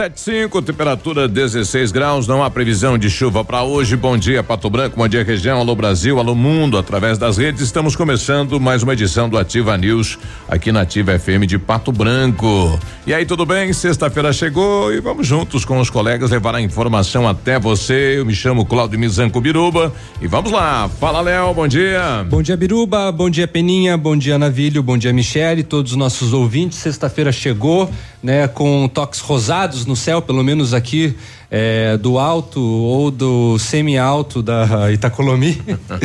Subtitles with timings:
[0.00, 3.96] 75, temperatura 16 graus, não há previsão de chuva para hoje.
[3.96, 7.60] Bom dia, Pato Branco, bom dia, região, alô Brasil, alô mundo, através das redes.
[7.60, 10.18] Estamos começando mais uma edição do Ativa News,
[10.48, 12.80] aqui na Ativa FM de Pato Branco.
[13.06, 13.74] E aí, tudo bem?
[13.74, 18.14] Sexta-feira chegou e vamos juntos com os colegas levar a informação até você.
[18.16, 20.88] Eu me chamo Claudio Mizanco Biruba e vamos lá.
[20.88, 22.24] Fala, Léo, bom dia.
[22.26, 26.32] Bom dia, Biruba, bom dia, Peninha, bom dia, Navilho, bom dia, Michele, todos os nossos
[26.32, 26.78] ouvintes.
[26.78, 27.90] Sexta-feira chegou,
[28.22, 31.16] né, com toques rosados no céu, pelo menos aqui
[31.50, 35.60] é, do alto ou do semi-alto da Itacolomi.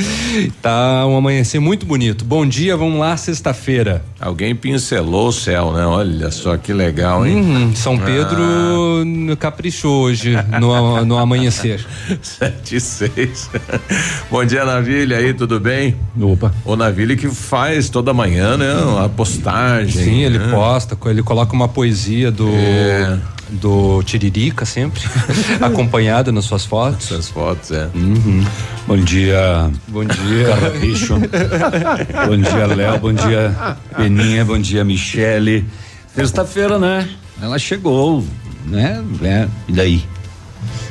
[0.62, 2.26] tá um amanhecer muito bonito.
[2.26, 4.04] Bom dia, vamos lá, sexta-feira.
[4.20, 5.86] Alguém pincelou o céu, né?
[5.86, 7.36] Olha só que legal, hein?
[7.36, 9.36] Uhum, São Pedro ah.
[9.36, 11.86] caprichou hoje no, no amanhecer.
[12.24, 13.50] Sete e seis.
[14.32, 15.96] Bom dia, Navilha aí, tudo bem?
[16.20, 16.52] Opa.
[16.64, 18.74] O Navilha que faz toda manhã, né?
[19.04, 20.04] A postagem.
[20.04, 20.50] Sim, ele né?
[20.50, 22.50] posta, ele coloca uma poesia do.
[22.50, 25.02] É do Tiririca sempre,
[25.62, 27.08] acompanhado nas suas fotos.
[27.08, 27.90] Suas fotos, é.
[27.94, 28.46] Uhum.
[28.88, 29.70] Bom dia.
[29.88, 30.48] Bom dia.
[30.48, 31.16] Carrapicho.
[32.28, 33.00] bom dia, Léo.
[33.00, 34.46] Bom dia, Peninha.
[34.46, 35.66] Bom dia, Michele.
[36.14, 37.08] Sexta-feira, né?
[37.42, 38.24] Ela chegou,
[38.66, 39.04] né?
[39.24, 40.04] É, e daí?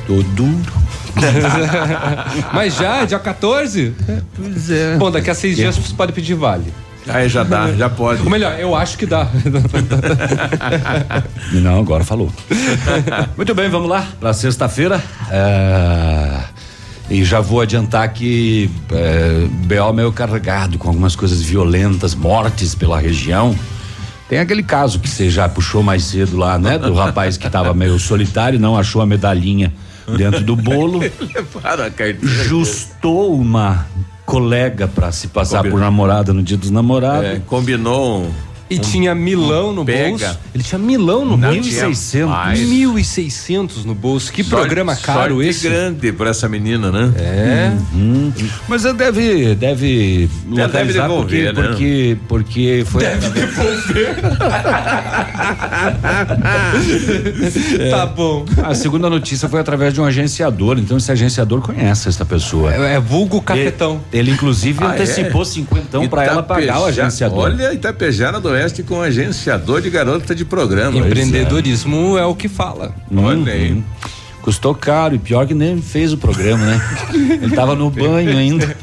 [0.05, 0.85] Tô duro.
[2.53, 3.95] Mas já, dia 14?
[4.35, 4.97] Pois é.
[4.97, 6.71] Bom, daqui a seis dias você pode pedir vale.
[7.07, 8.21] Aí já dá, já pode.
[8.21, 9.27] Ou melhor, eu acho que dá.
[11.53, 12.31] Não, agora falou.
[13.37, 15.01] Muito bem, vamos lá para sexta-feira.
[15.29, 16.39] É,
[17.09, 22.99] e já vou adiantar que é, BO meio carregado com algumas coisas violentas, mortes pela
[22.99, 23.55] região.
[24.27, 26.79] Tem aquele caso que você já puxou mais cedo lá, né?
[26.79, 29.71] Do rapaz que estava meio solitário, não achou a medalhinha
[30.17, 30.99] dentro do bolo.
[32.23, 33.85] Justou uma
[34.25, 35.77] colega para se passar Combinou.
[35.77, 37.25] por namorada no dia dos namorados.
[37.25, 38.27] É, combinou
[38.69, 40.09] e um, tinha milão no pega.
[40.09, 40.39] bolso.
[40.53, 41.69] Ele tinha milão no bolso.
[41.69, 42.55] 1.600.
[42.55, 44.31] 1.600 no bolso.
[44.31, 45.67] Que sorte, programa caro esse.
[45.67, 47.13] grande para essa menina, né?
[47.17, 47.71] É.
[47.93, 48.33] Uhum.
[48.67, 51.55] Mas deve deve deve devolver, porque, né?
[51.67, 54.15] porque porque foi Deve devolver.
[57.89, 58.45] Tá bom.
[58.63, 62.73] A segunda notícia foi através de um agenciador, então esse agenciador conhece essa pessoa.
[62.73, 64.01] É, é vulgo cafetão.
[64.11, 65.45] Ele, ele inclusive ah, antecipou é?
[65.45, 67.39] cinquentão para ela pagar o agenciador.
[67.39, 70.97] Olha, Itapejara do Oeste com agenciador de garota de programa.
[70.97, 72.21] Empreendedorismo é.
[72.21, 72.25] é.
[72.25, 72.95] o que fala.
[73.15, 73.71] Olha aí.
[73.73, 73.83] Uhum.
[74.41, 76.81] Custou caro e pior que nem fez o programa, né?
[77.41, 78.77] Ele tava no banho ainda.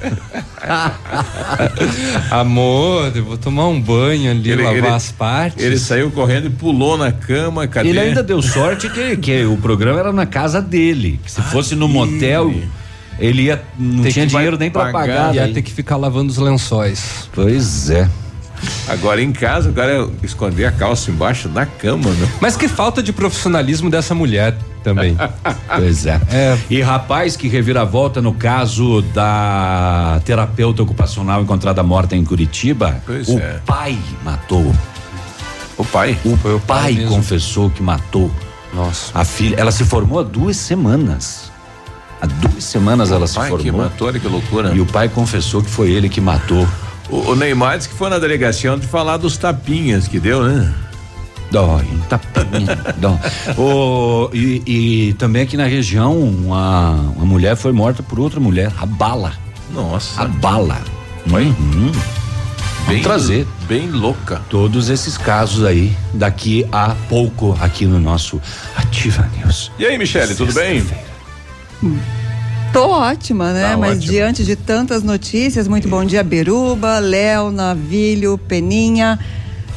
[2.31, 5.65] Amor, eu vou tomar um banho ali, ele, lavar ele, as partes.
[5.65, 7.89] Ele saiu correndo e pulou na cama, cadê?
[7.89, 11.21] Ele ainda deu sorte que, que o programa era na casa dele.
[11.27, 12.53] se ah, fosse no motel,
[13.19, 15.35] ele ia não tinha dinheiro nem para pagar.
[15.35, 17.29] Ia ter que ficar lavando os lençóis.
[17.33, 18.09] Pois é.
[18.89, 22.29] Agora em casa, o cara esconder a calça embaixo da cama, né?
[22.41, 25.17] Mas que falta de profissionalismo dessa mulher também.
[25.77, 26.21] pois é.
[26.31, 26.59] é.
[26.69, 33.39] E rapaz que reviravolta no caso da terapeuta ocupacional encontrada morta em Curitiba, pois o
[33.39, 33.61] é.
[33.65, 34.75] pai matou.
[35.79, 36.19] O pai?
[36.25, 38.31] O, o pai, pai confessou que matou.
[38.75, 39.19] Nossa.
[39.19, 41.51] A filha, ela se formou há duas semanas.
[42.21, 43.59] Há duas semanas o ela se formou.
[43.59, 44.73] que matou, olha que loucura.
[44.75, 46.67] E o pai confessou que foi ele que matou.
[47.13, 50.75] O, o Neymar disse que foi na delegacia de falar dos tapinhas que deu, né?
[51.51, 54.31] Dói, um tapinha, dói.
[54.33, 58.87] E, e, também aqui na região, uma, uma mulher foi morta por outra mulher, a
[58.87, 59.35] bala.
[59.71, 60.23] Nossa.
[60.23, 60.81] A bala.
[61.29, 61.45] Foi?
[61.45, 61.93] Uhum.
[62.89, 63.47] Bem, trazer.
[63.69, 64.41] Bem louca.
[64.49, 68.41] Todos esses casos aí, daqui a pouco, aqui no nosso
[68.75, 69.71] Ativa News.
[69.79, 70.83] E aí, Michele, tudo bem?
[72.73, 73.71] Tô ótima, né?
[73.73, 74.13] Tá Mas ótimo.
[74.13, 79.19] diante de tantas notícias, muito bom dia, Beruba, Léo, Navilho, Peninha.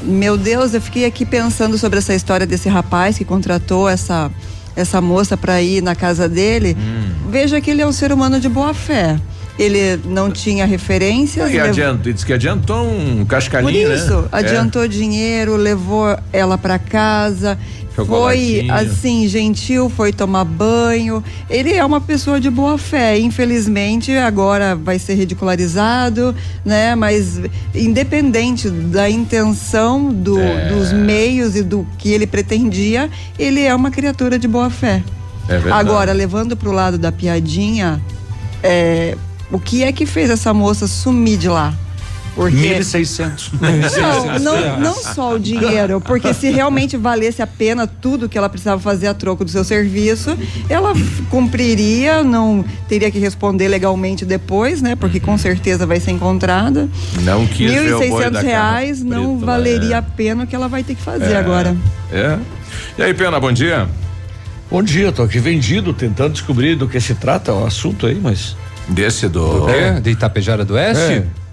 [0.02, 4.32] Meu Deus, eu fiquei aqui pensando sobre essa história desse rapaz que contratou essa
[4.78, 6.76] essa moça para ir na casa dele.
[6.78, 7.30] Hum.
[7.32, 9.18] Veja que ele é um ser humano de boa fé.
[9.58, 11.50] ele não tinha referências.
[11.50, 14.28] E adianta, diz que adiantou um cascalhinho, Por isso, né?
[14.34, 14.88] adiantou é.
[14.90, 17.58] dinheiro, levou ela para casa,
[18.04, 21.24] foi assim, gentil, foi tomar banho.
[21.50, 23.18] Ele é uma pessoa de boa fé.
[23.18, 26.96] Infelizmente, agora vai ser ridicularizado, né?
[26.96, 27.40] Mas
[27.74, 30.70] independente da intenção do, é.
[30.70, 33.10] dos meios e do que ele pretendia,
[33.40, 35.04] ele é uma criatura de boa fé.
[35.48, 38.02] É agora, levando para o lado da piadinha,
[38.64, 39.16] é,
[39.52, 41.74] o que é que fez essa moça sumir de lá?
[42.36, 42.58] Porque...
[42.58, 43.52] 1.600.
[43.62, 48.50] Não, não, não só o dinheiro, porque se realmente valesse a pena tudo que ela
[48.50, 50.38] precisava fazer a troco do seu serviço,
[50.70, 50.94] ela
[51.30, 54.96] cumpriria, não teria que responder legalmente depois, né?
[54.96, 56.90] Porque com certeza vai ser encontrada.
[57.22, 59.98] Não quis 1.600 reais não preto, valeria é.
[59.98, 61.76] a pena o que ela vai ter que fazer é, agora.
[62.12, 62.38] É.
[62.98, 63.88] E aí, Pena, bom dia.
[64.70, 68.58] Bom dia, tô aqui vendido, tentando descobrir do que se trata o assunto aí, mas.
[68.88, 69.62] Desse do.
[69.62, 70.00] Do quê?
[70.02, 71.14] De Itapejara do Oeste?
[71.14, 71.45] É.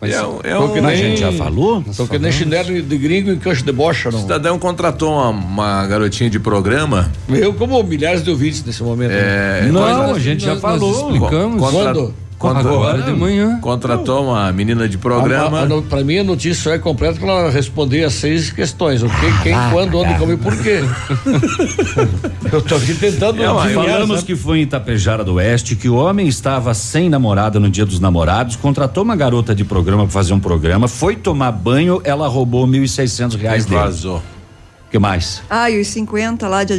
[0.00, 1.82] Mas é, é um, a gente já falou?
[1.96, 4.18] Tô que nem chinelo de gringo e cancho de bocha, não.
[4.18, 7.10] O cidadão contratou uma, uma, garotinha de programa.
[7.28, 9.12] Eu, como milhares de ouvintes nesse momento.
[9.12, 9.72] É, né?
[9.72, 11.10] Não, a gente já falou.
[11.12, 11.60] explicamos.
[11.60, 12.14] Contra, Quando?
[12.38, 13.58] Contra, Agora de manhã.
[13.60, 15.66] Contratou uma menina de programa.
[15.88, 19.70] Para mim a notícia é completa que ela respondia seis questões: o que, quem, ah,
[19.72, 20.80] quando, onde, como e por quê.
[22.52, 23.42] Eu tô aqui tentando.
[23.42, 27.70] É, falamos que foi em Itapejara do Oeste que o homem estava sem namorada no
[27.70, 32.02] dia dos namorados, contratou uma garota de programa para fazer um programa, foi tomar banho,
[32.04, 33.80] ela roubou mil e seiscentos reais dele.
[33.80, 34.22] Vazou
[34.90, 35.42] que mais?
[35.50, 36.72] Ah, e os 50 lá de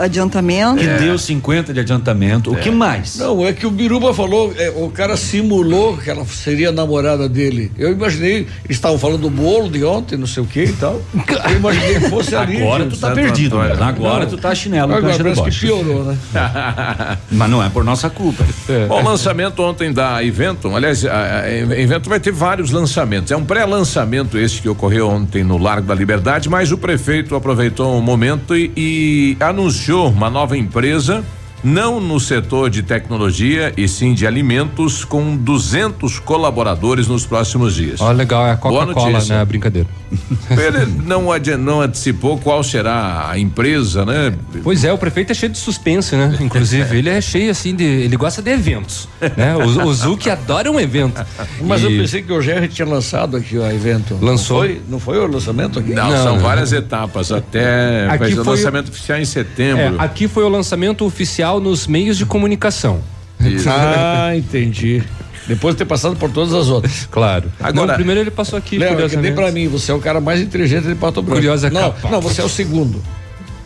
[0.00, 0.80] adiantamento.
[0.80, 0.98] Que é.
[0.98, 2.52] deu 50 de adiantamento.
[2.54, 2.58] É.
[2.58, 3.16] O que mais?
[3.16, 7.70] Não, é que o Biruba falou, é, o cara simulou que ela seria namorada dele.
[7.78, 11.00] Eu imaginei, eles estavam falando do bolo de ontem, não sei o que e tal.
[11.48, 12.60] Eu imaginei que fosse ali.
[12.60, 13.58] Agora tu tá perdido.
[13.58, 13.76] Né?
[13.80, 14.30] Agora não.
[14.30, 14.92] tu tá chinelo.
[14.92, 16.18] Agora parece que piorou, né?
[17.30, 18.44] Mas não é por nossa culpa.
[18.68, 18.86] É.
[18.86, 23.30] Bom, lançamento ontem da Evento, aliás, a, a Evento vai ter vários lançamentos.
[23.30, 27.98] É um pré-lançamento esse que ocorreu ontem no Largo da Liberdade, mas o prefeito aproveitou
[27.98, 31.22] o momento e, e anunciou uma nova empresa
[31.64, 38.00] não no setor de tecnologia e sim de alimentos, com 200 colaboradores nos próximos dias.
[38.00, 39.44] Ó, legal, é a Coca-Cola, né?
[39.44, 39.88] Brincadeira.
[40.50, 41.24] Ele não,
[41.58, 44.34] não antecipou qual será a empresa, né?
[44.62, 46.36] Pois é, o prefeito é cheio de suspense, né?
[46.40, 47.84] Inclusive, ele é cheio assim de.
[47.84, 49.08] Ele gosta de eventos.
[49.36, 49.56] Né?
[49.56, 51.24] O, o Zuc adora um evento.
[51.62, 51.84] Mas e...
[51.84, 54.18] eu pensei que o GR tinha lançado aqui o evento.
[54.20, 54.58] Lançou?
[54.58, 55.92] Não foi, não foi o lançamento aqui?
[55.92, 56.42] Não, não são não.
[56.42, 57.32] várias etapas.
[57.32, 59.82] Até aqui foi o lançamento oficial em setembro.
[59.82, 63.00] É, aqui foi o lançamento oficial nos meios de comunicação.
[63.40, 63.68] Isso.
[63.68, 65.02] Ah, entendi.
[65.46, 67.06] Depois de ter passado por todas as outras.
[67.10, 67.52] Claro.
[67.60, 68.78] Agora, não, primeiro ele passou aqui.
[68.78, 71.36] Léo, é que nem pra mim, você é o cara mais inteligente de Pato Branco.
[71.36, 72.10] Curiosa não, capa.
[72.10, 73.02] não, você é o segundo.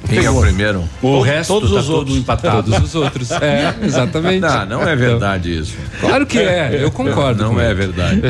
[0.08, 0.84] Quem é o primeiro?
[1.02, 2.70] O, resto todos tá os outros empatados.
[2.70, 3.31] Todos os outros.
[3.32, 4.40] É, exatamente.
[4.40, 5.76] Não, não é verdade isso.
[6.00, 7.43] Claro que é, eu concordo.
[7.43, 8.22] Não é verdade.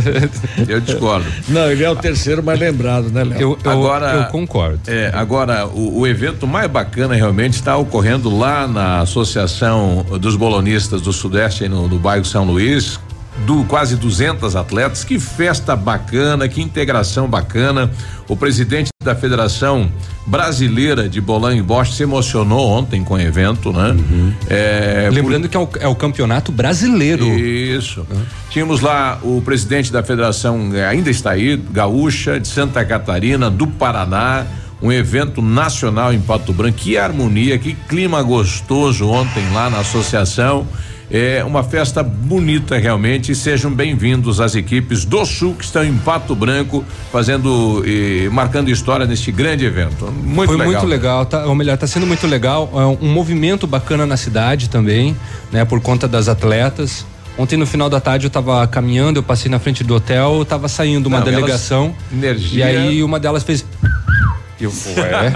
[0.68, 1.26] Eu discordo.
[1.48, 3.40] Não, ele é o terceiro mais lembrado, né, Léo?
[3.40, 4.80] Eu, eu, agora, eu concordo.
[4.86, 11.00] É, agora, o, o, evento mais bacana realmente está ocorrendo lá na Associação dos Bolonistas
[11.00, 12.98] do Sudeste, no, no bairro São Luís,
[13.46, 15.04] do quase 200 atletas.
[15.04, 17.90] Que festa bacana, que integração bacana.
[18.28, 19.90] O presidente da Federação
[20.26, 23.90] Brasileira de Bolan e Bosch se emocionou ontem com o evento, né?
[23.90, 24.32] Uhum.
[24.48, 25.48] É, Lembrando por...
[25.48, 27.26] que é o, é o, campeonato brasileiro.
[27.26, 28.06] Isso.
[28.10, 28.22] Uhum.
[28.50, 33.66] Tínhamos lá o presidente da Federação, é, ainda está aí, Gaúcha, de Santa Catarina, do
[33.66, 34.46] Paraná
[34.80, 36.78] um evento nacional em Pato Branco.
[36.78, 40.66] Que harmonia, que clima gostoso ontem lá na associação.
[41.10, 43.34] É uma festa bonita realmente.
[43.34, 49.06] Sejam bem-vindos as equipes do Sul que estão em Pato Branco fazendo e marcando história
[49.06, 50.12] neste grande evento.
[50.12, 50.72] Muito Foi legal.
[50.72, 52.70] muito legal, tá, ou melhor, está sendo muito legal.
[52.74, 55.16] É um movimento bacana na cidade também,
[55.50, 55.64] né?
[55.64, 57.06] Por conta das atletas.
[57.38, 60.68] Ontem no final da tarde eu estava caminhando, eu passei na frente do hotel, estava
[60.68, 61.94] saindo uma Não, delegação.
[62.12, 62.70] Energia.
[62.70, 63.64] E aí uma delas fez
[64.64, 65.32] eu, ué.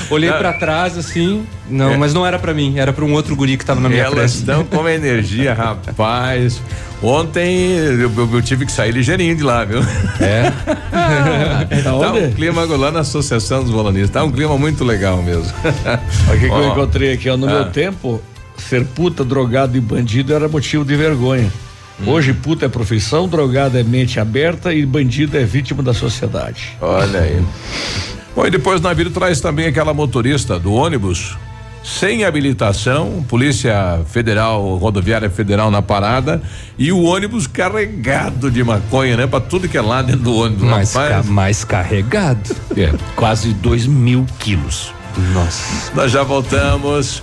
[0.10, 1.96] Olhei para trás assim, não, é.
[1.96, 4.14] mas não era para mim, era para um outro guri que tava na minha Elas
[4.14, 4.34] frente.
[4.36, 6.60] estão com energia, rapaz.
[7.02, 9.80] Ontem eu, eu, tive que sair ligeirinho de lá, viu?
[10.20, 10.50] É.
[11.82, 15.52] tá um clima lá na Associação dos Bolonistas, tá um clima muito legal mesmo.
[16.28, 17.36] Olha o que, que eu encontrei aqui, ó.
[17.36, 17.50] No ah.
[17.50, 18.22] meu tempo,
[18.56, 21.50] ser puta, drogado e bandido era motivo de vergonha.
[22.00, 22.10] Hum.
[22.10, 26.76] Hoje, puta é profissão, drogado é mente aberta e bandido é vítima da sociedade.
[26.80, 27.42] Olha aí.
[28.34, 31.36] Bom, e depois o navio traz também aquela motorista do ônibus
[31.86, 36.42] sem habilitação, Polícia Federal, Rodoviária Federal na parada
[36.76, 39.26] e o ônibus carregado de maconha, né?
[39.26, 40.68] Pra tudo que é lá dentro do ônibus.
[40.68, 42.56] Mais, ca mais carregado.
[42.76, 44.92] É, quase dois mil quilos.
[45.32, 45.92] Nossa.
[45.94, 47.22] Nós já voltamos.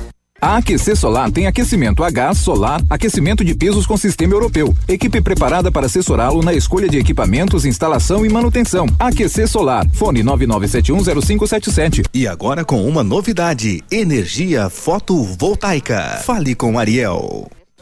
[0.41, 4.75] A Aquecer Solar tem aquecimento a gás, solar, aquecimento de pisos com sistema europeu.
[4.87, 8.87] Equipe preparada para assessorá-lo na escolha de equipamentos, instalação e manutenção.
[8.97, 9.85] Aquecer Solar.
[9.93, 12.07] Fone 99710577.
[12.11, 16.21] E agora com uma novidade: energia fotovoltaica.
[16.25, 17.47] Fale com Ariel.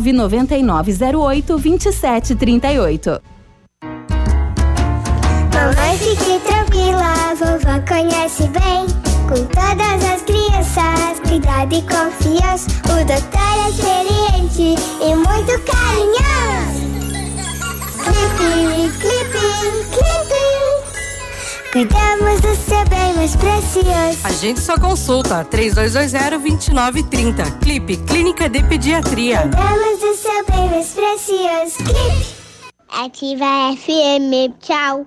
[0.00, 3.22] 99908 2738.
[5.54, 8.86] Mamãe, fique tranquila, vovó conhece bem.
[9.28, 12.70] Com todas as crianças, cuidado e confiança.
[12.86, 16.80] O doutor é experiente e muito carinhoso.
[18.02, 19.44] Clipe, clipe,
[19.92, 20.39] clipe.
[21.72, 24.18] Cuidamos do seu bem mais precioso.
[24.24, 27.60] A gente só consulta 3220-2930.
[27.60, 29.42] Clipe Clínica de Pediatria.
[29.42, 31.76] Cuidamos do seu bem mais precioso.
[31.76, 32.34] Clipe.
[32.88, 34.52] Ativa FM.
[34.58, 35.06] Tchau.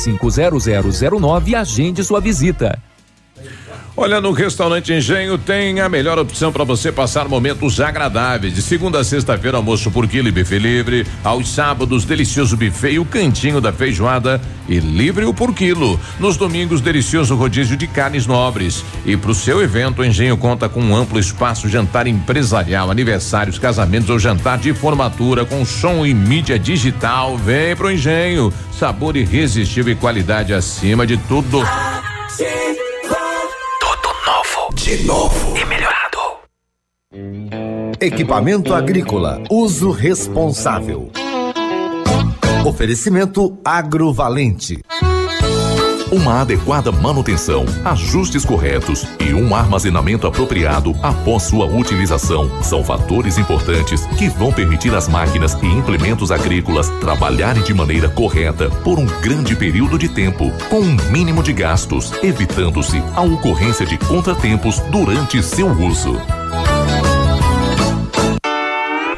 [0.09, 2.79] 0009 e agende sua visita.
[4.03, 8.55] Olha, no restaurante Engenho tem a melhor opção para você passar momentos agradáveis.
[8.55, 11.05] De segunda a sexta-feira, almoço por quilo e buffet livre.
[11.23, 15.99] Aos sábados, delicioso buffet e o cantinho da feijoada e livre o por quilo.
[16.19, 18.83] Nos domingos, delicioso rodízio de carnes nobres.
[19.05, 23.59] E para o seu evento, o Engenho conta com um amplo espaço jantar empresarial, aniversários,
[23.59, 27.37] casamentos ou jantar de formatura com som e mídia digital.
[27.37, 28.51] Vem pro Engenho.
[28.71, 31.61] Sabor irresistível e qualidade acima de tudo.
[34.83, 36.17] De novo e melhorado.
[37.99, 41.11] Equipamento agrícola, uso responsável.
[42.65, 44.83] Oferecimento agrovalente.
[46.11, 54.05] Uma adequada manutenção, ajustes corretos e um armazenamento apropriado após sua utilização são fatores importantes
[54.17, 59.55] que vão permitir às máquinas e implementos agrícolas trabalharem de maneira correta por um grande
[59.55, 65.71] período de tempo, com um mínimo de gastos, evitando-se a ocorrência de contratempos durante seu
[65.71, 66.19] uso.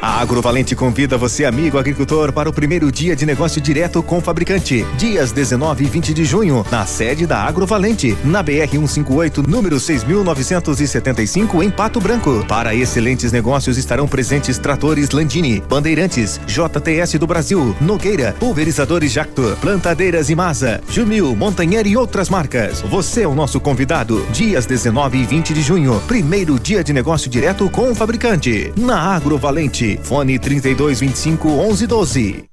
[0.04, 4.20] A Agrovalente convida você, amigo agricultor, para o primeiro dia de negócio direto com o
[4.20, 4.84] fabricante.
[4.98, 11.62] Dias 19 e 20 de junho, na sede da Agrovalente, na BR 158, número 6975,
[11.62, 12.44] em Pato Branco.
[12.46, 20.28] Para excelentes negócios estarão presentes tratores Landini, Bandeirantes, JTS do Brasil, Nogueira, Pulverizadores Jacto, Plantadeiras
[20.28, 22.82] e Masa, Jumil, Montanher e outras marcas.
[22.82, 24.22] Você é o nosso convidado.
[24.30, 28.70] Dias 19 e 20 de junho, primeiro dia de negócio direto com o fabricante.
[28.76, 29.93] Na Agrovalente.
[30.02, 32.44] Fone 3225 1112.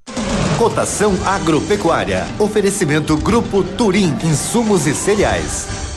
[0.58, 2.28] Cotação agropecuária.
[2.38, 4.16] Oferecimento Grupo Turim.
[4.24, 5.91] Insumos e cereais.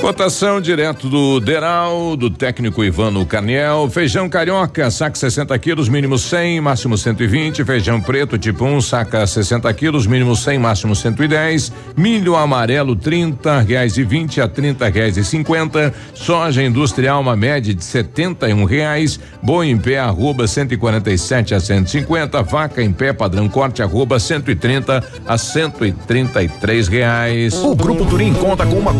[0.00, 3.90] Cotação direto do Deral, do técnico Ivano Carniel.
[3.90, 7.64] Feijão carioca, saca 60 quilos, mínimo 100, máximo 120.
[7.64, 11.72] Feijão preto tipo 1, um, saca 60 quilos, mínimo 100, máximo 110.
[11.96, 15.92] Milho amarelo, 30 reais e 20 a 30 reais e 50.
[16.14, 19.18] Soja industrial, uma média de 71 reais.
[19.42, 22.42] Boi em pé, arroba 147 a 150.
[22.44, 27.54] Vaca em pé, padrão corte, arroba 130 a 133 reais.
[27.54, 28.99] O Grupo Turim conta com uma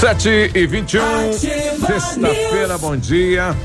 [0.00, 3.56] Sete e vinte e um, sexta-feira, bom dia.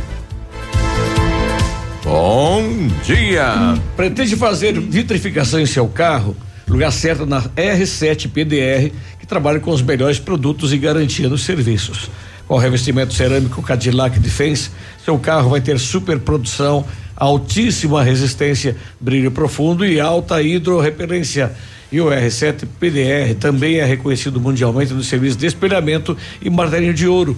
[2.03, 2.63] Bom
[3.03, 3.75] dia.
[3.95, 6.35] Pretende fazer vitrificação em seu carro?
[6.67, 12.09] Lugar certo na R7 PDR, que trabalha com os melhores produtos e garantia nos serviços.
[12.47, 14.69] Com o revestimento cerâmico Cadillac Defense,
[15.03, 16.85] seu carro vai ter super produção,
[17.19, 21.51] altíssima resistência, brilho profundo e alta hidrorrepelência.
[21.91, 27.05] E o R7 PDR também é reconhecido mundialmente no serviço de espelhamento e martelinho de
[27.07, 27.37] ouro.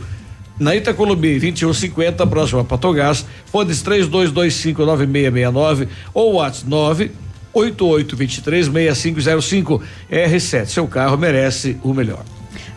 [0.60, 7.12] Na Itacolomi 2150, próximo a Patogás, fones 32259669 ou WhatsApp 9
[7.54, 10.66] 88236505 R7.
[10.68, 12.24] Seu carro merece o melhor.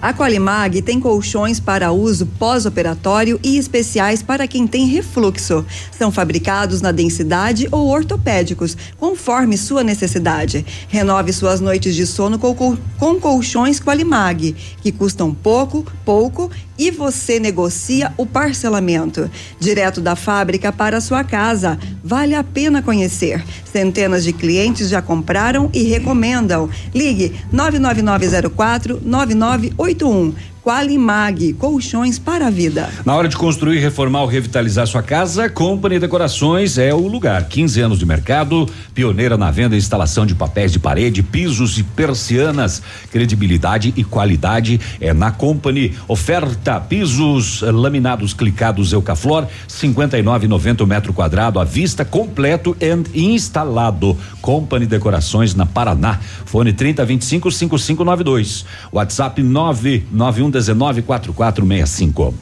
[0.04, 5.64] A Qualimag tem colchões para uso pós-operatório e especiais para quem tem refluxo.
[5.90, 10.62] São fabricados na densidade ou ortopédicos, conforme sua necessidade.
[10.88, 17.38] Renove suas noites de sono com, com colchões Qualimag, que custam pouco, pouco e você
[17.38, 19.30] negocia o parcelamento.
[19.58, 21.78] Direto da fábrica para sua casa.
[22.02, 23.44] Vale a pena conhecer.
[23.64, 26.68] Centenas de clientes já compraram e recomendam.
[26.94, 30.53] Ligue 99904 9981.
[30.64, 32.88] Qualimag, colchões para a vida.
[33.04, 37.44] Na hora de construir, reformar ou revitalizar sua casa, Company Decorações é o lugar.
[37.44, 41.82] 15 anos de mercado, pioneira na venda e instalação de papéis de parede, pisos e
[41.82, 42.80] persianas.
[43.12, 45.92] Credibilidade e qualidade é na Company.
[46.08, 52.74] Oferta pisos laminados clicados Eucaflor, 59,90 metro quadrado à vista, completo
[53.12, 54.16] e instalado.
[54.40, 56.18] Company Decorações na Paraná.
[56.46, 58.64] Fone 3025 5592.
[58.90, 62.34] WhatsApp 991 194465.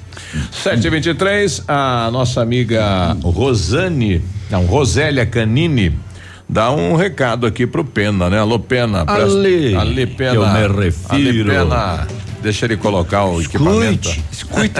[0.50, 5.98] 723, a nossa amiga Rosane, não, Rosélia Canini,
[6.48, 8.38] dá um recado aqui pro Pena, né?
[8.38, 9.04] Alô, Pena.
[9.06, 10.34] Ale, Ale Pena.
[10.34, 11.10] Eu me refiro.
[11.10, 12.06] Ale Pena,
[12.42, 14.08] deixa ele colocar o Escute, equipamento.
[14.30, 14.72] Escute.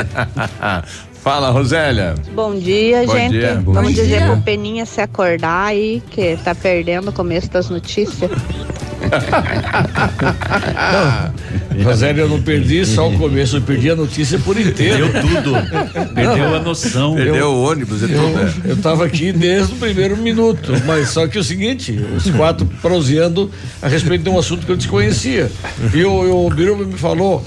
[1.23, 2.17] Fala, Rosélia.
[2.35, 3.31] Bom dia, Bom gente.
[3.31, 3.63] dia.
[3.65, 4.27] Vamos Bom dizer dia.
[4.27, 8.29] pro Peninha se acordar aí, que tá perdendo o começo das notícias.
[11.85, 15.09] Rosélio, eu não perdi só o começo, eu perdi a notícia por inteiro.
[15.11, 15.53] Perdeu tudo.
[16.13, 17.15] Perdeu a noção.
[17.15, 18.53] Perdeu o ônibus e tudo, né?
[18.65, 22.67] Eu estava aqui desde o primeiro minuto, mas só que é o seguinte, os quatro
[22.81, 23.49] proseando
[23.81, 25.49] a respeito de um assunto que eu desconhecia.
[25.95, 27.45] E o, o Biruba me falou,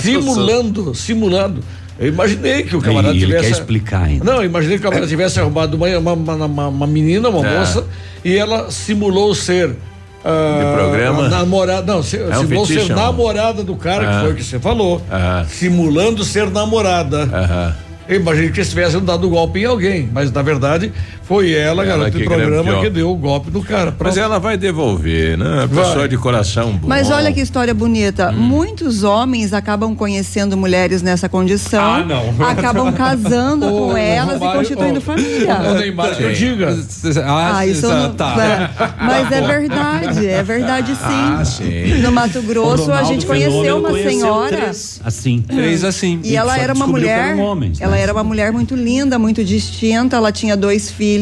[0.00, 1.62] simulando, simulando.
[2.00, 3.44] Eu imaginei que o camarada E ele tivesse.
[3.44, 4.24] quer explicar ainda.
[4.24, 6.14] Não, eu imaginei que o camarada tivesse arrumado uma, uma,
[6.46, 7.58] uma, uma- menina, uma É.
[7.58, 7.84] moça,
[8.24, 9.76] e ela simulou ser.
[10.24, 11.28] ah, De programa?
[11.28, 13.02] Namorada, não, se- É um simulou fetiche, ser não?
[13.04, 14.14] namorada do cara, Ah.
[14.14, 15.02] que foi o que você falou.
[15.12, 15.44] Aham.
[15.48, 17.76] Simulando ser namorada.
[18.08, 20.90] Eu imaginei que estivessem dado golpe em alguém, mas na verdade
[21.30, 22.82] foi ela, Ela garota que de programa, grampeou.
[22.82, 23.94] que deu o golpe no cara.
[23.96, 24.18] Mas Pronto.
[24.18, 25.62] ela vai devolver, né?
[25.62, 26.08] A pessoa Vai.
[26.08, 26.88] de coração bom.
[26.88, 28.32] Mas olha que história bonita.
[28.32, 31.84] Muitos homens acabam conhecendo mulheres nessa condição.
[31.84, 32.34] Ah, não.
[32.44, 35.54] Acabam casando Ô, com elas e Romário, constituindo ô, família.
[35.70, 36.76] O Neymar que eu diga.
[37.24, 41.04] Ah, isso não, é, Mas é verdade, é verdade sim.
[41.38, 42.02] Ah, sim.
[42.02, 44.72] No Mato Grosso a gente conheceu uma senhora.
[45.04, 45.44] assim.
[45.46, 46.18] Três assim.
[46.24, 47.36] E ela só era uma mulher.
[47.36, 48.02] homens, ela né?
[48.02, 50.16] era uma mulher muito linda, muito distinta.
[50.16, 51.19] Ela tinha dois filhos.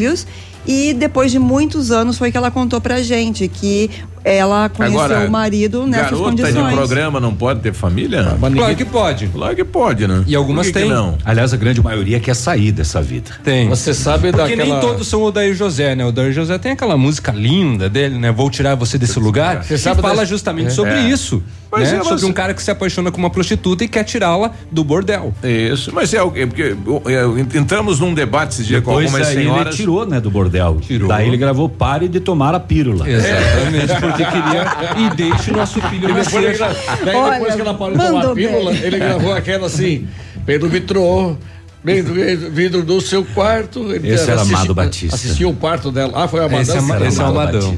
[0.67, 3.89] E depois de muitos anos foi que ela contou pra gente que
[4.23, 6.55] ela conheceu Agora, o marido nessas garota condições.
[6.69, 8.37] de programa não pode ter família?
[8.53, 9.27] Claro que pode.
[9.27, 10.23] Claro que pode, né?
[10.27, 10.89] E algumas que têm.
[10.89, 11.17] não.
[11.23, 13.31] Aliás, a grande maioria quer sair dessa vida.
[13.43, 13.69] Tem.
[13.69, 14.79] Você sabe Porque daquela.
[14.79, 16.05] nem todos são o Daí José, né?
[16.05, 18.31] O Daí José tem aquela música linda dele, né?
[18.31, 19.63] Vou tirar você desse lugar.
[19.63, 20.71] Você que sabe fala das- justamente É.
[20.71, 21.01] sobre É.
[21.09, 21.41] isso.
[21.71, 21.95] Mas né?
[21.95, 24.83] é, mas- Sobre um cara que se apaixona com uma prostituta e quer tirá-la do
[24.83, 25.31] bordel.
[25.43, 26.47] Isso, mas é o quê?
[26.47, 29.67] Porque é, entramos num debate esse dia com Depois algumas aí senhoras.
[29.67, 30.77] ele tirou, né, do bordel.
[30.81, 31.07] Tirou.
[31.07, 33.07] Daí ele gravou Pare de tomar a pílula.
[33.07, 34.65] Exatamente, porque queria.
[34.97, 36.57] E deixe nosso filho E depois, ele nascer.
[36.57, 37.05] gra...
[37.05, 38.81] Daí Olha, depois que ela parou de tomar a pílula, bem.
[38.83, 40.07] ele gravou aquela assim,
[40.45, 41.37] Pedro vitrô,
[41.83, 43.91] vidro do seu quarto.
[43.93, 45.15] Ele Esse era assisti- Amado Batista.
[45.15, 46.11] Assistiu o parto dela.
[46.15, 46.61] Ah, foi a Amadão?
[46.61, 47.75] Esse é, esse é o Amadão.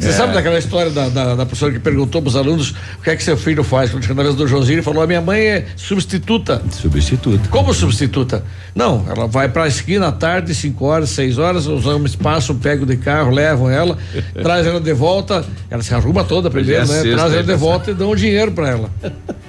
[0.00, 3.10] Você sabe daquela história da, da, da professora que perguntou para os alunos o que
[3.10, 3.90] é que seu filho faz?
[3.90, 6.60] Quando na vez do Joãozinho, ele falou: a minha mãe é substituta.
[6.70, 7.48] Substituto.
[7.48, 8.44] Como substituta?
[8.74, 12.56] Não, ela vai para a esquina à tarde, 5 horas, 6 horas, os homens passam,
[12.56, 13.96] pegam de carro, levam ela,
[14.42, 17.02] traz ela de volta, ela se arruma toda primeiro, Hoje é né?
[17.02, 18.90] sexta, traz ela hein, de volta e dão o dinheiro para ela.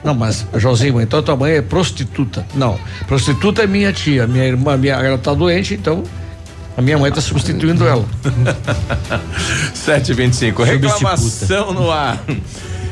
[0.04, 2.46] Não, mas, Joãozinho, então tua mãe é prostituta.
[2.54, 6.04] Não, prostituta é minha tia, minha irmã, minha, ela tá doente, então
[6.78, 8.06] a minha mãe tá substituindo ela.
[9.74, 10.64] 725.
[10.64, 12.24] Reclamação no ar.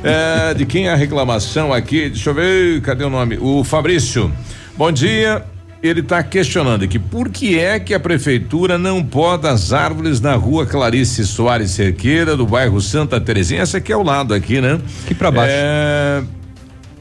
[0.03, 2.09] É, de quem é a reclamação aqui?
[2.09, 3.38] Deixa eu ver, cadê o nome?
[3.39, 4.31] O Fabrício.
[4.77, 5.45] Bom dia.
[5.81, 10.33] Ele está questionando aqui por que é que a prefeitura não poda as árvores na
[10.33, 13.62] rua Clarice Soares Cerqueira, do bairro Santa Terezinha.
[13.62, 14.79] Essa aqui é o lado aqui, né?
[15.03, 15.53] Aqui pra baixo.
[15.53, 16.23] É,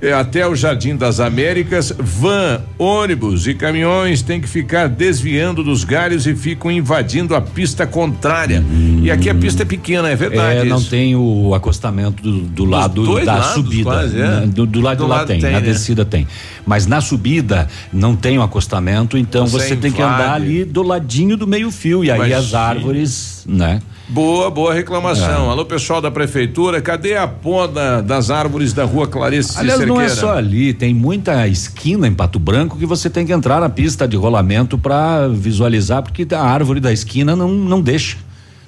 [0.02, 5.84] é, até o Jardim das Américas, van, ônibus e caminhões têm que ficar desviando dos
[5.84, 8.64] galhos e ficam invadindo a pista contrária.
[9.00, 10.58] E aqui a pista é pequena, é verdade.
[10.58, 10.90] É, não isso.
[10.90, 13.84] tem o acostamento do, do lado da lados, subida.
[13.84, 14.22] quase, é.
[14.22, 14.46] né?
[14.52, 15.66] do, do lado Do de lá lado tem, tem, na né?
[15.66, 16.26] descida tem.
[16.66, 20.82] Mas na subida não tem o acostamento, então Você você, tem que andar ali do
[20.82, 22.04] ladinho do meio fio.
[22.04, 23.80] E aí as árvores, né?
[24.12, 25.46] Boa, boa reclamação.
[25.46, 25.48] É.
[25.48, 30.06] Alô, pessoal da prefeitura, cadê a poda das árvores da rua Clarice Aliás, não é
[30.06, 30.32] Cerqueira?
[30.34, 34.06] só ali, tem muita esquina em Pato Branco que você tem que entrar na pista
[34.06, 38.18] de rolamento para visualizar, porque a árvore da esquina não, não deixa.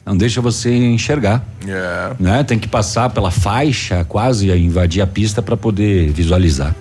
[0.07, 1.45] Não deixa você enxergar.
[1.67, 2.13] É.
[2.19, 2.43] Né?
[2.43, 6.75] Tem que passar pela faixa, quase invadir a pista para poder visualizar.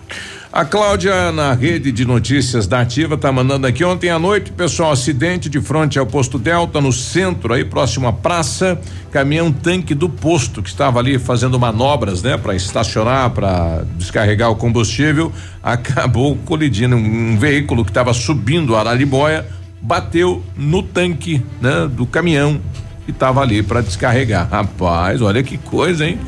[0.54, 3.84] A Cláudia, na rede de notícias da Ativa, tá mandando aqui.
[3.84, 8.14] Ontem à noite, pessoal, acidente de frente ao posto Delta, no centro, aí próximo à
[8.14, 8.80] praça.
[9.10, 14.56] Caminhão tanque do posto, que estava ali fazendo manobras, né, para estacionar, para descarregar o
[14.56, 15.32] combustível,
[15.64, 16.96] acabou colidindo.
[16.96, 19.48] Um, um veículo que estava subindo a Araribóia
[19.82, 22.62] bateu no tanque, né, do caminhão
[23.06, 24.48] que estava ali para descarregar.
[24.50, 26.20] Rapaz, olha que coisa, hein?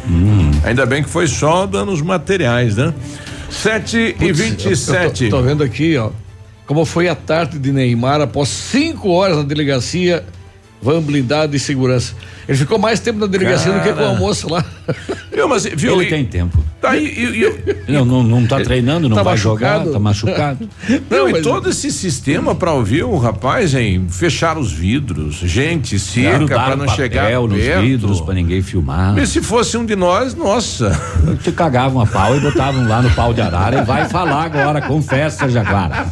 [0.63, 2.91] Ainda bem que foi só danos materiais, né?
[3.55, 5.25] 7 e 27.
[5.25, 6.11] Eu tô, tô vendo aqui, ó,
[6.65, 10.25] como foi a tarde de Neymar após cinco horas na delegacia,
[10.85, 12.13] van blindada e segurança.
[12.47, 14.09] Ele ficou mais tempo na delegacia do que com o Cara.
[14.09, 14.63] almoço lá.
[15.33, 16.63] Viu, mas, viu, Ele e- tem tempo.
[16.79, 19.91] Tá aí, e, e- Não, não, não tá treinando, não Tá vai jogar, machucado?
[19.93, 20.69] tá machucado.
[21.09, 24.05] não, Não, e mas- todo esse sistema para ouvir o rapaz, hein?
[24.09, 27.81] Fechar os vidros, gente, cerca para não papel chegar nos perto.
[27.81, 29.17] vidros para ninguém filmar.
[29.17, 30.91] E se fosse um de nós, nossa.
[31.43, 34.81] Te cagavam a pau e botavam lá no pau de arara e vai falar agora,
[34.81, 36.05] confessa, Jaguara.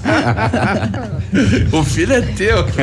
[1.72, 2.66] o filho é teu.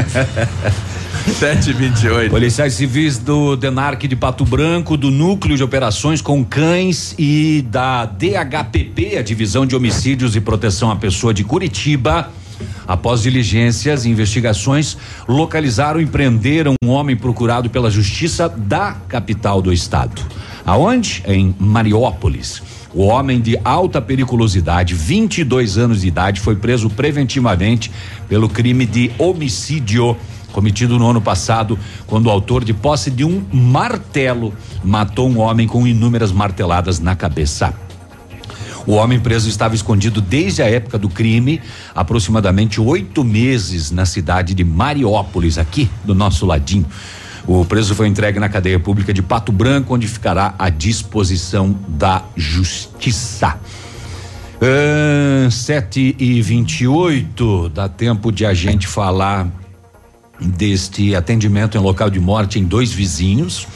[1.27, 2.31] 728.
[2.31, 8.07] Policiais civis do DENARC de Pato Branco, do Núcleo de Operações com Cães e da
[8.07, 12.31] DHPP, a Divisão de Homicídios e Proteção à Pessoa de Curitiba,
[12.89, 14.97] após diligências e investigações,
[15.29, 20.23] localizaram e prenderam um homem procurado pela Justiça da capital do estado.
[20.65, 21.23] Aonde?
[21.27, 22.63] Em Mariópolis.
[22.93, 27.91] O homem de alta periculosidade, 22 anos de idade, foi preso preventivamente
[28.29, 30.17] pelo crime de homicídio
[30.53, 34.53] cometido no ano passado, quando o autor de posse de um martelo
[34.85, 37.75] matou um homem com inúmeras marteladas na cabeça.
[38.87, 41.61] O homem preso estava escondido desde a época do crime,
[41.95, 46.87] aproximadamente oito meses na cidade de Mariópolis, aqui do nosso ladinho.
[47.47, 52.23] O preso foi entregue na cadeia pública de Pato Branco, onde ficará à disposição da
[52.37, 53.59] justiça.
[54.57, 59.49] Uh, 7 e 28 dá tempo de a gente falar
[60.41, 63.67] deste atendimento em local de morte em dois vizinhos.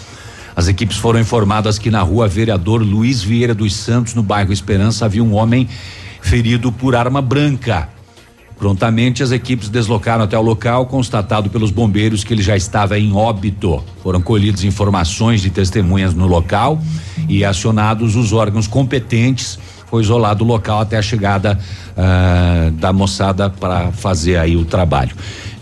[0.57, 5.05] As equipes foram informadas que na rua Vereador Luiz Vieira dos Santos, no bairro Esperança,
[5.05, 5.69] havia um homem
[6.21, 7.89] ferido por arma branca.
[8.57, 13.13] Prontamente, as equipes deslocaram até o local, constatado pelos bombeiros que ele já estava em
[13.13, 13.83] óbito.
[14.03, 16.81] Foram colhidas informações de testemunhas no local
[17.29, 19.59] e acionados os órgãos competentes.
[19.91, 21.59] Foi isolado o local até a chegada
[21.97, 25.15] uh, da moçada para fazer aí o trabalho.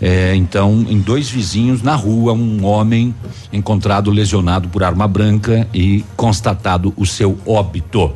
[0.05, 3.15] É, então, em dois vizinhos na rua, um homem
[3.53, 8.11] encontrado lesionado por arma branca e constatado o seu óbito.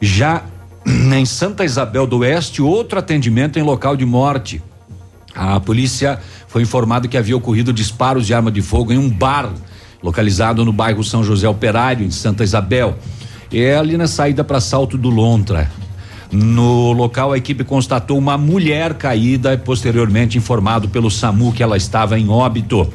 [0.00, 0.44] Já
[0.86, 4.62] em Santa Isabel do Oeste, outro atendimento em local de morte.
[5.34, 9.52] A polícia foi informada que havia ocorrido disparos de arma de fogo em um bar
[10.00, 12.96] localizado no bairro São José Operário, em Santa Isabel.
[13.52, 15.68] É ali na saída para Salto do Lontra.
[16.34, 21.76] No local, a equipe constatou uma mulher caída e posteriormente informado pelo SAMU que ela
[21.76, 22.92] estava em óbito.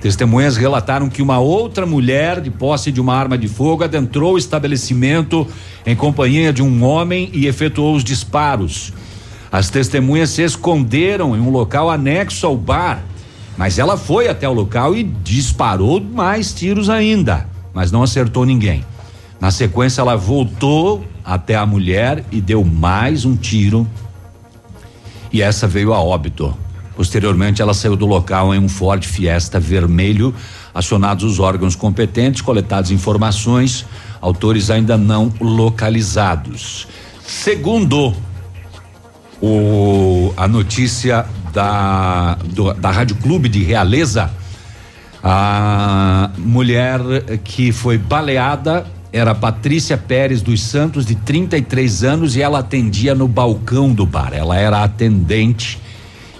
[0.00, 4.38] Testemunhas relataram que uma outra mulher, de posse de uma arma de fogo, adentrou o
[4.38, 5.46] estabelecimento
[5.86, 8.92] em companhia de um homem e efetuou os disparos.
[9.52, 13.04] As testemunhas se esconderam em um local anexo ao bar,
[13.56, 18.84] mas ela foi até o local e disparou mais tiros ainda, mas não acertou ninguém.
[19.40, 23.86] Na sequência, ela voltou até a mulher e deu mais um tiro.
[25.32, 26.56] E essa veio a óbito.
[26.96, 30.34] Posteriormente, ela saiu do local em um Ford Fiesta vermelho.
[30.72, 33.84] Acionados os órgãos competentes, coletadas informações,
[34.20, 36.86] autores ainda não localizados.
[37.26, 38.14] Segundo
[39.40, 44.30] o, a notícia da, do, da Rádio Clube de Realeza,
[45.22, 47.00] a mulher
[47.42, 53.28] que foi baleada era Patrícia Pérez dos Santos, de 33 anos, e ela atendia no
[53.28, 54.32] balcão do bar.
[54.32, 55.80] Ela era atendente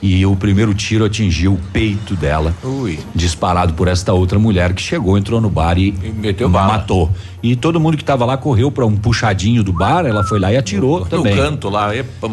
[0.03, 2.99] e o primeiro tiro atingiu o peito dela, Ui.
[3.15, 7.13] disparado por esta outra mulher que chegou, entrou no bar e, e meteu matou.
[7.41, 10.53] E todo mundo que estava lá correu para um puxadinho do bar, ela foi lá
[10.53, 11.37] e atirou no, também.
[11.37, 12.29] No canto lá, epa,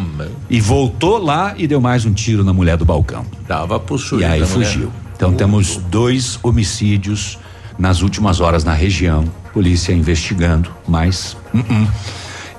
[0.50, 3.24] e voltou lá e deu mais um tiro na mulher do balcão.
[3.48, 4.92] Dava pro E aí fugiu.
[5.16, 7.38] Então temos dois homicídios
[7.78, 9.24] nas últimas horas na região.
[9.54, 11.88] Polícia investigando, mas uh -uh.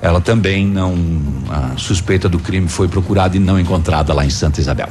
[0.00, 0.94] ela também não.
[1.48, 4.88] A suspeita do crime foi procurada e não encontrada lá em Santa Isabel.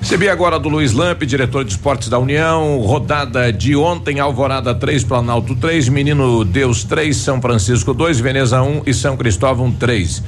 [0.00, 2.78] Recebi agora do Luiz Lampe, diretor de esportes da União.
[2.80, 8.66] Rodada de ontem, Alvorada 3, Planalto 3, Menino Deus 3, São Francisco 2, Veneza 1
[8.66, 10.22] um, e São Cristóvão 3.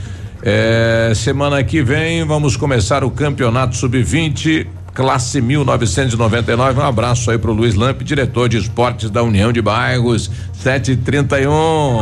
[0.45, 6.81] É, semana que vem vamos começar o campeonato sub-20 classe 1999.
[6.81, 12.01] Um abraço aí pro Luiz Lampe, diretor de esportes da União de Bairros, 731.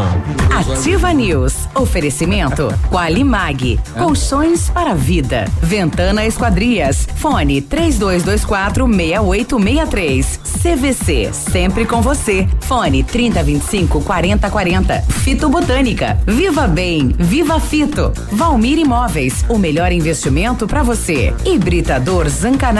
[0.54, 1.54] Ativa News.
[1.74, 3.80] Oferecimento Qualimag.
[3.96, 5.46] Colchões para vida.
[5.62, 7.08] Ventana Esquadrias.
[7.16, 10.40] Fone 3224 6863.
[10.62, 11.30] CVC.
[11.32, 12.46] Sempre com você.
[12.60, 15.00] Fone 3025 4040.
[15.02, 16.18] Fito Botânica.
[16.26, 17.14] Viva Bem.
[17.18, 18.12] Viva Fito.
[18.30, 19.44] Valmir Imóveis.
[19.48, 21.32] O melhor investimento para você.
[21.46, 22.79] Hibridador Zancanaro.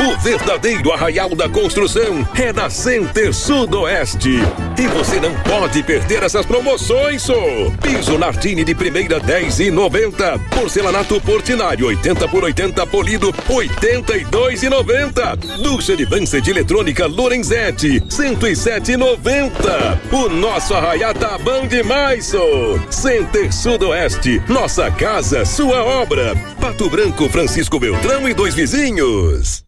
[0.00, 4.38] O verdadeiro arraial da construção é na Center Sudoeste.
[4.78, 7.34] E você não pode perder essas promoções, só.
[7.82, 10.38] Piso Nartini de primeira 10 e 90.
[10.54, 15.36] Porcelanato Portinari 80 por 80 polido 82 e 90.
[15.62, 20.00] Ducha de Vance de eletrônica Lorenzetti 107 e 90.
[20.12, 22.38] O nosso arraial tá bom demais, só.
[22.88, 26.36] Center Sudoeste, nossa casa, sua obra.
[26.60, 29.67] Pato Branco, Francisco Beltrão e dois vizinhos.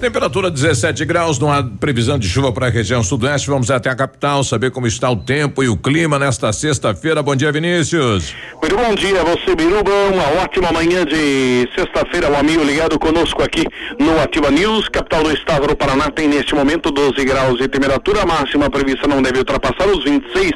[0.00, 3.50] Temperatura 17 graus, não há previsão de chuva para a região sudoeste.
[3.50, 7.22] Vamos até a capital saber como está o tempo e o clima nesta sexta-feira.
[7.22, 8.34] Bom dia, Vinícius.
[8.62, 9.90] Muito bom dia, você Biruba.
[10.10, 13.66] Uma ótima manhã de sexta-feira, o amigo ligado conosco aqui
[13.98, 14.88] no Ativa News.
[14.88, 18.22] Capital do estado do Paraná tem neste momento 12 graus de temperatura.
[18.22, 18.70] A máxima
[19.06, 20.52] não deve ultrapassar os 26.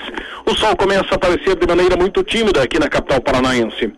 [0.46, 3.92] O sol começa a aparecer de maneira muito tímida aqui na capital paranaense.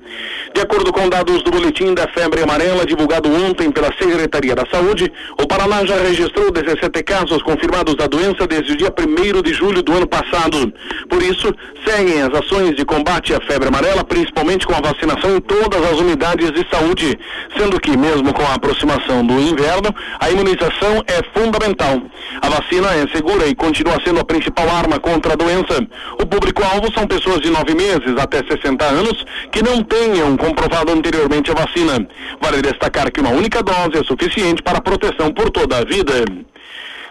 [0.55, 5.13] De acordo com dados do boletim da febre amarela divulgado ontem pela Secretaria da Saúde,
[5.39, 9.83] o Paraná já registrou 17 casos confirmados da doença desde o dia 1 de julho
[9.83, 10.73] do ano passado.
[11.09, 11.55] Por isso,
[11.87, 15.99] seguem as ações de combate à febre amarela, principalmente com a vacinação em todas as
[15.99, 17.19] unidades de saúde,
[17.57, 22.01] sendo que, mesmo com a aproximação do inverno, a imunização é fundamental.
[22.41, 25.87] A vacina é segura e continua sendo a principal arma contra a doença.
[26.21, 31.51] O público-alvo são pessoas de 9 meses até 60 anos que não tenham comprovado anteriormente
[31.51, 32.09] a vacina.
[32.41, 36.13] Vale destacar que uma única dose é suficiente para proteção por toda a vida.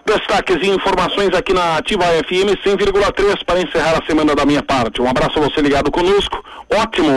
[0.06, 5.02] Destaques e informações aqui na Ativa FM 100,3 para encerrar a semana da minha parte.
[5.02, 6.44] Um abraço a você ligado conosco.
[6.72, 7.10] Ótimo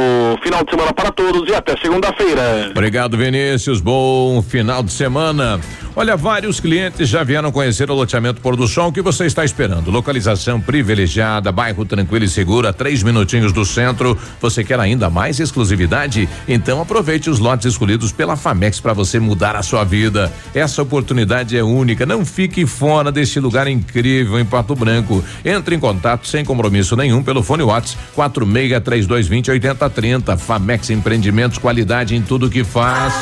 [0.43, 2.69] final de semana para todos e até segunda-feira.
[2.71, 3.81] Obrigado, Vinícius.
[3.81, 5.61] Bom final de semana.
[5.97, 8.89] Olha, vários clientes já vieram conhecer o loteamento Pôr do Sol.
[8.89, 9.91] O que você está esperando?
[9.91, 14.17] Localização privilegiada, bairro tranquilo e seguro, a três minutinhos do centro.
[14.41, 16.29] Você quer ainda mais exclusividade?
[16.47, 20.33] Então aproveite os lotes escolhidos pela Famex para você mudar a sua vida.
[20.55, 22.07] Essa oportunidade é única.
[22.07, 25.25] Não fique fora deste lugar incrível em Pato Branco.
[25.45, 30.37] Entre em contato sem compromisso nenhum pelo fone WhatsApp 463220 8030.
[30.37, 33.13] Famex Empreendimentos, qualidade em tudo que faz.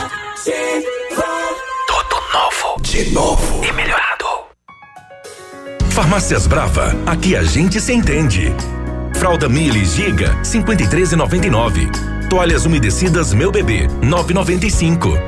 [1.86, 2.82] Tudo novo.
[2.82, 3.64] De novo.
[3.64, 4.06] E melhorado.
[5.90, 8.54] Farmácias Brava, aqui a gente se entende.
[9.14, 12.28] Fralda Mili Giga, 53,99.
[12.28, 15.18] Toalhas umedecidas Meu Bebê, 9,95.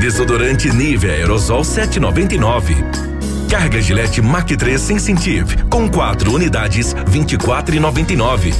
[0.00, 3.15] Desodorante Nivea Aerosol 7,99.
[3.48, 8.54] Carga Gillette Mac 3 Sensitive com quatro unidades, 24,99.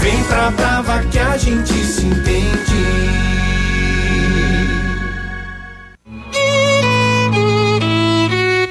[0.00, 3.17] Vem pra Brava que a gente se entende.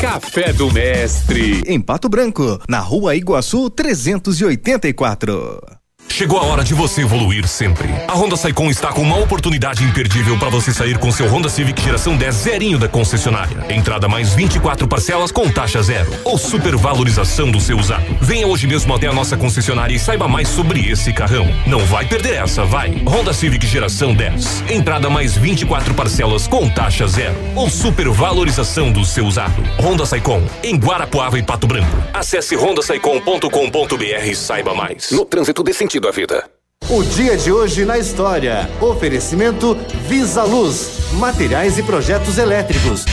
[0.00, 1.62] Café do Mestre.
[1.66, 5.79] Em Pato Branco, na rua Iguaçu 384.
[6.10, 7.88] Chegou a hora de você evoluir sempre.
[8.06, 11.80] A Honda Saicon está com uma oportunidade imperdível para você sair com seu Honda Civic
[11.80, 13.64] geração 10 zerinho da concessionária.
[13.70, 18.04] Entrada mais 24 parcelas com taxa zero ou supervalorização do seu usado.
[18.20, 21.48] Venha hoje mesmo até a nossa concessionária e saiba mais sobre esse carrão.
[21.66, 22.90] Não vai perder essa, vai.
[23.06, 24.64] Honda Civic geração 10.
[24.68, 29.62] Entrada mais 24 parcelas com taxa zero ou supervalorização do seu usado.
[29.78, 31.96] Honda Saicon em Guarapuava e Pato Branco.
[32.12, 35.12] Acesse hondasaicon.com.br e saiba mais.
[35.12, 36.44] No trânsito dê sentido à vida.
[36.88, 38.68] O dia de hoje na história.
[38.80, 39.76] Oferecimento
[40.08, 43.04] Visa Luz, materiais e projetos elétricos.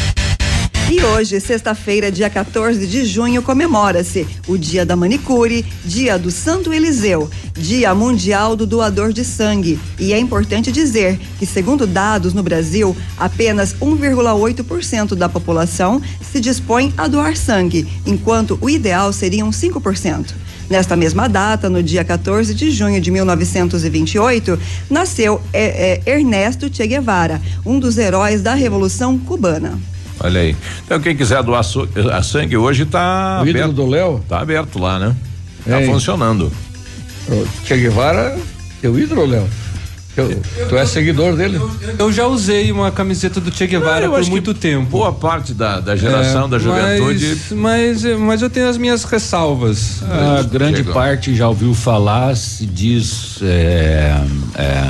[0.89, 6.71] E hoje, sexta-feira, dia 14 de junho, comemora-se o Dia da Manicure, Dia do Santo
[6.71, 9.78] Eliseu, Dia Mundial do Doador de Sangue.
[10.00, 16.93] E é importante dizer que, segundo dados no Brasil, apenas 1,8% da população se dispõe
[16.97, 20.34] a doar sangue, enquanto o ideal seriam 5%.
[20.69, 26.86] Nesta mesma data, no dia 14 de junho de 1928, nasceu é, é, Ernesto Che
[26.86, 29.80] Guevara, um dos heróis da Revolução Cubana.
[30.19, 30.56] Olha aí.
[30.86, 33.75] Então, quem quiser doar so- a sangue hoje tá O ídolo aberto.
[33.75, 34.23] do Léo?
[34.27, 35.15] Tá aberto lá, né?
[35.65, 35.86] Tá É.
[35.86, 36.51] funcionando.
[37.30, 38.38] O Che Guevara,
[38.82, 39.47] teu ídolo, Léo?
[40.17, 41.58] Eu, tu é seguidor dele?
[41.58, 44.89] Eu, eu, já usei uma camiseta do Che Guevara por muito tempo.
[44.89, 47.38] Boa parte da, da geração é, da juventude.
[47.51, 50.01] Mas, mas, mas, eu tenho as minhas ressalvas.
[50.03, 50.93] A grande Chegou.
[50.93, 54.19] parte já ouviu falar, se diz é,
[54.56, 54.84] é,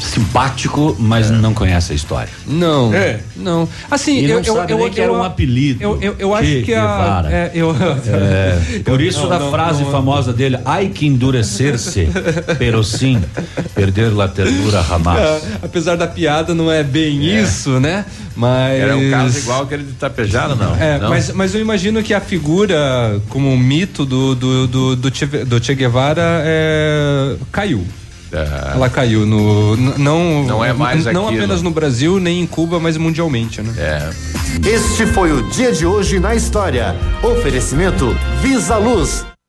[0.00, 1.34] simpático, mas é.
[1.34, 2.32] não conhece a história.
[2.46, 2.92] Não.
[2.94, 3.20] É.
[3.34, 3.68] Não.
[3.90, 5.82] Assim, e eu, não eu, sabe eu, eu, que era um apelido.
[5.82, 7.24] Eu, eu, eu acho que a.
[7.28, 7.74] É, eu,
[8.06, 12.08] é, por isso não, da não, frase não, famosa dele, ai que endurecer-se,
[12.58, 13.20] pero sim,
[13.74, 15.16] perder la ternura jamás.
[15.26, 17.40] É, apesar da piada, não é bem é.
[17.42, 18.04] isso, né?
[18.36, 18.80] Mas.
[18.80, 20.76] Era um caso igual aquele de Tapejara, não?
[20.76, 25.10] É, Mas, mas eu imagino que a figura, como um mito do, do, do, do,
[25.10, 27.84] che, do che Guevara, é, caiu.
[28.32, 28.72] É.
[28.74, 29.76] Ela caiu no.
[29.76, 31.44] Não, não é mais Não aquilo.
[31.44, 33.72] apenas no Brasil, nem em Cuba, mas mundialmente, né?
[33.78, 34.10] É.
[34.68, 36.94] Este foi o dia de hoje na história.
[37.22, 39.24] Oferecimento Visa Luz.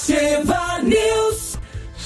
[0.00, 1.29] Ativa News.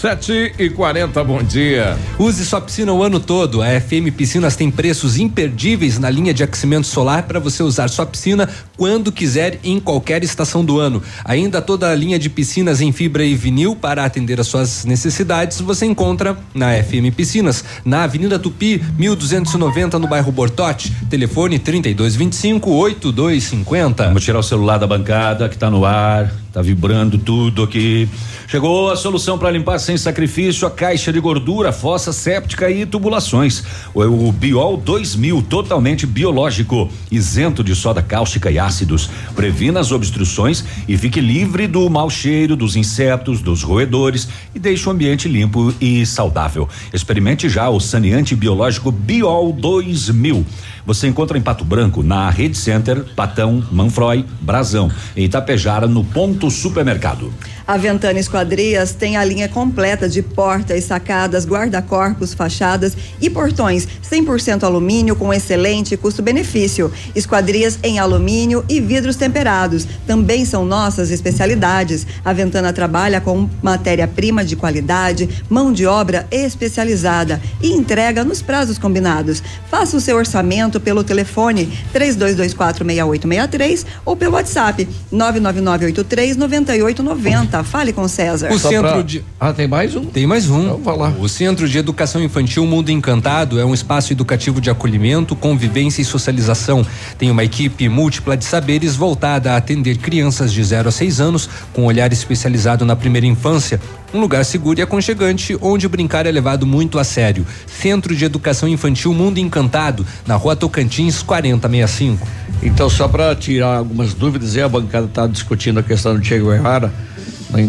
[0.05, 1.97] Sete e quarenta, bom dia.
[2.19, 3.63] Use sua piscina o ano todo.
[3.63, 8.05] A FM Piscinas tem preços imperdíveis na linha de aquecimento solar para você usar sua
[8.05, 8.47] piscina
[8.77, 11.03] quando quiser em qualquer estação do ano.
[11.25, 15.59] Ainda toda a linha de piscinas em fibra e vinil para atender às suas necessidades
[15.63, 20.93] você encontra na FM Piscinas, na Avenida Tupi, 1290 no bairro Bortote.
[21.09, 24.05] Telefone 3225 8250.
[24.05, 28.07] Vamos tirar o celular da bancada que está no ar, tá vibrando tudo aqui.
[28.47, 33.63] Chegou a solução para limpar sem sacrifício a caixa de gordura, fossa séptica e tubulações.
[33.95, 39.11] O, o Biol 2000, totalmente biológico, isento de soda cáustica e ácidos.
[39.35, 44.89] Previna as obstruções e fique livre do mau cheiro, dos insetos, dos roedores e deixe
[44.89, 46.69] o ambiente limpo e saudável.
[46.93, 50.45] Experimente já o saneante biológico Biol 2000.
[50.87, 54.91] Você encontra em Pato Branco, na Rede Center, Patão, Manfroy, Brasão.
[55.17, 57.33] Em Itapejara, no Ponto Supermercado.
[57.67, 59.74] A Ventana Esquadrias tem a linha completa
[60.11, 66.93] de portas, sacadas, guarda-corpos, fachadas e portões 100% alumínio com excelente custo-benefício.
[67.15, 72.07] Esquadrias em alumínio e vidros temperados também são nossas especialidades.
[72.25, 78.79] A Ventana trabalha com matéria-prima de qualidade, mão de obra especializada e entrega nos prazos
[78.79, 79.43] combinados.
[79.71, 87.65] Faça o seu orçamento pelo telefone 32246863 ou pelo WhatsApp 999839890.
[87.65, 88.53] Fale com o César.
[88.53, 89.03] O Só centro pra...
[89.03, 89.25] de.
[89.41, 90.05] Ah, tem mais um?
[90.05, 90.77] Tem mais um.
[90.77, 91.13] Então, lá.
[91.19, 96.05] O Centro de Educação Infantil Mundo Encantado é um espaço educativo de acolhimento, convivência e
[96.05, 96.87] socialização.
[97.19, 101.49] Tem uma equipe múltipla de saberes voltada a atender crianças de 0 a 6 anos,
[101.73, 103.81] com olhar especializado na primeira infância.
[104.13, 107.47] Um lugar seguro e aconchegante onde brincar é levado muito a sério.
[107.67, 112.27] Centro de Educação Infantil Mundo Encantado, na rua Tocantins 4065.
[112.63, 116.93] Então, só para tirar algumas dúvidas, a bancada está discutindo a questão do Che Guevara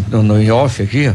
[0.09, 1.11] no, no off aqui.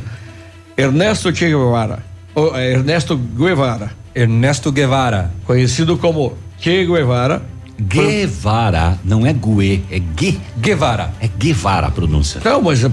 [0.81, 2.03] Ernesto Che Guevara.
[2.35, 3.91] Oh, Ernesto Guevara.
[4.14, 5.31] Ernesto Guevara.
[5.45, 7.43] Conhecido como Che Guevara.
[7.83, 10.39] Guevara, não é Gue, é Gue.
[10.59, 11.14] Guevara.
[11.18, 12.41] É Guevara a pronúncia.
[12.45, 12.91] Não, mas eu,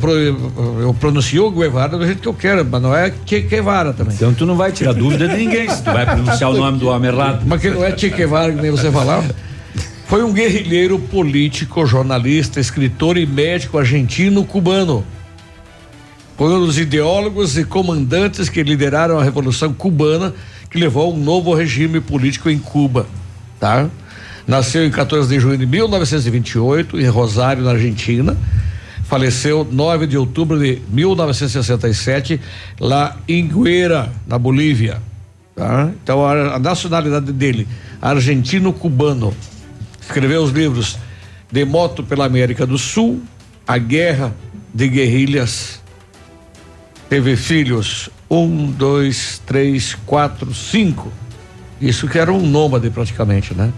[0.80, 4.16] eu pronuncio Guevara do jeito que eu quero, mas não é Che Guevara também.
[4.16, 6.88] Então tu não vai tirar dúvida de ninguém se tu vai pronunciar o nome do
[6.88, 7.44] homem errado.
[7.46, 9.26] Mas que não é Che Guevara que nem você falava?
[10.08, 15.04] Foi um guerrilheiro político, jornalista, escritor e médico argentino-cubano.
[16.38, 20.36] Foi um dos ideólogos e comandantes que lideraram a Revolução Cubana,
[20.70, 23.08] que levou a um novo regime político em Cuba,
[23.60, 23.90] tá?
[24.46, 28.38] Nasceu em 14 de junho de 1928 em Rosário, na Argentina.
[29.06, 32.40] Faleceu 9 de outubro de 1967
[32.80, 35.02] lá em Guera, na Bolívia,
[35.56, 35.90] tá?
[36.04, 37.68] Então a, a nacionalidade dele,
[38.00, 39.34] argentino-cubano.
[40.00, 41.00] Escreveu os livros
[41.52, 43.24] De Moto pela América do Sul,
[43.68, 44.36] A Guerra
[44.72, 45.82] de guerrilhas,
[47.10, 51.12] teve filhos, um, dois, três, quatro, cinco.
[51.80, 53.72] Isso que era um nômade praticamente, né?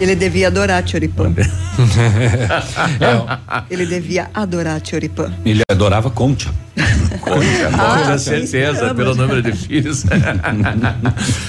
[0.00, 1.34] Ele devia adorar Choripã.
[3.68, 5.32] Ele devia adorar Choripã.
[5.44, 6.50] Ele adorava Concha.
[7.20, 10.04] Concha, Ah, com certeza, pelo número de filhos.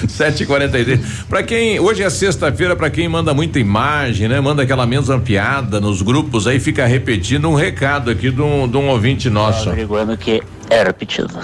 [0.06, 1.00] 7h43.
[1.28, 1.78] Para quem.
[1.78, 4.40] Hoje é sexta-feira, para quem manda muita imagem, né?
[4.40, 8.76] Manda aquela mesma piada nos grupos, aí fica repetindo um recado aqui de um, de
[8.76, 9.68] um ouvinte nosso.
[9.68, 10.42] averiguando que
[10.84, 11.34] repetido.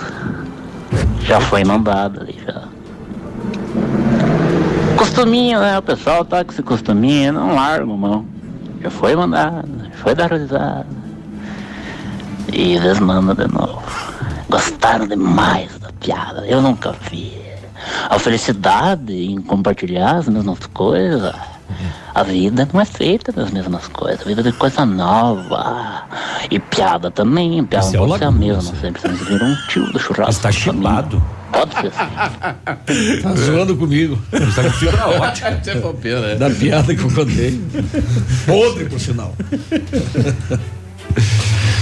[1.20, 2.62] Já foi mandado ali, já.
[4.96, 5.78] Costuminho, né?
[5.78, 8.24] O pessoal tá com esse costuminho, não larga, mão.
[8.80, 10.86] Já foi mandado, foi dar risada.
[12.52, 13.82] E eles mandam de novo.
[14.48, 17.36] Gostaram demais da piada, eu nunca vi.
[18.08, 21.34] A felicidade em compartilhar as mesmas coisas.
[22.16, 26.06] A vida não é feita das mesmas coisas, a vida é de coisa nova.
[26.50, 29.54] E piada também, piada Esse é não pode ser a mesma, sempre precisa vir um
[29.68, 30.30] tio do churrasco.
[30.30, 31.22] Está chipado.
[31.52, 33.20] Pode ser assim.
[33.22, 34.18] Tá zoando comigo.
[34.32, 35.48] Está com fibra ótica.
[35.60, 36.36] Até papel, né?
[36.36, 37.60] Da piada que eu contei.
[38.46, 39.34] Podre, por sinal.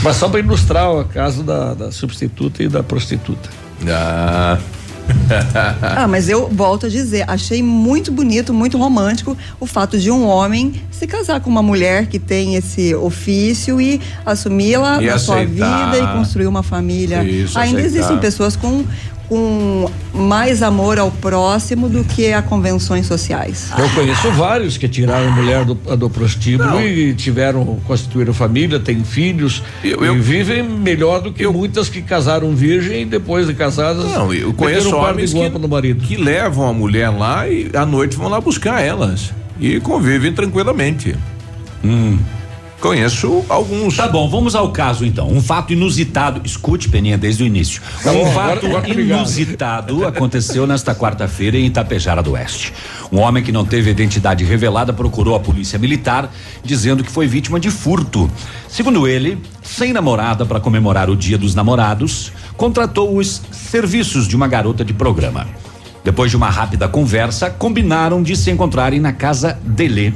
[0.02, 3.48] Mas só para ilustrar o caso da, da substituta e da prostituta.
[3.88, 4.58] Ah.
[5.82, 10.26] Ah, mas eu volto a dizer, achei muito bonito, muito romântico o fato de um
[10.26, 15.92] homem se casar com uma mulher que tem esse ofício e assumi-la na sua aceitar.
[15.92, 17.22] vida e construir uma família.
[17.24, 17.98] Isso, Ainda aceitar.
[17.98, 18.84] existem pessoas com,
[19.28, 23.70] com mais amor ao próximo do que a convenções sociais.
[23.76, 29.02] Eu conheço vários que tiraram a mulher do, do prostíbulo e tiveram, constituíram família, têm
[29.02, 34.04] filhos e vivem melhor do que muitas que casaram virgem e depois de casadas.
[34.12, 36.04] Não, eu conheço um par de homens que, no marido.
[36.04, 39.32] que levam a mulher lá e à noite vão lá buscar elas.
[39.60, 41.16] E convivem tranquilamente.
[42.80, 43.96] Conheço alguns.
[43.96, 45.28] Tá bom, vamos ao caso então.
[45.30, 46.42] Um fato inusitado.
[46.44, 47.80] Escute, Peninha, desde o início.
[48.02, 49.18] Tá um bom, fato agora- agora tá ligado.
[49.20, 52.74] inusitado aconteceu nesta quarta-feira em Itapejara do Oeste.
[53.10, 56.30] Um homem que não teve identidade revelada procurou a polícia militar
[56.62, 58.30] dizendo que foi vítima de furto.
[58.68, 64.46] Segundo ele, sem namorada para comemorar o Dia dos Namorados, contratou os serviços de uma
[64.46, 65.46] garota de programa.
[66.04, 70.12] Depois de uma rápida conversa, combinaram de se encontrarem na casa dele.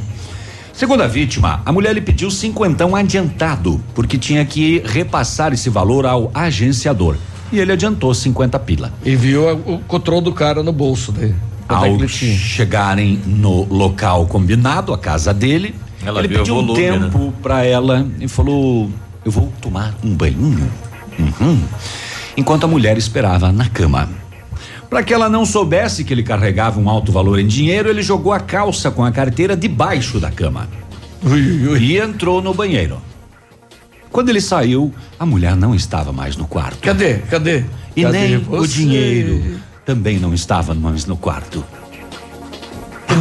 [0.79, 6.07] Segundo a vítima, a mulher lhe pediu cinquentão adiantado, porque tinha que repassar esse valor
[6.07, 7.17] ao agenciador.
[7.51, 8.93] E ele adiantou 50 pila.
[9.05, 11.35] E viu o controle do cara no bolso dele.
[11.69, 15.75] É Ao chegarem no local combinado, a casa dele,
[16.07, 17.07] Ela ele pediu volume, um né?
[17.11, 18.89] tempo pra ela e falou:
[19.25, 20.71] Eu vou tomar um banho.
[21.19, 21.61] Uhum.
[22.37, 24.09] Enquanto a mulher esperava na cama.
[24.89, 28.33] Para que ela não soubesse que ele carregava um alto valor em dinheiro, ele jogou
[28.33, 30.69] a calça com a carteira debaixo da cama.
[31.79, 32.99] E entrou no banheiro.
[34.11, 36.79] Quando ele saiu, a mulher não estava mais no quarto.
[36.79, 37.19] Cadê?
[37.19, 37.65] Cadê?
[37.95, 38.75] E Cadê nem o você?
[38.75, 41.65] dinheiro também não estava mais no quarto.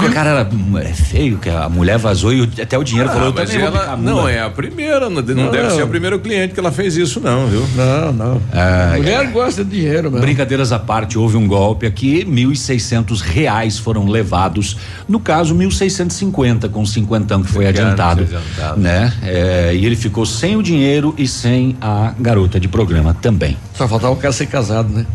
[0.06, 0.50] O cara era
[0.88, 3.54] é feio, que a mulher vazou e o- até o dinheiro Ah, falou, eu mas
[3.56, 5.52] ela picar a não é a primeira, não, não Não.
[5.52, 7.66] deve ser a primeira cliente que ela fez isso, não, viu?
[7.76, 8.42] Não, não.
[8.54, 10.20] Ah, Mulher gosta de dinheiro mesmo.
[10.20, 14.78] Brincadeiras à parte, houve um golpe aqui, mil e seiscentos reais foram levados.
[15.08, 18.80] No caso, mil seiscentos cinquenta com o cinquentão que foi Ficaram adiantado, adiantado.
[18.80, 19.14] né?
[19.24, 23.58] É, e ele ficou sem o dinheiro e sem a garota de programa também.
[23.74, 25.06] Só faltava o cara ser casado, né?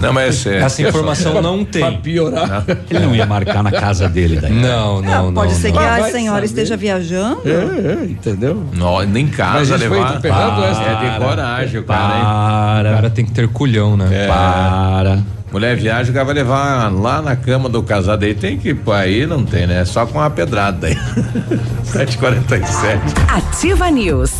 [0.00, 0.58] Não, mas é.
[0.58, 1.82] Essa informação não tem.
[1.82, 2.64] Pra piorar.
[2.90, 4.52] Ele não ia marcar na casa dele daí.
[4.52, 5.34] Não, não, não.
[5.34, 5.78] Pode ser não.
[5.78, 6.46] que Ah, a vai senhora saber.
[6.46, 7.40] esteja viajando.
[7.44, 7.50] É,
[8.02, 8.64] é, entendeu?
[8.72, 10.10] Não, nem casa Mas isso foi levar.
[10.12, 10.82] Itapejara do Oeste.
[10.84, 12.20] é de coragem, o cara, hein?
[12.20, 14.08] O Para, cara tem que ter culhão, né?
[14.10, 14.26] É.
[14.26, 15.18] para.
[15.52, 18.92] Mulher viaja, o cara vai levar lá na cama do casado aí, tem que, pô,
[18.92, 19.84] aí não tem, né?
[19.84, 20.96] Só com uma pedrada aí.
[21.84, 23.00] 747.
[23.28, 24.39] Ativa News.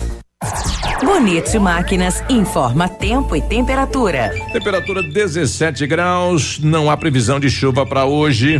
[1.03, 4.31] Bonito Máquinas informa tempo e temperatura.
[4.51, 8.59] Temperatura 17 graus, não há previsão de chuva para hoje.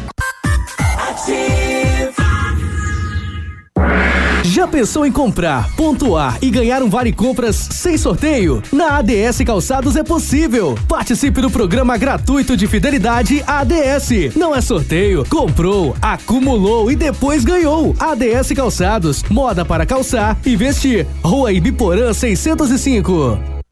[4.61, 8.61] Já pensou em comprar, pontuar e ganhar um vale compras sem sorteio?
[8.71, 10.77] Na ADS Calçados é possível.
[10.87, 14.35] Participe do programa gratuito de fidelidade ADS.
[14.35, 17.95] Não é sorteio, comprou, acumulou e depois ganhou.
[17.97, 21.07] ADS Calçados, moda para calçar e vestir.
[21.23, 23.50] Rua Ibiporã 605.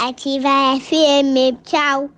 [0.00, 2.17] Ativa FM, tchau.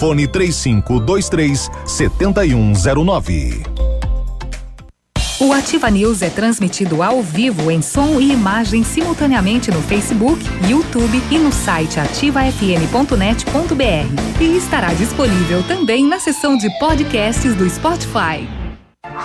[0.01, 3.61] Fone 3523 7109.
[5.39, 11.21] O Ativa News é transmitido ao vivo em som e imagem simultaneamente no Facebook, YouTube
[11.29, 14.41] e no site ativafm.net.br.
[14.41, 18.60] E estará disponível também na seção de podcasts do Spotify.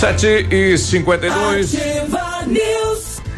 [0.00, 1.74] Sete e cinquenta e dois.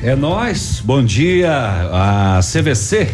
[0.00, 0.80] É nós.
[0.84, 1.50] Bom dia,
[1.92, 3.12] a CVC.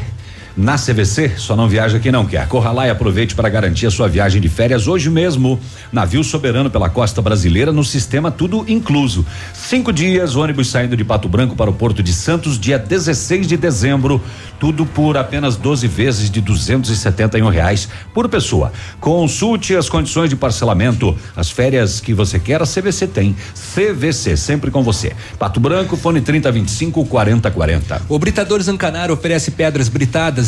[0.58, 2.48] Na CVC, só não viaja quem não quer.
[2.48, 5.60] Corra lá e aproveite para garantir a sua viagem de férias hoje mesmo.
[5.92, 9.24] Navio soberano pela costa brasileira no sistema tudo incluso.
[9.54, 13.56] Cinco dias, ônibus saindo de Pato Branco para o Porto de Santos, dia 16 de
[13.56, 14.20] dezembro.
[14.58, 18.72] Tudo por apenas 12 vezes de 271 reais por pessoa.
[18.98, 21.16] Consulte as condições de parcelamento.
[21.36, 23.36] As férias que você quer, a CVC tem.
[23.76, 25.12] CVC, sempre com você.
[25.38, 28.02] Pato Branco, fone 3025 4040.
[28.08, 30.47] O Britador Zancanaro oferece pedras britadas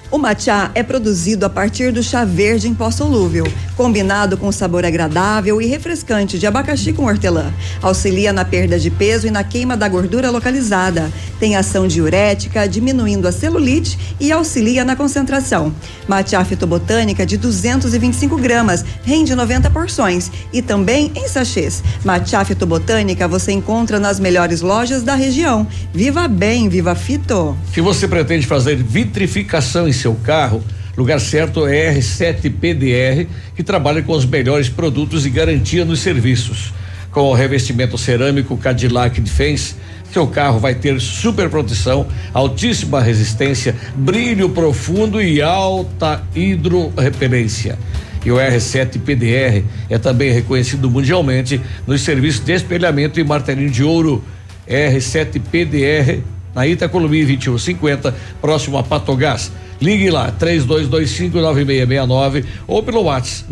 [0.11, 3.47] O matcha é produzido a partir do chá verde em pó solúvel,
[3.77, 7.49] combinado com sabor agradável e refrescante de abacaxi com hortelã.
[7.81, 11.09] Auxilia na perda de peso e na queima da gordura localizada.
[11.39, 15.73] Tem ação diurética, diminuindo a celulite e auxilia na concentração.
[16.09, 21.81] Matcha fitobotânica de 225 gramas, rende 90 porções e também em sachês.
[22.03, 25.65] Matcha fitobotânica você encontra nas melhores lojas da região.
[25.93, 27.57] Viva bem, viva fito!
[27.73, 30.63] Se você pretende fazer vitrificação em seu carro,
[30.97, 36.73] lugar certo é R7 PDR, que trabalha com os melhores produtos e garantia nos serviços.
[37.11, 39.75] Com o revestimento cerâmico Cadillac Defense,
[40.11, 47.77] seu carro vai ter super proteção, altíssima resistência, brilho profundo e alta hidrorrepelência.
[48.25, 53.83] E o R7 PDR é também reconhecido mundialmente nos serviços de espelhamento e martelinho de
[53.83, 54.23] ouro.
[54.67, 56.21] R7 PDR
[56.53, 59.51] na Itacolomi 2150, próximo a Patogás.
[59.81, 63.51] Ligue lá, 32259669 ou pelo WhatsApp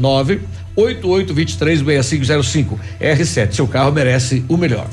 [0.77, 2.77] 988236505.
[3.01, 4.85] R7, seu carro merece o melhor.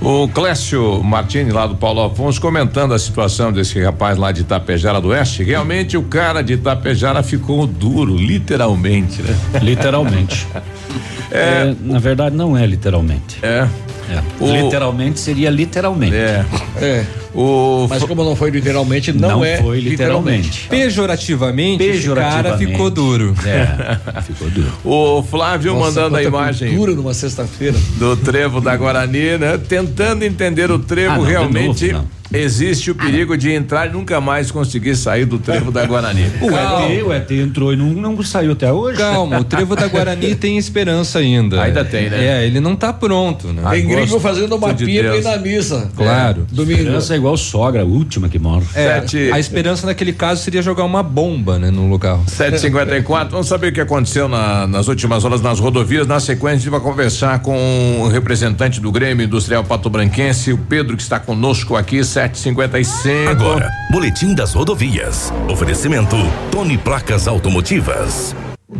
[0.00, 5.00] O Clécio Martini, lá do Paulo Afonso, comentando a situação desse rapaz lá de Itapejara
[5.00, 5.42] do Oeste.
[5.42, 9.34] Realmente o cara de Itapejara ficou duro, literalmente, né?
[9.62, 10.46] Literalmente.
[11.32, 13.38] é, é, na verdade, não é literalmente.
[13.42, 13.66] É.
[14.10, 14.22] É.
[14.44, 16.14] O, literalmente seria literalmente.
[16.14, 16.44] É.
[16.80, 17.04] É.
[17.34, 20.66] O Mas como não foi literalmente, não, Não é foi literalmente.
[20.70, 22.54] Pejorativamente, Pejorativamente.
[22.54, 23.34] esse cara ficou duro.
[23.44, 24.72] É, ficou duro.
[24.82, 27.76] O Flávio Nossa, mandando a imagem cultura numa sexta-feira.
[27.96, 29.58] do trevo da Guarani, né?
[29.58, 34.20] Tentando entender o trevo, Ah, não, realmente novo, existe o perigo de entrar e nunca
[34.20, 36.26] mais conseguir sair do trevo da Guarani.
[36.40, 38.98] O ET, o ET entrou e não, não saiu até hoje.
[38.98, 41.62] Calma, o trevo da Guarani tem esperança ainda.
[41.62, 42.24] Ainda tem, né?
[42.42, 43.62] É, ele não tá pronto, né?
[43.70, 45.24] Tem gringo fazendo uma ir Deus.
[45.24, 45.88] na missa.
[45.96, 46.46] Claro.
[46.50, 46.80] Domingo.
[46.80, 48.64] Esperança é igual sogra, a última que morre.
[48.74, 52.22] É, Sete- a esperança naquele caso seria jogar uma bomba, né, no local.
[52.26, 56.06] 754, vamos saber o que aconteceu na- nas últimas horas nas rodovias.
[56.06, 60.58] Na sequência, a gente vai conversar com o representante do Grêmio Industrial Pato Branquense, o
[60.58, 63.30] Pedro, que está conosco aqui, 755.
[63.30, 65.32] Agora, Boletim das Rodovias.
[65.48, 66.16] Oferecimento
[66.50, 68.34] Tony Placas Automotivas.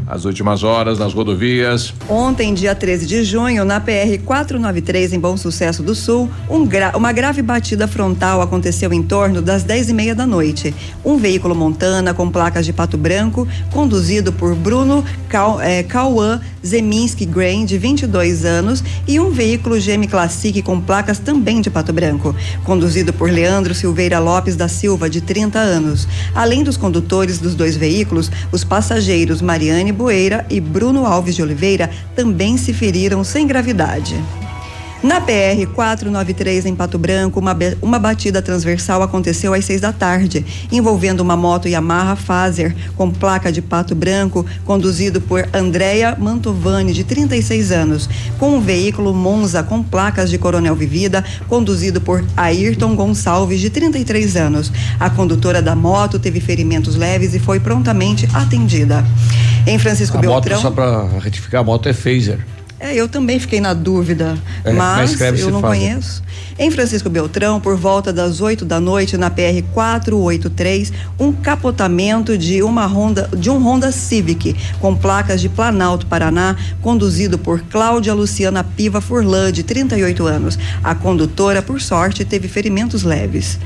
[0.08, 1.94] As últimas horas nas rodovias.
[2.08, 6.92] Ontem, dia 13 de junho, na PR 493 em Bom Sucesso do Sul, um gra-
[6.96, 10.74] uma grave batida frontal aconteceu em torno das 10 e meia da noite.
[11.04, 15.58] Um veículo Montana com placas de pato branco, conduzido por Bruno Cau,
[15.88, 21.70] Cauã Zeminski Grain, de 22 anos, e um veículo GM Classic com placas também de
[21.70, 22.34] pato branco,
[22.64, 26.08] conduzido por Leandro Silveira Lopes da Silva, de 30 anos.
[26.34, 29.40] Além dos condutores dos dois veículos, os passageiros
[29.76, 34.14] Mariane Boeira e Bruno Alves de Oliveira também se feriram sem gravidade.
[35.02, 40.44] Na PR 493 em Pato Branco, uma, uma batida transversal aconteceu às seis da tarde,
[40.72, 47.04] envolvendo uma moto Yamaha Fazer com placa de Pato Branco, conduzido por Andréia Mantovani, de
[47.04, 53.60] 36 anos, com um veículo Monza com placas de Coronel Vivida, conduzido por Ayrton Gonçalves,
[53.60, 54.72] de 33 anos.
[54.98, 59.04] A condutora da moto teve ferimentos leves e foi prontamente atendida.
[59.66, 60.60] Em Francisco A moto, Beltrão.
[60.60, 62.38] só pra retificar, a moto é phaser.
[62.78, 65.80] É, eu também fiquei na dúvida, É, mas mas eu não Fábio.
[65.80, 66.22] conheço.
[66.58, 72.62] Em Francisco Beltrão, por volta das 8 da noite, na PR 483, um capotamento de
[72.62, 78.62] uma Honda, de um Honda Civic com placas de Planalto, Paraná, conduzido por Cláudia Luciana
[78.62, 80.58] Piva Furlan, de 38 anos.
[80.84, 83.58] A condutora, por sorte, teve ferimentos leves.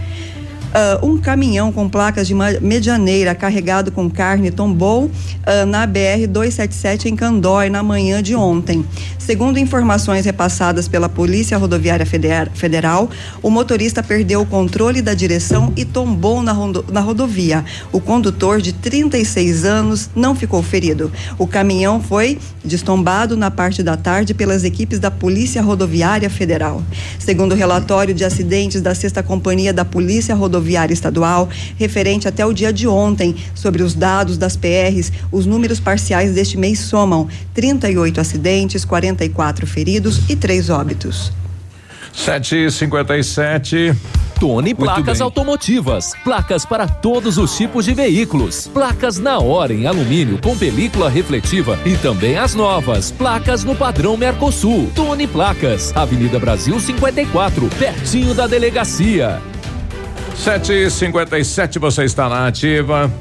[0.72, 5.10] Ah, um caminhão com placas de medianeira carregado com carne tombou
[5.44, 8.84] ah, na BR 277 em Candói na manhã de ontem.
[9.18, 13.08] Segundo informações repassadas pela Polícia Rodoviária Feder- Federal,
[13.42, 17.64] o motorista perdeu o controle da direção e tombou na, rondo- na rodovia.
[17.92, 21.12] O condutor de 36 anos não ficou ferido.
[21.38, 26.82] O caminhão foi destombado na parte da tarde pelas equipes da Polícia Rodoviária Federal.
[27.18, 30.59] Segundo o relatório de acidentes da Sexta Companhia da Polícia Rodoviária
[30.90, 36.34] Estadual, referente até o dia de ontem, sobre os dados das PRs, os números parciais
[36.34, 41.32] deste mês somam 38 acidentes, 44 feridos e 3 óbitos.
[42.12, 43.94] 757.
[44.40, 45.20] Tony Placas.
[45.20, 46.12] Automotivas.
[46.24, 48.68] Placas para todos os tipos de veículos.
[48.68, 53.10] Placas na hora em alumínio com película refletiva e também as novas.
[53.10, 54.90] Placas no padrão Mercosul.
[54.94, 55.94] Tony Placas.
[55.94, 59.42] Avenida Brasil 54, pertinho da delegacia.
[60.40, 63.12] Sete e cinquenta e sete, você está na ativa.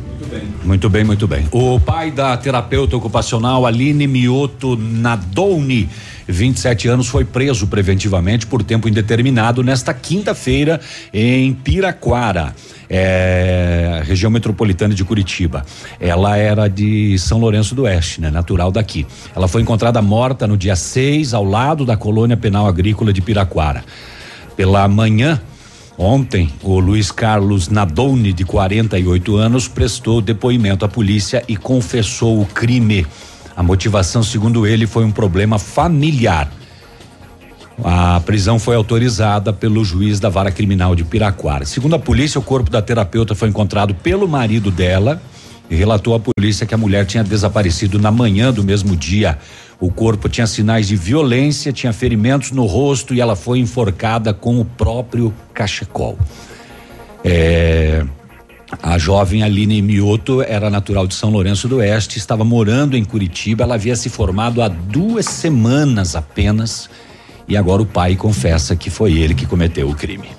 [0.64, 1.46] Muito bem, muito bem.
[1.52, 5.90] O pai da terapeuta ocupacional Aline Mioto Nadoni
[6.32, 10.80] 27 anos, foi preso preventivamente por tempo indeterminado nesta quinta-feira
[11.12, 12.56] em Piraquara.
[12.90, 15.66] É, região metropolitana de Curitiba.
[16.00, 18.32] Ela era de São Lourenço do Oeste, né?
[18.32, 19.06] Natural daqui.
[19.36, 23.84] Ela foi encontrada morta no dia 6, ao lado da colônia penal agrícola de Piraquara.
[24.56, 25.40] Pela manhã,
[26.02, 32.46] Ontem, o Luiz Carlos Nadone, de 48 anos, prestou depoimento à polícia e confessou o
[32.46, 33.06] crime.
[33.54, 36.50] A motivação, segundo ele, foi um problema familiar.
[37.84, 41.66] A prisão foi autorizada pelo juiz da vara criminal de Piraquara.
[41.66, 45.22] Segundo a polícia, o corpo da terapeuta foi encontrado pelo marido dela
[45.70, 49.38] e relatou à polícia que a mulher tinha desaparecido na manhã do mesmo dia.
[49.80, 54.60] O corpo tinha sinais de violência, tinha ferimentos no rosto e ela foi enforcada com
[54.60, 56.18] o próprio cachecol.
[57.24, 58.04] É,
[58.84, 63.64] a jovem Aline Mioto era natural de São Lourenço do Oeste, estava morando em Curitiba.
[63.64, 66.90] Ela havia se formado há duas semanas apenas
[67.48, 70.39] e agora o pai confessa que foi ele que cometeu o crime.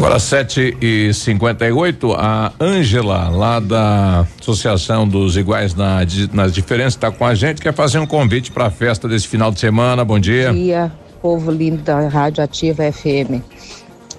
[0.00, 5.98] Agora sete e cinquenta e oito, a Ângela, lá da Associação dos Iguais na,
[6.32, 9.50] nas Diferenças, está com a gente, quer fazer um convite para a festa desse final
[9.50, 10.02] de semana.
[10.02, 10.48] Bom dia.
[10.48, 13.44] Bom dia, povo lindo da Rádio Ativa FM.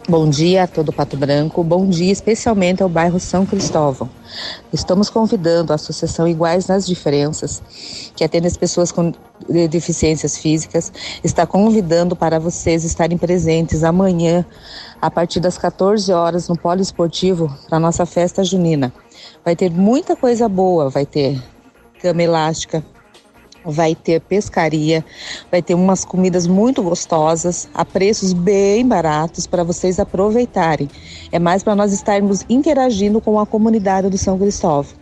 [0.08, 4.10] Bom dia a todo Pato Branco, bom dia especialmente ao bairro São Cristóvão.
[4.72, 7.62] Estamos convidando a Associação Iguais nas Diferenças,
[8.16, 9.14] que atende as pessoas com
[9.70, 10.92] deficiências físicas,
[11.24, 14.46] está convidando para vocês estarem presentes amanhã,
[15.02, 18.94] a partir das 14 horas, no Polo Esportivo, para nossa festa junina.
[19.44, 21.42] Vai ter muita coisa boa, vai ter
[22.02, 22.84] cama elástica,
[23.66, 25.04] vai ter pescaria,
[25.50, 30.90] vai ter umas comidas muito gostosas, a preços bem baratos para vocês aproveitarem.
[31.32, 34.94] É mais para nós estarmos interagindo com a comunidade do São Cristóvão.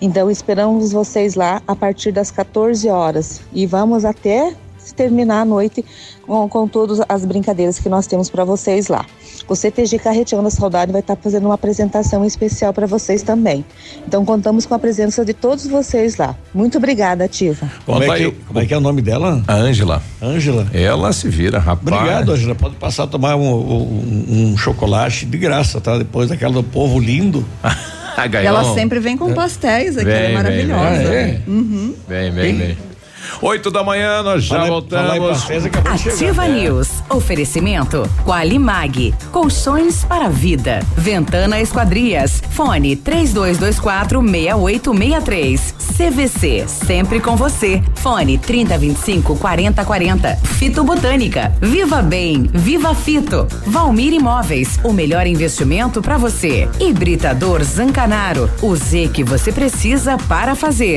[0.00, 4.54] Então esperamos vocês lá a partir das 14 horas e vamos até
[4.96, 5.84] terminar a noite
[6.26, 9.04] com, com todas as brincadeiras que nós temos para vocês lá.
[9.48, 13.64] O CTG Carreteando a Saudade vai estar tá fazendo uma apresentação especial para vocês também.
[14.06, 16.34] Então contamos com a presença de todos vocês lá.
[16.52, 17.70] Muito obrigada, Ativa.
[17.84, 19.42] Como, é que, como é que é o nome dela?
[19.46, 20.02] A Ângela.
[20.20, 20.66] Ângela.
[20.72, 21.86] Ela se vira, rapaz.
[21.86, 22.54] Obrigado, Ângela.
[22.54, 25.96] Pode passar a tomar um, um, um chocolate de graça, tá?
[25.98, 27.44] Depois daquela do povo lindo.
[28.42, 30.96] ela sempre vem com pastéis aqui, vem, é maravilhosa.
[30.96, 31.14] Vem, vem.
[31.14, 31.42] É?
[31.46, 31.94] Uhum.
[32.08, 32.56] vem, vem.
[32.56, 32.78] vem.
[33.40, 35.46] 8 da manhã, nós já fala, voltamos.
[35.84, 36.88] Ativa News.
[37.08, 38.08] Oferecimento.
[38.24, 39.14] Qualimag.
[39.30, 40.80] Colchões para vida.
[40.96, 42.42] Ventana Esquadrias.
[42.50, 45.74] Fone 3224 6863.
[45.96, 46.64] CVC.
[46.66, 47.82] Sempre com você.
[47.94, 50.36] Fone 3025 4040.
[50.36, 51.54] Fito Botânica.
[51.60, 52.50] Viva Bem.
[52.52, 53.46] Viva Fito.
[53.66, 54.78] Valmir Imóveis.
[54.82, 56.68] O melhor investimento para você.
[56.80, 58.50] Hibridador Zancanaro.
[58.62, 60.96] O Z que você precisa para fazer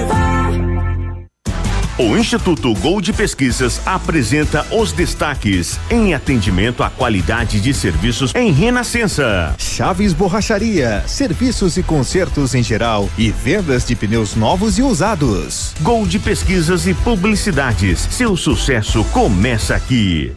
[1.97, 9.53] O Instituto Gold Pesquisas apresenta os destaques em atendimento à qualidade de serviços em Renascença.
[9.57, 15.73] Chaves Borracharia, serviços e consertos em geral e vendas de pneus novos e usados.
[15.81, 18.07] Gold Pesquisas e Publicidades.
[18.09, 20.33] Seu sucesso começa aqui.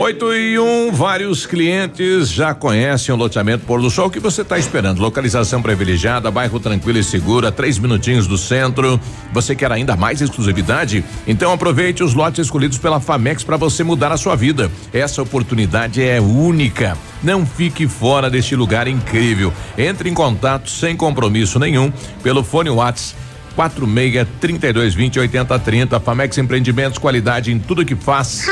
[0.00, 4.08] 8 e 1, um, vários clientes já conhecem o loteamento Pôr do Sol.
[4.08, 4.98] Que você está esperando?
[4.98, 8.98] Localização privilegiada, bairro tranquilo e seguro, a três minutinhos do centro.
[9.30, 11.04] Você quer ainda mais exclusividade?
[11.26, 14.70] Então aproveite os lotes escolhidos pela Famex para você mudar a sua vida.
[14.90, 16.96] Essa oportunidade é única.
[17.22, 19.52] Não fique fora deste lugar incrível.
[19.76, 21.92] Entre em contato sem compromisso nenhum
[22.22, 23.20] pelo fone WhatsApp
[23.54, 26.00] 46 32 20 80 30.
[26.00, 28.46] Famex Empreendimentos, qualidade em tudo que faz.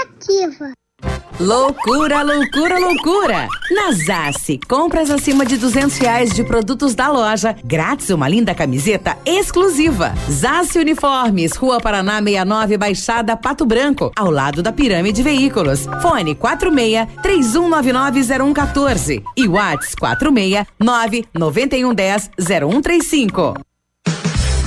[0.00, 0.72] Radioativa.
[1.38, 3.48] Loucura, loucura, loucura!
[3.70, 9.16] Na Zace, compras acima de duzentos reais de produtos da loja, grátis uma linda camiseta
[9.24, 10.12] exclusiva.
[10.30, 15.86] Zace Uniformes, Rua Paraná 69, Baixada Pato Branco, ao lado da Pirâmide Veículos.
[16.02, 23.69] Fone 46 3199 0114 e Whats 46 99110 0135.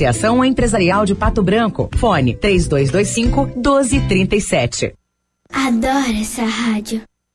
[0.00, 1.90] Associação Empresarial de Pato Branco.
[1.94, 4.94] Fone 3225 1237.
[5.52, 7.02] Adoro essa rádio.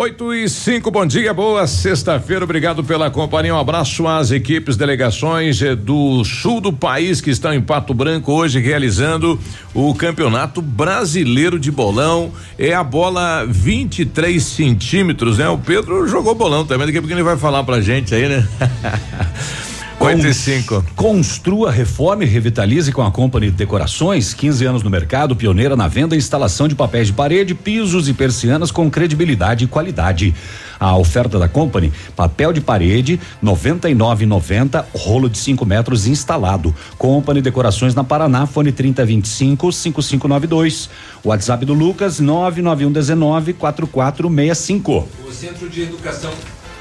[0.00, 3.52] 8 e 5, bom dia, boa sexta-feira, obrigado pela companhia.
[3.52, 8.30] Um abraço às equipes, delegações eh, do sul do país que estão em Pato Branco
[8.30, 9.36] hoje realizando
[9.74, 12.30] o Campeonato Brasileiro de Bolão.
[12.56, 15.48] É a bola 23 centímetros, né?
[15.48, 18.46] O Pedro jogou bolão também, daqui a pouco ele vai falar pra gente aí, né?
[20.00, 20.84] 8 e 5.
[20.94, 26.14] Construa, reforme e revitalize com a Company Decorações, 15 anos no mercado, pioneira na venda
[26.14, 30.32] e instalação de papéis de parede, pisos e persianas com credibilidade e qualidade.
[30.78, 36.72] A oferta da Company, papel de parede, 99,90, rolo de 5 metros instalado.
[36.96, 40.88] Company Decorações na Paraná, fone 3025 5592.
[41.24, 45.08] WhatsApp do Lucas 99119 4465.
[45.26, 46.30] O Centro de Educação.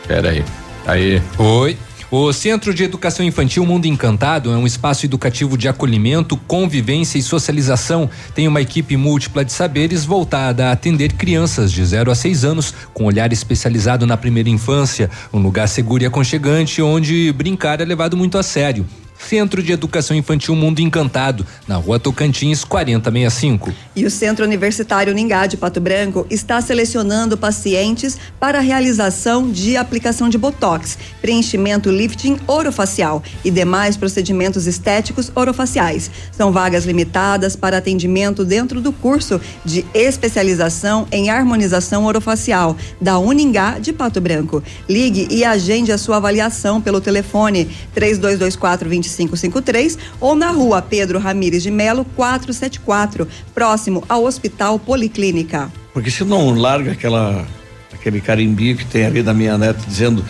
[0.07, 0.45] Pera aí.
[0.85, 1.21] Aí.
[1.39, 1.75] Oi.
[2.09, 7.21] O Centro de Educação Infantil Mundo Encantado é um espaço educativo de acolhimento, convivência e
[7.21, 8.09] socialização.
[8.33, 12.73] Tem uma equipe múltipla de saberes voltada a atender crianças de 0 a 6 anos,
[12.93, 15.11] com olhar especializado na primeira infância.
[15.33, 18.85] Um lugar seguro e aconchegante onde brincar é levado muito a sério.
[19.17, 23.73] Centro de Educação Infantil Mundo Encantado, na rua Tocantins 4065.
[23.95, 29.75] E o Centro Universitário Ningá de Pato Branco está selecionando pacientes para a realização de
[29.75, 36.09] aplicação de botox, preenchimento lifting orofacial e demais procedimentos estéticos orofaciais.
[36.31, 43.79] São vagas limitadas para atendimento dentro do curso de especialização em harmonização orofacial da Uningá
[43.79, 44.63] de Pato Branco.
[44.87, 51.63] Ligue e agende a sua avaliação pelo telefone 3224 2553 ou na rua Pedro Ramires
[51.63, 55.71] de Melo 474, próximo ao Hospital Policlínica.
[55.93, 57.45] Porque se não larga aquela
[57.93, 60.23] aquele carimbinho que tem ali da minha neta dizendo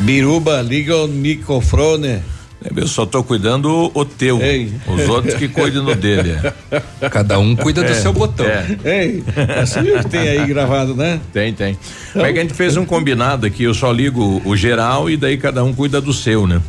[0.00, 2.20] Biruba, liga o microfone.
[2.74, 4.40] Eu só tô cuidando o teu.
[4.42, 4.72] Ei.
[4.88, 6.32] Os outros que cuidam no dele.
[6.70, 7.08] é.
[7.10, 8.46] Cada um cuida do É, seu botão.
[8.46, 8.66] é.
[8.84, 9.22] Ei,
[9.62, 11.20] assim que tem aí gravado, né?
[11.32, 11.78] Tem, tem.
[12.14, 15.16] Mas é que a gente fez um combinado aqui, eu só ligo o geral e
[15.16, 16.60] daí cada um cuida do seu, né?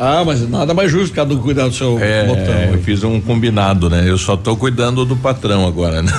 [0.00, 2.54] Ah, mas nada mais justo cada um cuidar do seu É, botão.
[2.72, 4.04] eu fiz um combinado, né?
[4.06, 6.12] Eu só tô cuidando do patrão agora, né?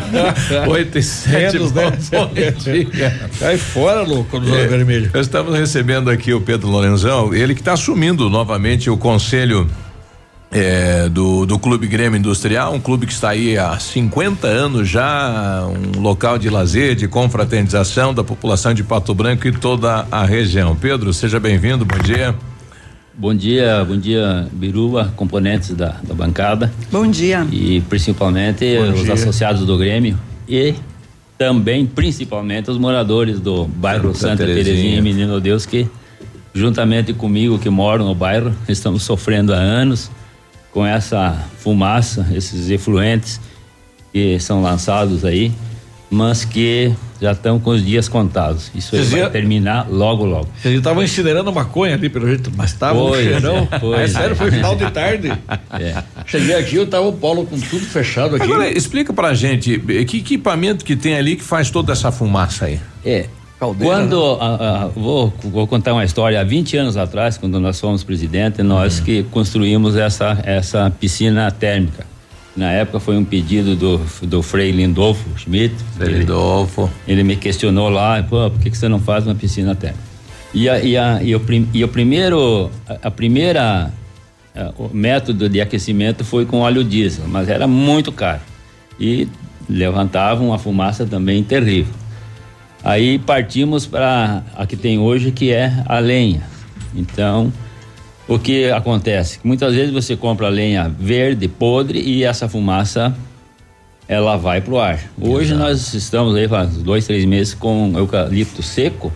[0.68, 1.92] Oito e sete, Menos, né?
[2.12, 2.30] bom.
[3.38, 5.10] Cai fora, louco, do É, vermelho.
[5.14, 9.68] Estamos recebendo aqui o Pedro Lorenzão, ele que está assumindo novamente o conselho
[10.50, 15.62] é, do, do Clube Grêmio Industrial, um clube que está aí há 50 anos já,
[15.96, 20.74] um local de lazer, de confraternização da população de Pato Branco e toda a região.
[20.74, 22.34] Pedro, seja bem-vindo, bom dia.
[23.14, 26.72] Bom dia, bom dia, Biruba, componentes da, da bancada.
[26.90, 27.46] Bom dia.
[27.52, 29.12] E principalmente Bom os dia.
[29.14, 30.74] associados do Grêmio e
[31.36, 34.64] também, principalmente, os moradores do bairro Santa Santa, Terezinha.
[34.64, 35.88] Terezinha e Menino Deus, que
[36.54, 40.10] juntamente comigo que moro no bairro, estamos sofrendo há anos
[40.70, 43.40] com essa fumaça, esses efluentes
[44.12, 45.52] que são lançados aí,
[46.10, 48.70] mas que já estão com os dias contados.
[48.74, 50.48] Isso aí Vocês vai viram- terminar logo, logo.
[50.60, 53.68] Vocês estavam incinerando maconha ali, pelo jeito, mas tava no Pois cheirão.
[53.70, 54.34] é, pois é sério, é.
[54.34, 55.32] foi final de tarde.
[55.78, 56.02] É.
[56.26, 58.44] Cheguei aqui, eu tava o polo com tudo fechado aqui.
[58.44, 62.80] Agora, explica pra gente, que equipamento que tem ali que faz toda essa fumaça aí?
[63.04, 63.26] É.
[63.60, 67.78] Caldeira, quando ah, ah, vou, vou contar uma história há 20 anos atrás, quando nós
[67.78, 69.04] fomos presidente, nós Uhum.
[69.04, 72.06] que construímos essa essa piscina térmica.
[72.60, 75.74] Na época foi um pedido do, do Frei Lindolfo Schmidt.
[75.96, 76.90] Frei Lindolfo.
[77.08, 80.04] Ele, me questionou lá, por que, que você não faz uma piscina térmica?
[80.52, 81.40] E, a, e, a, e, o,
[81.72, 83.90] e o primeiro, a, a primeira
[84.54, 88.42] ah, o método de aquecimento foi com óleo diesel, mas era muito caro
[89.00, 89.26] e
[89.66, 91.94] levantava uma fumaça também terrível.
[92.84, 96.42] Aí partimos para a que tem hoje, que é a lenha.
[96.94, 97.50] Então,
[98.34, 99.38] o que acontece?
[99.44, 103.14] Muitas vezes você compra lenha verde, podre, e essa fumaça
[104.08, 105.00] ela vai para o ar.
[105.20, 109.12] Hoje nós estamos aí faz dois, três meses com eucalipto seco.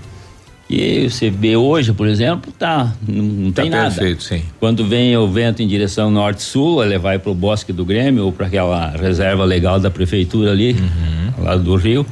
[0.71, 3.91] E você vê hoje, por exemplo, tá, não, não Tá tem nada.
[3.95, 4.43] perfeito, sim.
[4.59, 8.33] Quando vem o vento em direção norte-sul, ele vai para o bosque do Grêmio ou
[8.33, 11.45] para aquela reserva legal da prefeitura ali, Uhum.
[11.45, 12.07] lá do rio.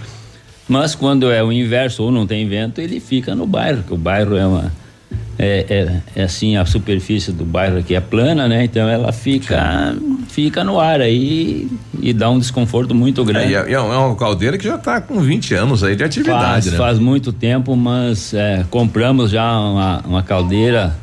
[0.69, 3.97] Mas quando é o inverso ou não tem vento, ele fica no bairro, que o
[3.97, 4.73] bairro é uma
[5.39, 5.67] é,
[6.15, 8.65] é- é assim a superfície do bairro aqui é plana, né?
[8.65, 9.95] Então ela fica
[10.29, 11.69] fica no ar aí
[12.01, 13.53] e dá um desconforto muito É, grande.
[13.53, 16.67] e é, é uma caldeira que já está com 20 anos aí de atividade, Faz,
[16.67, 16.77] né?
[16.79, 20.97] faz muito tempo, mas é, compramos já uma, uma caldeira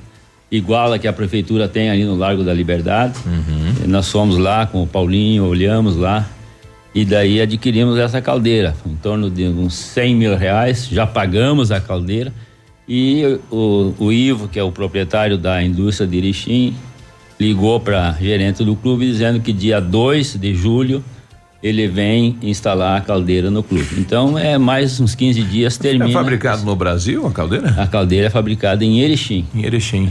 [0.52, 3.14] igual a que a prefeitura tem ali no Largo da Liberdade.
[3.26, 3.84] Uhum.
[3.86, 6.28] E Nós fomos lá com o Paulinho, olhamos lá
[6.96, 10.88] e daí adquirimos essa caldeira, em torno de uns 100 mil reais.
[10.92, 12.34] Já pagamos a caldeira
[12.90, 16.74] e o, o Ivo, que é o proprietário da indústria de Irixim,
[17.40, 21.04] ligou para gerente do clube dizendo que dia 2 de julho
[21.62, 23.88] ele vem instalar a caldeira no clube.
[23.98, 26.10] Então é mais uns 15 dias termina.
[26.10, 27.70] É fabricado no Brasil a caldeira?
[27.78, 29.46] A caldeira é fabricada em Erechim.
[29.54, 30.10] Em Erechim.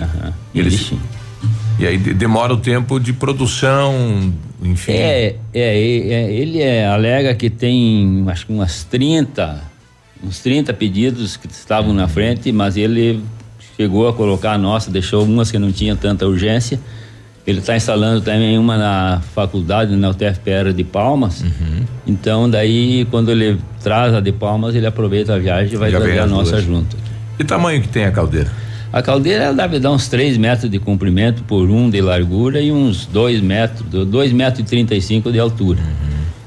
[0.54, 1.00] em Erechim.
[1.78, 4.92] E aí de- demora o tempo de produção, enfim.
[4.92, 9.62] É, é, é, ele é, alega que tem acho que umas 30,
[10.24, 13.22] uns 30 pedidos que estavam na frente, mas ele
[13.76, 16.80] chegou a colocar a nossa, deixou umas que não tinham tanta urgência.
[17.46, 21.42] Ele está instalando também uma na faculdade, na UTFPR de Palmas.
[21.42, 21.84] Uhum.
[22.06, 25.98] Então, daí, quando ele traz a de Palmas, ele aproveita a viagem e vai Já
[25.98, 26.64] trazer a nossa duas.
[26.64, 26.96] junto.
[27.38, 28.50] Que tamanho que tem a caldeira?
[28.92, 32.72] A caldeira ela deve dar uns 3 metros de comprimento por um de largura e
[32.72, 35.78] uns 2 metros, 2 metros e 35 de altura.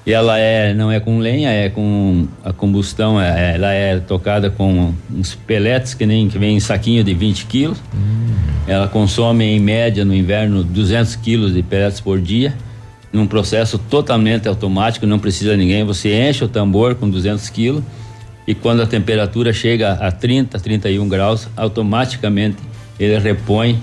[0.05, 4.49] E ela é, não é com lenha, é com a combustão, é- ela é tocada
[4.49, 7.77] com uns peletes que nem que vem em saquinho de 20 quilos.
[8.67, 12.53] Ela consome em média no inverno 200 quilos de pellets por dia,
[13.13, 15.83] num processo totalmente automático, não precisa ninguém.
[15.83, 17.83] Você enche o tambor com 200 quilos
[18.47, 22.57] e quando a temperatura chega a 30, 31 graus, automaticamente
[22.99, 23.79] ele repõe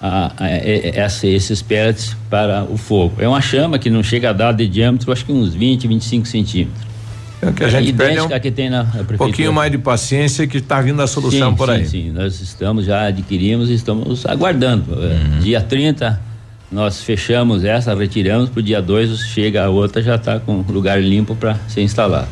[0.00, 3.14] a- a- essa- esses pellets para o fogo.
[3.18, 6.26] É uma chama que não chega a dar de diâmetro, acho que uns 20, 25
[6.26, 6.90] centímetros.
[7.42, 9.78] É que a gente pede é idêntica um que tem na, na pouquinho mais de
[9.78, 11.86] paciência que está vindo a solução sim, por sim, aí.
[11.86, 14.92] Sim, nós estamos já adquirimos e estamos aguardando.
[14.92, 15.38] Uhum.
[15.38, 16.20] É, Dia 30
[16.70, 21.02] nós fechamos essa, retiramos, para o dia 2 chega a outra, já está com lugar
[21.02, 22.28] limpo para ser instalado.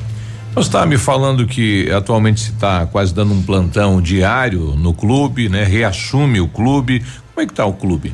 [0.55, 5.49] Você está me falando que atualmente se está quase dando um plantão diário no clube,
[5.49, 5.65] né?
[5.65, 7.03] Reassume o clube.
[7.39, 8.13] Como é que está o clube?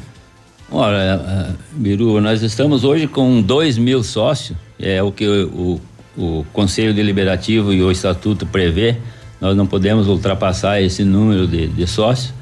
[0.71, 5.81] Olha, ah, Biru, nós estamos hoje com 2 mil sócios, é o que o,
[6.15, 8.97] o Conselho Deliberativo e o Estatuto prevê.
[9.41, 12.35] Nós não podemos ultrapassar esse número de, de sócios.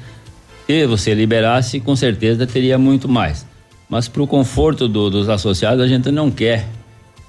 [0.67, 3.45] Se você liberasse, com certeza teria muito mais.
[3.87, 6.67] Mas para o conforto do- dos associados, a gente não quer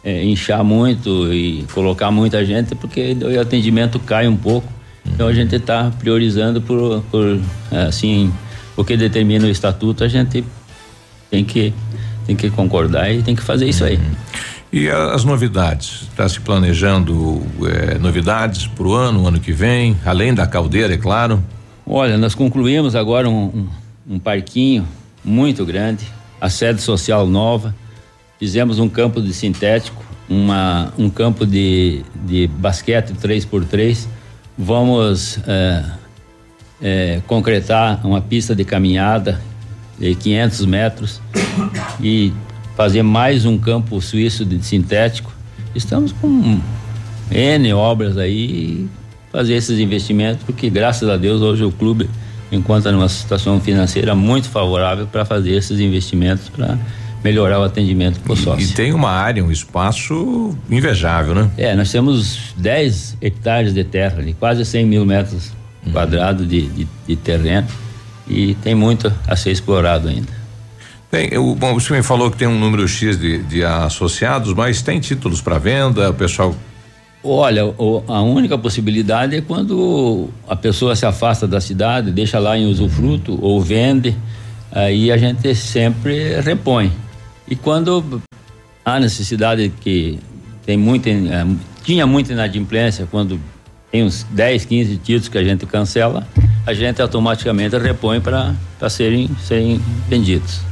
[0.02, 4.66] é, inchar muito e colocar muita gente, porque o atendimento cai um pouco.
[5.06, 7.38] Então a gente está priorizando por, por,
[7.86, 8.32] assim,
[8.76, 10.44] o que determina o estatuto, a gente
[11.30, 11.72] tem que,
[12.26, 13.98] tem que concordar e tem que fazer isso aí.
[14.72, 16.02] E a- as novidades?
[16.10, 20.98] Está se planejando eh, novidades para o ano, ano que vem, além da caldeira, é
[20.98, 21.42] claro.
[21.86, 23.44] Olha, nós concluímos agora um,
[24.06, 24.86] um, um parquinho
[25.24, 26.04] muito grande,
[26.40, 27.74] a sede social nova,
[28.38, 34.06] fizemos um campo de sintético, uma, um campo de, de basquete 3x3.
[34.58, 35.84] Vamos é,
[36.82, 39.40] é, concretar uma pista de caminhada
[39.98, 41.20] de 500 metros
[42.00, 42.32] e
[42.76, 45.32] fazer mais um campo suíço de sintético.
[45.74, 46.60] Estamos com
[47.30, 48.86] N obras aí,
[49.32, 52.08] fazer esses investimentos, porque graças a Deus hoje o clube
[52.50, 56.78] encontra numa situação financeira muito favorável para fazer esses investimentos para
[57.22, 58.68] melhorar o atendimento para o sócio.
[58.68, 61.50] E tem uma área, um espaço invejável, né?
[61.56, 65.50] É, nós temos 10 hectares de terra ali, quase 100 mil metros
[65.86, 65.92] uhum.
[65.92, 67.68] quadrados de, de, de, terreno
[68.26, 70.32] e tem muito a ser explorado ainda.
[71.10, 74.82] Tem, o, bom, o senhor falou que tem um número X de, de associados, mas
[74.82, 76.54] tem títulos para venda, o pessoal
[77.26, 77.62] Olha,
[78.06, 83.38] a única possibilidade é quando a pessoa se afasta da cidade, deixa lá em usufruto
[83.40, 84.14] ou vende,
[84.70, 86.92] aí a gente sempre repõe.
[87.48, 88.20] E quando
[88.84, 90.18] há necessidade que
[90.66, 91.46] tem muita, é,
[91.82, 93.40] tinha muita inadimplência, quando
[93.94, 96.26] tem uns 10, 15 títulos que a gente cancela,
[96.66, 98.52] a gente automaticamente repõe para
[98.90, 100.62] serem, serem vendidos.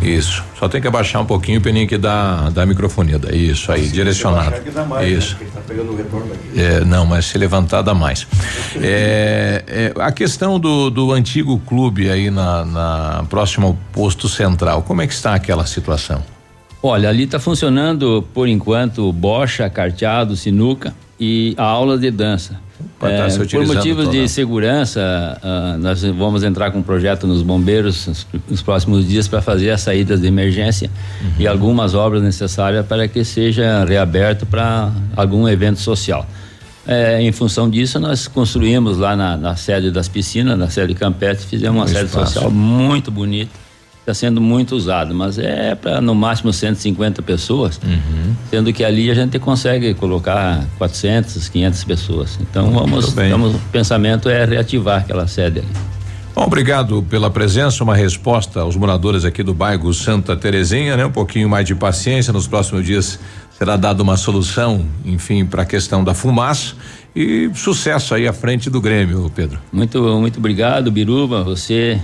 [0.00, 0.44] Isso.
[0.56, 3.20] Só tem que abaixar um pouquinho o peninho da, da microfonia.
[3.32, 4.54] Isso aí, Sim, direcionado.
[4.88, 5.36] Mais, Isso.
[5.40, 5.48] Né?
[5.52, 6.60] Tá pegando o retorno aqui.
[6.60, 8.24] É, não, mas se levantar dá mais.
[8.80, 14.84] é, é, a questão do, do antigo clube aí na, na próxima ao posto central,
[14.84, 16.22] como é que está aquela situação?
[16.80, 22.60] Olha, ali está funcionando por enquanto bocha, carteado, sinuca e a aula de dança.
[23.00, 25.00] É, por motivos de segurança,
[25.42, 29.70] uh, nós vamos entrar com um projeto nos bombeiros nos, nos próximos dias para fazer
[29.70, 30.90] as saídas de emergência
[31.20, 31.30] uhum.
[31.38, 36.26] e algumas obras necessárias para que seja reaberto para algum evento social.
[36.86, 41.44] É, em função disso, nós construímos lá na, na, sede das piscinas, na sede Campete,
[41.44, 42.34] fizemos uma um sede espaço.
[42.34, 43.67] social muito bonita
[44.10, 48.34] está sendo muito usado, mas é para no máximo 150 pessoas, uhum.
[48.50, 52.38] sendo que ali a gente consegue colocar 400, 500 pessoas.
[52.40, 55.68] Então vamos, vamos, o pensamento é reativar aquela sede ali.
[56.34, 61.04] Bom, obrigado pela presença, uma resposta aos moradores aqui do bairro Santa Terezinha, né?
[61.04, 63.18] Um pouquinho mais de paciência, nos próximos dias
[63.58, 66.76] será dada uma solução, enfim, para a questão da fumaça
[67.16, 69.58] e sucesso aí à frente do Grêmio, Pedro.
[69.72, 71.42] Muito, muito obrigado, Biruba.
[71.42, 72.00] Você,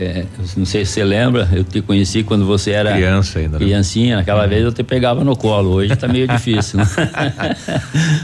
[0.00, 0.24] é,
[0.56, 3.58] não sei se você lembra, eu te conheci quando você era criança ainda.
[3.58, 3.64] Né?
[3.64, 4.48] Criancinha, naquela uhum.
[4.48, 5.70] vez eu te pegava no colo.
[5.70, 6.78] Hoje está meio difícil.
[6.78, 6.86] Né?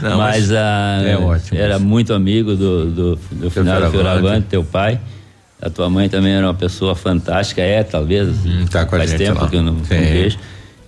[0.01, 1.59] não, mas, mas ah, é ótimo.
[1.59, 4.99] Era muito amigo do, do, do final Fioravante, teu pai.
[5.61, 8.27] A tua mãe também era uma pessoa fantástica, é talvez.
[8.45, 9.49] Hum, tá com faz a gente tempo lá.
[9.49, 10.37] que eu não, não vejo.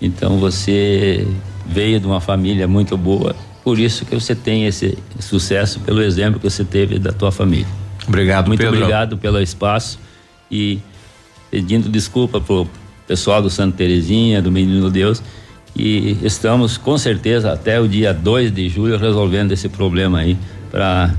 [0.02, 1.28] Então você
[1.68, 3.36] veio de uma família muito boa
[3.66, 7.66] por isso que você tem esse sucesso, pelo exemplo que você teve da tua família.
[8.08, 8.76] Obrigado, Muito Pedro.
[8.76, 10.00] obrigado pelo espaço
[10.52, 10.80] e
[11.50, 12.70] pedindo desculpa pro
[13.08, 15.20] pessoal do Santa Terezinha, do Menino Deus,
[15.76, 20.38] e estamos com certeza até o dia 2 de julho resolvendo esse problema aí
[20.70, 21.16] para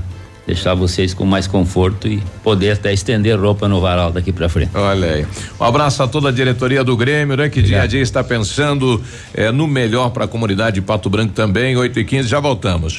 [0.47, 4.71] deixar vocês com mais conforto e poder até estender roupa no varal daqui para frente.
[4.73, 5.27] Olha aí.
[5.59, 7.49] Um abraço a toda a diretoria do Grêmio, né?
[7.49, 7.67] Que Obrigado.
[7.67, 9.03] dia a dia está pensando
[9.33, 11.75] eh, no melhor para a comunidade de Pato Branco também.
[11.75, 12.97] 8 e 15 já voltamos.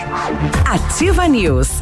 [0.67, 1.78] Ativa News.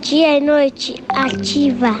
[0.00, 2.00] Dia e noite ativa.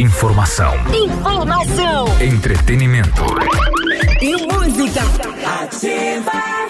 [0.00, 0.72] Informação.
[0.94, 2.06] Informação.
[2.22, 3.22] Entretenimento.
[4.22, 5.02] E música.
[5.62, 6.69] Ativa.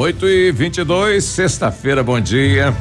[0.00, 2.74] 8 e 22 sexta-feira, bom dia.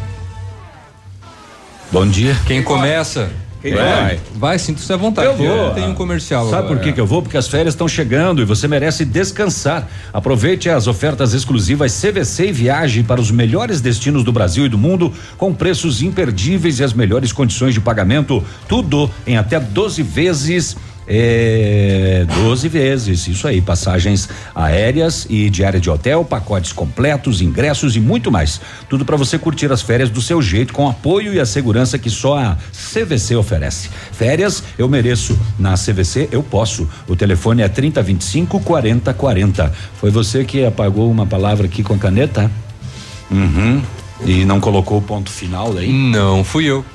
[1.91, 2.34] Bom dia.
[2.48, 3.30] Quem começa?
[3.62, 3.84] Quem vai?
[3.84, 4.20] vai?
[4.36, 5.28] Vai, sinto-se à vontade.
[5.28, 5.72] Eu vou.
[5.72, 6.76] Tem um comercial Sabe agora.
[6.78, 7.22] por que, que eu vou?
[7.22, 9.86] Porque as férias estão chegando e você merece descansar.
[10.14, 14.78] Aproveite as ofertas exclusivas CVC e viaje para os melhores destinos do Brasil e do
[14.78, 18.41] mundo com preços imperdíveis e as melhores condições de pagamento.
[18.66, 20.78] Tudo em até 12 vezes
[21.11, 27.99] é, 12 vezes, isso aí, passagens aéreas e diária de hotel, pacotes completos, ingressos e
[27.99, 28.61] muito mais.
[28.88, 32.11] Tudo para você curtir as férias do seu jeito, com apoio e a segurança que
[32.11, 33.90] só a CVC oferece.
[34.11, 36.88] Férias eu mereço, na CVC eu posso.
[37.07, 39.73] O telefone é 3025 4040.
[39.99, 42.52] Foi você que apagou uma palavra aqui com a caneta?
[43.31, 43.81] Uhum.
[44.26, 45.91] E não colocou o ponto final aí?
[45.91, 46.86] Não, fui eu.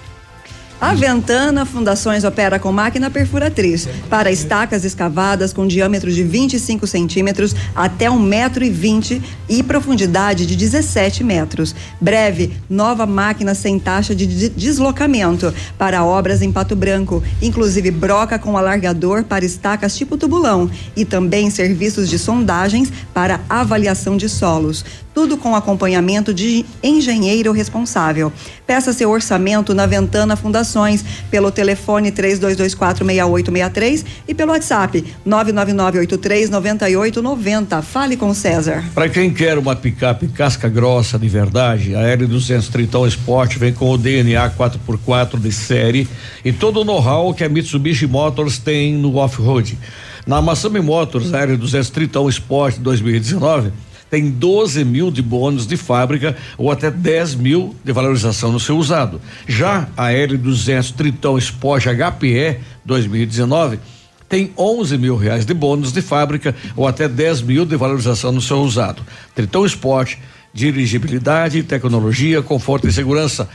[0.81, 7.55] A Ventana Fundações opera com máquina perfuratriz para estacas escavadas com diâmetro de 25 centímetros
[7.75, 11.75] até um metro e vinte e profundidade de 17 metros.
[12.01, 18.59] Breve, nova máquina sem taxa de deslocamento para obras em Pato Branco, inclusive broca com
[18.59, 24.85] alargador para estacas tipo tubulão e também serviços de sondagens para avaliação de solos
[25.15, 28.33] tudo com acompanhamento de engenheiro responsável.
[28.67, 37.83] Peça seu orçamento na Ventana Fundações pelo telefone 32246863 e pelo WhatsApp 999839890.
[37.83, 38.83] Fale com César.
[38.93, 43.89] Para quem quer uma picape casca grossa de verdade, a L200 Tritão Sport vem com
[43.91, 46.09] o DNA 4x4 de série
[46.45, 49.79] e todo o know-how que a Mitsubishi Motors tem no off-road.
[50.27, 53.71] Na Massami Motors, a L200 Tritão Sport 2019
[54.11, 58.77] tem 12 mil de bônus de fábrica ou até 10 mil de valorização no seu
[58.77, 59.21] usado.
[59.47, 63.79] Já a L200 Tritão Sport HPE 2019
[64.29, 68.41] tem 11 mil reais de bônus de fábrica ou até 10 mil de valorização no
[68.41, 69.03] seu usado.
[69.35, 70.17] Tritão Sport,
[70.53, 73.49] dirigibilidade, tecnologia, conforto e segurança.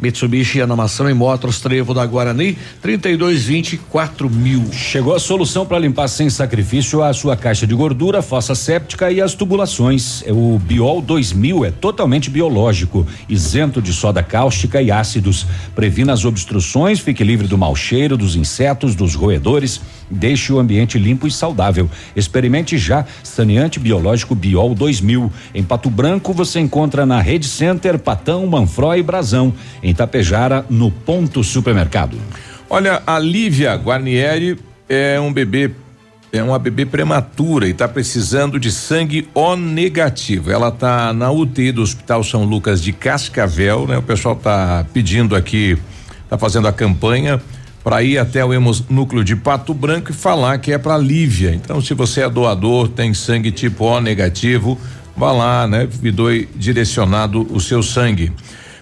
[0.00, 4.72] Mitsubishi Animação em Motors Trevo da Guarani, 3224 mil.
[4.72, 9.20] Chegou a solução para limpar sem sacrifício a sua caixa de gordura, fossa séptica e
[9.20, 10.22] as tubulações.
[10.26, 15.46] É o Biol 2000 é totalmente biológico, isento de soda cáustica e ácidos.
[15.74, 19.80] Previna as obstruções, fique livre do mau cheiro, dos insetos, dos roedores.
[20.10, 21.88] Deixe o ambiente limpo e saudável.
[22.16, 25.30] Experimente já saneante biológico Biol 2000.
[25.54, 29.52] Em Pato Branco você encontra na Rede Center, Patão, Manfró e Brasão.
[29.82, 32.18] Em Tapejara, no Ponto Supermercado.
[32.68, 34.58] Olha, a Lívia Guarnieri
[34.88, 35.70] é um bebê
[36.32, 40.50] é uma bebê prematura e está precisando de sangue O negativo.
[40.52, 43.98] Ela está na UTI do Hospital São Lucas de Cascavel, né?
[43.98, 45.76] O pessoal está pedindo aqui,
[46.22, 47.42] está fazendo a campanha
[47.82, 51.54] para ir até o hemonúcleo de Pato Branco e falar que é para Lívia.
[51.54, 54.78] Então, se você é doador, tem sangue tipo O negativo,
[55.16, 55.88] vá lá, né?
[56.02, 58.32] Me doe direcionado o seu sangue.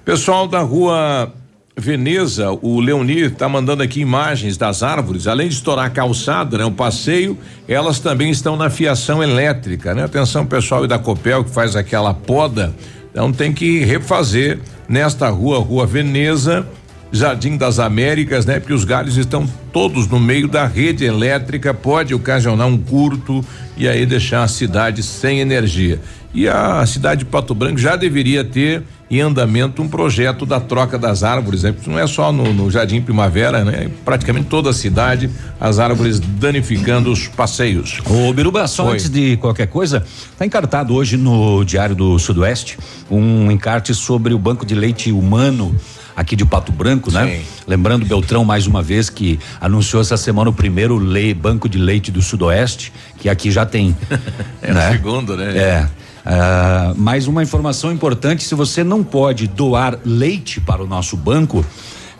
[0.04, 1.32] Pessoal da rua
[1.76, 6.64] Veneza, o Leonir está mandando aqui imagens das árvores, além de estourar a calçada, né?
[6.64, 7.38] O passeio,
[7.68, 10.02] elas também estão na fiação elétrica, né?
[10.02, 12.74] Atenção pessoal da Copel que faz aquela poda,
[13.12, 14.58] então tem que refazer
[14.88, 16.66] nesta rua, Rua Veneza,
[17.10, 18.60] Jardim das Américas, né?
[18.60, 23.44] Porque os galhos estão todos no meio da rede elétrica, pode ocasionar um curto
[23.76, 26.00] e aí deixar a cidade sem energia.
[26.34, 30.98] E a cidade de Pato Branco já deveria ter em andamento um projeto da troca
[30.98, 31.74] das árvores, né?
[31.86, 33.90] Não é só no, no Jardim Primavera, né?
[34.04, 38.00] Praticamente toda a cidade, as árvores danificando os passeios.
[38.04, 42.78] Ô Biruba, só antes de qualquer coisa, está encartado hoje no Diário do Sudoeste
[43.10, 45.74] um encarte sobre o banco de leite humano
[46.18, 47.38] aqui de Pato Branco, né?
[47.38, 47.44] Sim.
[47.64, 52.10] Lembrando Beltrão mais uma vez que anunciou essa semana o primeiro lei, banco de leite
[52.10, 53.96] do Sudoeste, que aqui já tem.
[54.60, 54.90] é né?
[54.90, 55.56] o segundo, né?
[55.56, 55.88] É.
[56.26, 61.64] Uh, mais uma informação importante: se você não pode doar leite para o nosso banco,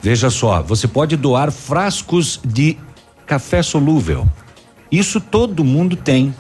[0.00, 2.78] veja só, você pode doar frascos de
[3.26, 4.28] café solúvel.
[4.92, 6.32] Isso todo mundo tem.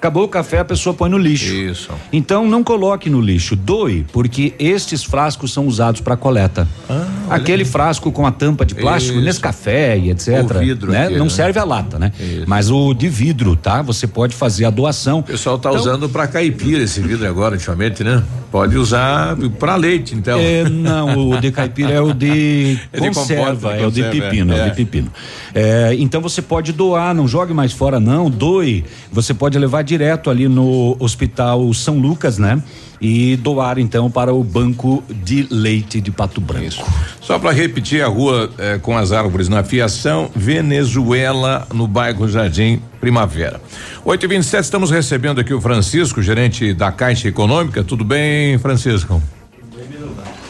[0.00, 1.52] Acabou o café, a pessoa põe no lixo.
[1.54, 1.90] Isso.
[2.10, 6.66] Então não coloque no lixo, doe, porque estes frascos são usados para coleta.
[6.88, 9.24] Ah, Aquele frasco com a tampa de plástico, Isso.
[9.26, 10.42] nesse café e etc.
[10.42, 11.04] O vidro né?
[11.04, 11.30] Aqui, não né?
[11.30, 12.12] serve a lata, né?
[12.18, 12.44] Isso.
[12.46, 13.82] Mas o de vidro, tá?
[13.82, 15.18] Você pode fazer a doação.
[15.18, 18.22] O pessoal tá então, usando para caipira esse vidro agora, ultimamente, né?
[18.50, 20.38] Pode usar para leite, então.
[20.40, 24.58] É, não, o de caipira é o de é conserva, é o de pepino, é,
[24.58, 25.12] é o de pepino.
[25.54, 28.84] É, então você pode doar, não jogue mais fora não, doe.
[29.12, 32.62] Você pode levar direto ali no Hospital São Lucas, né?
[33.00, 36.66] E doar então para o Banco de Leite de Pato Branco.
[36.66, 36.84] Isso.
[37.20, 42.80] Só para repetir a rua eh, com as árvores na fiação, Venezuela, no bairro Jardim
[43.00, 43.60] Primavera.
[44.04, 47.82] 8 e 27 estamos recebendo aqui o Francisco, gerente da Caixa Econômica.
[47.82, 49.20] Tudo bem, Francisco?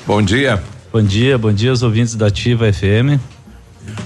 [0.07, 0.61] Bom dia.
[0.93, 3.40] Bom dia, bom dia aos ouvintes da Ativa FM.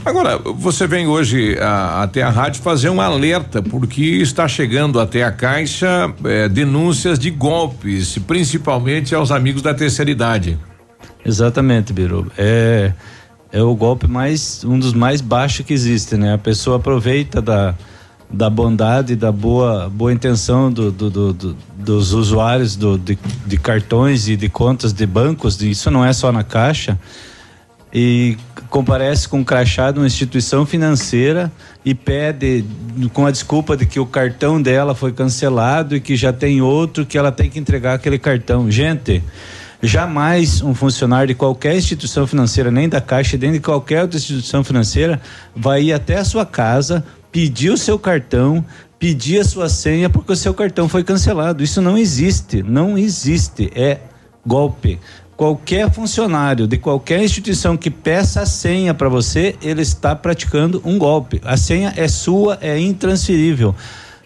[0.05, 5.23] Agora, você vem hoje a, até a rádio fazer um alerta, porque está chegando até
[5.23, 10.59] a Caixa eh, denúncias de golpes, principalmente aos amigos da terceira idade.
[11.25, 12.31] Exatamente, Biru.
[12.37, 12.93] É,
[13.51, 16.35] é o golpe mais, um dos mais baixos que existe, né?
[16.35, 17.75] A pessoa aproveita da,
[18.31, 23.57] da bondade, da boa, boa intenção do, do, do, do dos usuários do, de, de,
[23.59, 26.99] cartões e de contas de bancos, isso não é só na Caixa,
[27.93, 28.37] e
[28.75, 31.53] comparece com um crachá de uma instituição financeira
[31.85, 32.65] e pede
[33.13, 37.07] com a desculpa de que o cartão dela foi cancelado e que já tem outro
[37.07, 38.69] que ela tem que entregar aquele cartão.
[38.69, 39.23] Gente,
[39.81, 44.65] jamais um funcionário de qualquer instituição financeira, nem da Caixa, nem de qualquer outra instituição
[44.65, 45.21] financeira,
[45.55, 48.65] vai ir até a sua casa, pedir o seu cartão,
[48.99, 51.63] pedir a sua senha porque o seu cartão foi cancelado.
[51.63, 53.71] Isso não existe, não existe.
[53.73, 54.01] É
[54.45, 54.99] golpe
[55.37, 60.99] qualquer funcionário de qualquer instituição que peça a senha para você, ele está praticando um
[60.99, 61.41] golpe.
[61.45, 63.75] A senha é sua, é intransferível.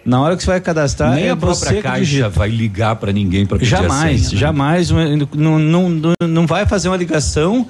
[0.05, 3.45] Na hora que você vai cadastrar, Nem é a própria caixa vai ligar para ninguém
[3.45, 4.39] para pedir jamais, a senha, né?
[4.39, 7.67] jamais, não, não, não, não vai fazer uma ligação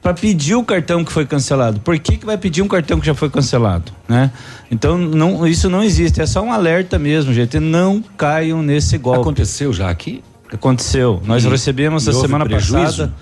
[0.00, 1.80] para pedir o cartão que foi cancelado.
[1.80, 4.30] Por que, que vai pedir um cartão que já foi cancelado, né?
[4.70, 6.20] Então não, isso não existe.
[6.22, 7.58] É só um alerta mesmo, gente.
[7.58, 9.20] Não caiam nesse golpe.
[9.20, 10.22] Aconteceu já aqui?
[10.52, 11.20] Aconteceu.
[11.24, 13.08] Nós E- recebemos e a semana prejuízo?
[13.08, 13.12] passada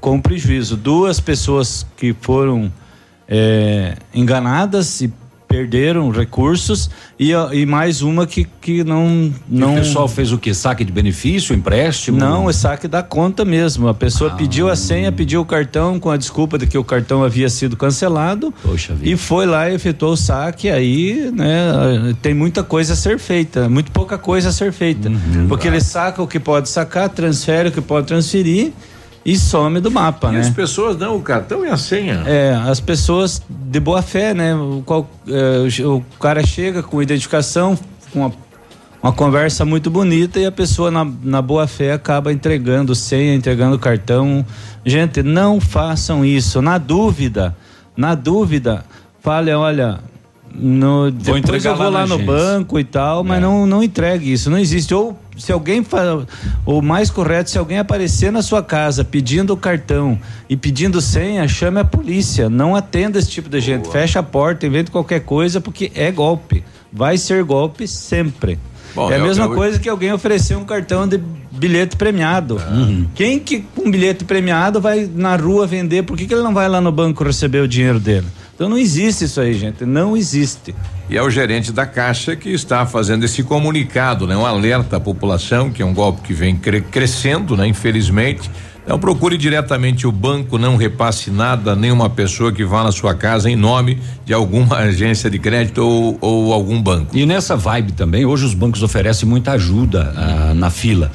[0.00, 2.72] com prejuízo duas pessoas que foram
[3.28, 5.12] é, enganadas e
[5.54, 10.52] perderam recursos e, e mais uma que, que não não o pessoal fez o que?
[10.52, 12.18] Saque de benefício, empréstimo?
[12.18, 13.86] não, é saque da conta mesmo.
[13.86, 14.34] A pessoa Ah.
[14.34, 17.76] pediu a senha, pediu o cartão com a desculpa de que o cartão havia sido
[17.76, 18.52] cancelado.
[18.64, 19.08] Poxa vida.
[19.08, 20.68] E foi lá e efetuou o saque.
[20.68, 25.08] Aí, né, tem muita coisa a ser feita, muito pouca coisa a ser feita.
[25.08, 25.46] Uhum.
[25.48, 28.72] porque ele saca o que pode sacar, transfere o que pode transferir
[29.24, 30.40] e some do mapa, E né?
[30.40, 32.22] as pessoas dão o cartão e a senha.
[32.26, 34.54] É, as pessoas de boa fé, né?
[34.54, 37.78] O, qual- é, o, cara chega com identificação,
[38.12, 38.32] com uma,
[39.02, 43.78] uma conversa muito bonita e a pessoa na, na boa fé acaba entregando senha, entregando
[43.78, 44.44] cartão.
[44.84, 46.60] Gente, não façam isso.
[46.60, 47.56] Na dúvida,
[47.96, 48.84] na dúvida,
[49.22, 50.00] fale, olha.
[50.56, 52.32] No, depois entregar eu vou lá lá, no agência.
[52.32, 54.94] banco e tal, mas não, não entregue isso, não existe.
[54.94, 55.84] Ou se alguém
[56.64, 61.46] o mais correto, se alguém aparecer na sua casa pedindo o cartão e pedindo senha,
[61.48, 62.48] chame a polícia.
[62.48, 63.88] Não atenda esse tipo de gente.
[63.90, 66.64] Fecha a porta, invente qualquer coisa, porque é golpe.
[66.92, 68.58] Vai ser golpe sempre.
[68.94, 71.18] Bom, é a mesma eu- coisa que alguém oferecer um cartão de
[71.50, 72.60] bilhete premiado.
[73.14, 76.04] Quem que com bilhete premiado vai na rua vender?
[76.04, 78.26] Por que, que ele não vai lá no banco receber o dinheiro dele?
[78.54, 79.84] Então não existe isso aí, gente.
[79.84, 80.74] Não existe.
[81.10, 84.36] E é o gerente da Caixa que está fazendo esse comunicado, né?
[84.36, 87.66] Um alerta à população, que é um golpe que vem cre- crescendo, né?
[87.66, 88.48] Infelizmente.
[88.84, 93.50] Então procure diretamente o banco, não repasse nada, nenhuma pessoa que vá na sua casa
[93.50, 97.16] em nome de alguma agência de crédito ou, ou algum banco.
[97.16, 101.10] E nessa vibe também, hoje os bancos oferecem muita ajuda ah, na fila.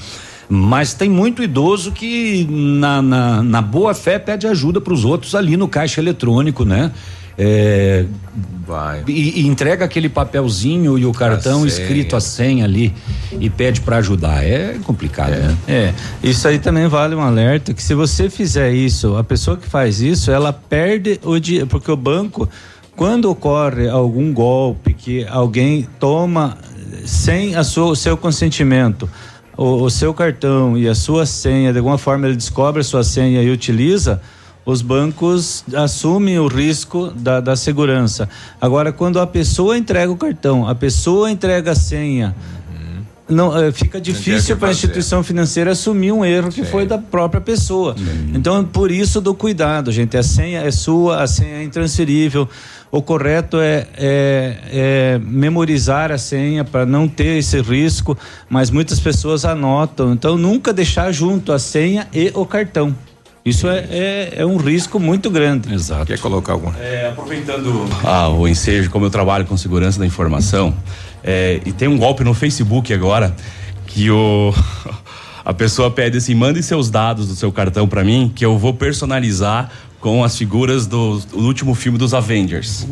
[0.52, 5.36] Mas tem muito idoso que, na, na, na boa fé, pede ajuda para os outros
[5.36, 6.92] ali no caixa eletrônico, né?
[7.42, 8.06] É,
[8.70, 9.04] Vai.
[9.08, 11.68] E, e entrega aquele papelzinho e o cartão senha.
[11.68, 12.94] escrito a senha ali
[13.32, 14.46] e pede para ajudar.
[14.46, 15.58] É complicado, né?
[15.68, 19.68] É, isso aí também vale um alerta que se você fizer isso, a pessoa que
[19.68, 22.48] faz isso, ela perde o dinheiro, porque o banco,
[22.96, 26.56] quando ocorre algum golpe que alguém toma
[27.06, 29.10] sem a sua, o seu consentimento,
[29.58, 33.04] o, o seu cartão e a sua senha, de alguma forma ele descobre a sua
[33.04, 34.22] senha e utiliza,
[34.70, 38.30] os bancos assumem o risco da, da segurança.
[38.62, 42.36] Agora, quando a pessoa entrega o cartão, a pessoa entrega a senha,
[43.28, 47.40] não, eh, fica difícil para a instituição financeira assumir um erro que foi da própria
[47.40, 47.96] pessoa.
[48.34, 50.18] Então, por isso do cuidado, gente.
[50.18, 52.50] A senha é sua, a senha é intransferível.
[52.92, 58.18] O correto é, é- é memorizar a senha para não ter esse risco,
[58.50, 60.12] mas muitas pessoas anotam.
[60.12, 62.96] Então, nunca deixar junto a senha e o cartão.
[63.46, 65.74] Isso é, é, é um risco muito grande.
[65.74, 66.06] Exato.
[66.06, 66.72] Quer colocar algum?
[66.80, 70.74] É, aproveitando ah, o ensejo, como eu trabalho com segurança da informação,
[71.24, 73.36] é, e tem um golpe no Facebook agora
[73.88, 74.54] que o
[75.44, 78.74] a pessoa pede assim, mande seus dados do seu cartão para mim, que eu vou
[78.74, 82.88] personalizar com as figuras do, do último filme dos Avengers.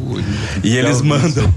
[0.64, 1.54] e eles mandam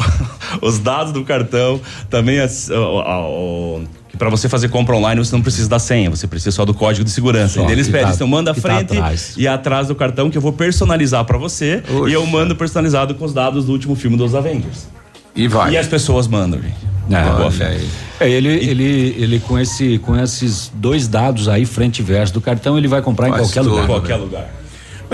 [0.62, 3.84] os dados do cartão, também as, o- o- o-
[4.14, 6.72] que para você fazer compra online você não precisa da senha, você precisa só do
[6.72, 7.60] código de segurança.
[7.60, 9.34] Só, e eles pedem, tá- então manda tá frente atrás.
[9.36, 13.24] e atrás do cartão que eu vou personalizar para você e eu mando personalizado com
[13.24, 14.86] os dados do último filme dos Avengers.
[15.34, 15.72] E vai.
[15.72, 16.76] E as pessoas mandam, gente.
[17.10, 17.66] É, boa olha fé.
[17.66, 17.88] aí.
[18.20, 22.40] É, ele, ele, ele com esse, com esses dois dados aí frente e verso do
[22.40, 23.80] cartão, ele vai comprar em qualquer tudo, lugar.
[23.82, 23.86] né?
[23.88, 24.48] Qualquer lugar.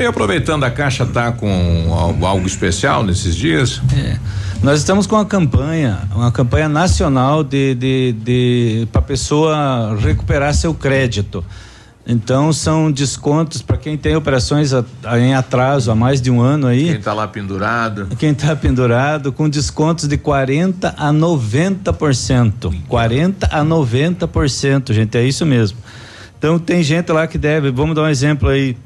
[0.01, 3.83] E aproveitando a caixa tá com algo, algo especial nesses dias?
[3.95, 4.19] É.
[4.63, 10.55] Nós estamos com uma campanha, uma campanha nacional de, de, de para a pessoa recuperar
[10.55, 11.45] seu crédito.
[12.07, 16.41] Então são descontos para quem tem operações a, a, em atraso há mais de um
[16.41, 16.85] ano aí.
[16.85, 18.09] Quem está lá pendurado.
[18.19, 22.75] Quem está pendurado com descontos de 40 a 90%.
[22.89, 25.79] 40 a 90%, gente, é isso mesmo.
[26.39, 28.77] Então tem gente lá que deve, vamos dar um exemplo aí,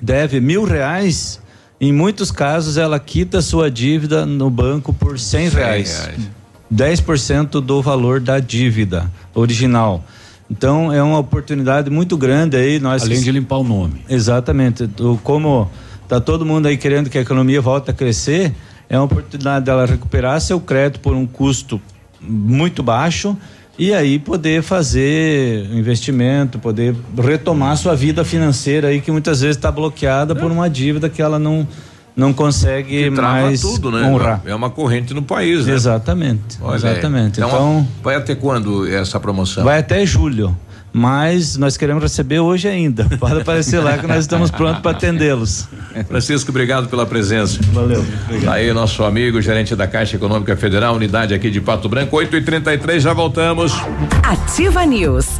[0.00, 1.40] deve mil reais.
[1.80, 5.98] Em muitos casos ela quita sua dívida no banco por cem reais.
[5.98, 6.30] reais.
[6.72, 10.04] 10% do valor da dívida original.
[10.50, 12.78] Então é uma oportunidade muito grande aí.
[12.78, 14.04] Nós Além de limpar o nome.
[14.08, 14.88] Exatamente.
[15.22, 15.70] Como
[16.08, 18.54] tá todo mundo aí querendo que a economia volte a crescer,
[18.88, 21.80] é uma oportunidade dela recuperar seu crédito por um custo
[22.20, 23.36] muito baixo
[23.80, 29.72] e aí poder fazer investimento, poder retomar sua vida financeira aí que muitas vezes está
[29.72, 30.36] bloqueada é.
[30.36, 31.66] por uma dívida que ela não
[32.14, 34.06] não consegue mais tudo, né?
[34.06, 34.42] honrar.
[34.44, 35.72] É uma corrente no país, né?
[35.72, 36.58] Exatamente.
[36.60, 37.40] Olha, exatamente.
[37.40, 39.64] Então, então vai até quando essa promoção?
[39.64, 40.54] Vai até julho
[40.92, 43.04] mas nós queremos receber hoje ainda.
[43.18, 45.68] Pode aparecer lá que nós estamos prontos para atendê-los.
[46.08, 47.58] Francisco, obrigado pela presença.
[47.72, 48.04] Valeu.
[48.26, 48.54] Obrigado.
[48.54, 52.42] Aí, nosso amigo, gerente da Caixa Econômica Federal, unidade aqui de Pato Branco, 8 e
[52.42, 53.72] 33 já voltamos.
[54.22, 55.39] Ativa News.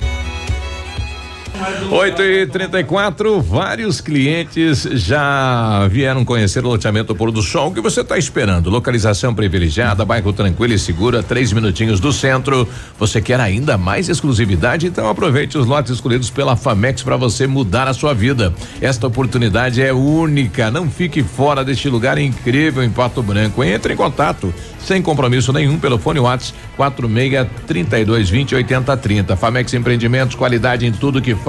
[1.92, 7.70] 8 e 34 vários clientes já vieram conhecer o loteamento Pôr do Sol.
[7.70, 8.70] O que você está esperando?
[8.70, 12.68] Localização privilegiada, bairro tranquilo e segura, três minutinhos do centro.
[12.98, 14.88] Você quer ainda mais exclusividade?
[14.88, 18.54] Então aproveite os lotes escolhidos pela Famex para você mudar a sua vida.
[18.80, 20.72] Esta oportunidade é única.
[20.72, 23.64] Não fique fora deste lugar incrível em Pato Branco.
[23.64, 29.36] Entre em contato sem compromisso nenhum pelo fone WhatsApp 46 32 20 80 30.
[29.36, 31.49] Famex Empreendimentos, qualidade em tudo que faz.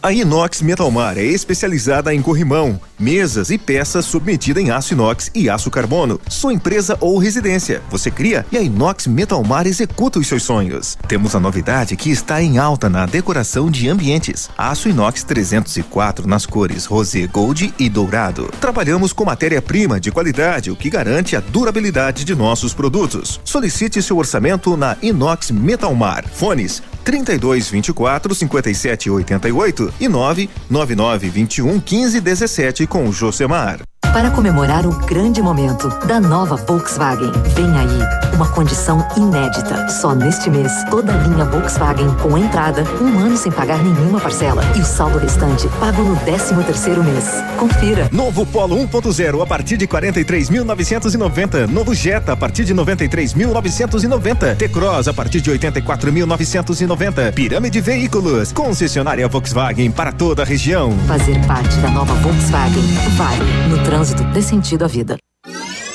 [0.02, 5.48] a Inox Metalmar é especializada em corrimão, mesas e peças submetida em aço inox e
[5.48, 6.20] aço carbono.
[6.28, 7.82] Sua empresa ou residência.
[7.90, 10.98] Você cria e a Inox Metalmar executa os seus sonhos.
[11.08, 14.50] Temos a novidade que está em alta na decoração de ambientes.
[14.56, 18.50] Aço inox 304 nas cores rosé, gold e dourado.
[18.60, 23.40] Trabalhamos com matéria-prima de qualidade, o que garante a durabilidade de nossos produtos.
[23.44, 26.28] Solicite seu orçamento na Inox Metalmar.
[26.28, 33.78] Fones 32 24 57 88 e 999 21 15 17 com Josemar
[34.12, 37.30] para comemorar o grande momento da nova Volkswagen.
[37.54, 39.88] Vem aí uma condição inédita.
[39.88, 44.62] Só neste mês, toda a linha Volkswagen com entrada, um ano sem pagar nenhuma parcela
[44.76, 47.24] e o saldo restante pago no 13 terceiro mês.
[47.58, 48.08] Confira.
[48.10, 51.68] Novo Polo 1.0 a partir de 43.990.
[51.68, 54.56] Novo Jetta a partir de 93.990.
[54.56, 57.32] T-Cross a partir de 84.990.
[57.32, 58.52] Pirâmide Veículos.
[58.52, 60.92] Concessionária Volkswagen para toda a região.
[61.06, 62.82] Fazer parte da nova Volkswagen
[63.16, 65.18] vale no trânsito trânsito dê sentido à vida.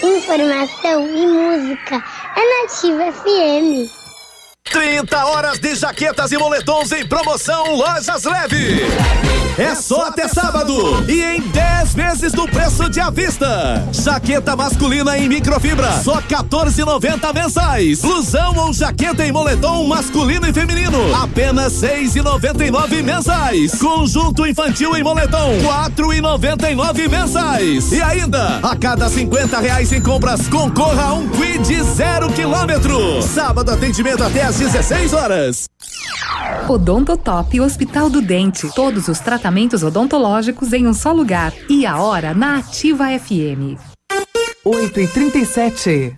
[0.03, 2.03] Informação e música
[2.35, 4.04] é Nativa FM.
[4.71, 8.81] 30 horas de jaquetas e moletons em promoção Lojas Leve.
[9.57, 13.87] É só até sábado e em 10 vezes no preço de à vista.
[13.93, 18.01] Jaqueta masculina em microfibra, só 14,90 mensais.
[18.01, 23.75] Blusão ou jaqueta em moletom masculino e feminino, apenas 6,99 mensais.
[23.75, 25.53] Conjunto infantil em moletom,
[25.95, 27.93] 4,99 mensais.
[27.93, 33.21] E ainda, a cada 50 reais em compras, concorra a um quid zero quilômetro.
[33.21, 35.65] Sábado atendimento até às 16 horas.
[36.67, 38.69] Odontotop Hospital do Dente.
[38.73, 41.53] Todos os tratamentos odontológicos em um só lugar.
[41.69, 43.77] E a hora na Ativa FM.
[44.63, 46.17] 8 e 37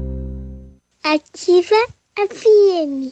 [1.03, 1.81] Ativa
[2.15, 3.11] FM.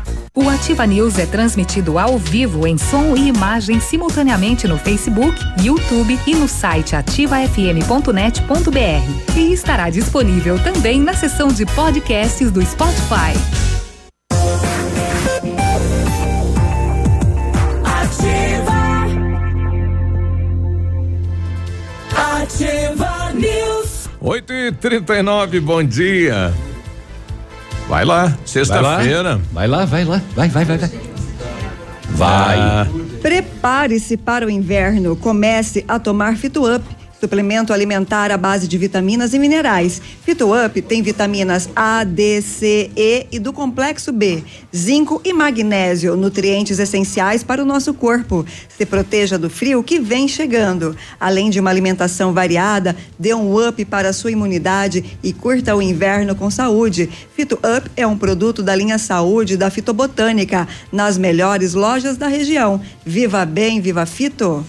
[0.33, 6.17] O Ativa News é transmitido ao vivo em som e imagem simultaneamente no Facebook, YouTube
[6.25, 9.37] e no site ativafm.net.br.
[9.37, 13.33] E estará disponível também na seção de podcasts do Spotify.
[17.83, 18.71] Ativa.
[22.41, 24.07] Ativa News.
[24.21, 26.53] 8 e 39 bom dia.
[27.91, 29.41] Vai lá, sexta-feira.
[29.51, 30.91] Vai lá, vai lá, vai, vai, vai, vai.
[32.11, 32.57] Vai.
[33.21, 35.17] Prepare-se para o inverno.
[35.17, 36.85] Comece a tomar Fito Up.
[37.21, 40.01] Suplemento alimentar à base de vitaminas e minerais.
[40.25, 44.43] Fito Up tem vitaminas A, D, C, E e do complexo B,
[44.75, 48.43] zinco e magnésio, nutrientes essenciais para o nosso corpo.
[48.75, 50.97] Se proteja do frio que vem chegando.
[51.19, 55.81] Além de uma alimentação variada, dê um up para a sua imunidade e curta o
[55.81, 57.07] inverno com saúde.
[57.35, 62.81] Fito Up é um produto da linha Saúde da Fitobotânica, nas melhores lojas da região.
[63.05, 64.65] Viva bem, viva Fito!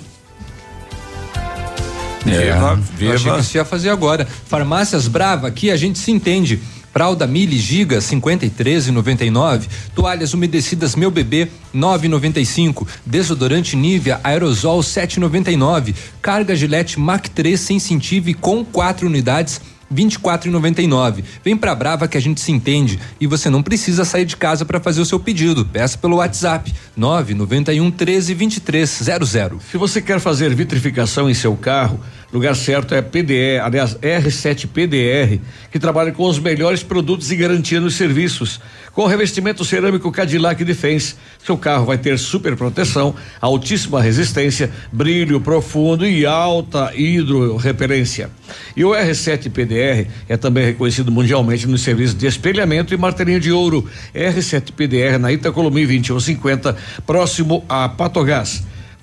[2.27, 2.53] É,
[2.97, 3.13] viva.
[3.13, 4.27] Eu achei que você ia fazer agora.
[4.47, 6.61] Farmácias Brava, aqui a gente se entende.
[6.93, 9.67] Fralda Mili Giga 53,99.
[9.95, 12.87] Toalhas umedecidas Meu Bebê 9,95.
[13.07, 15.95] Desodorante Nivea Aerosol 7,99.
[16.21, 19.61] Carga Gillette Mac 3 sem cintive com quatro unidades
[19.93, 21.23] 24,99.
[21.45, 24.65] Vem pra Brava que a gente se entende e você não precisa sair de casa
[24.65, 25.65] para fazer o seu pedido.
[25.65, 29.61] Peça pelo WhatsApp 991 13 23 00.
[29.71, 32.01] Se você quer fazer vitrificação em seu carro,
[32.33, 35.39] lugar certo é PDE, aliás, R7 PDR,
[35.71, 38.61] que trabalha com os melhores produtos e garantia nos serviços.
[38.93, 46.07] Com revestimento cerâmico Cadillac Defense, seu carro vai ter super proteção, altíssima resistência, brilho profundo
[46.07, 48.31] e alta hidrorrepelência.
[48.77, 53.51] E o R7 PDR é também reconhecido mundialmente nos serviços de espelhamento e martelinho de
[53.51, 53.89] ouro.
[54.15, 58.63] R7 PDR na Itacolomi 2150, próximo a Patogás.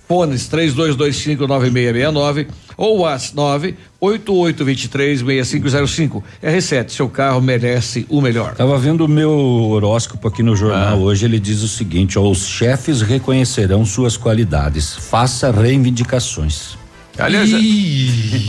[0.10, 6.24] Fones 32259669 ou WhatsApp 988236505.
[6.44, 8.56] R7, seu carro merece o melhor.
[8.56, 12.48] Tava vendo o meu horóscopo aqui no jornal hoje, ele diz o seguinte, ó, os
[12.48, 16.76] chefes reconhecerão suas qualidades, faça reivindicações.
[17.18, 17.50] Aliás,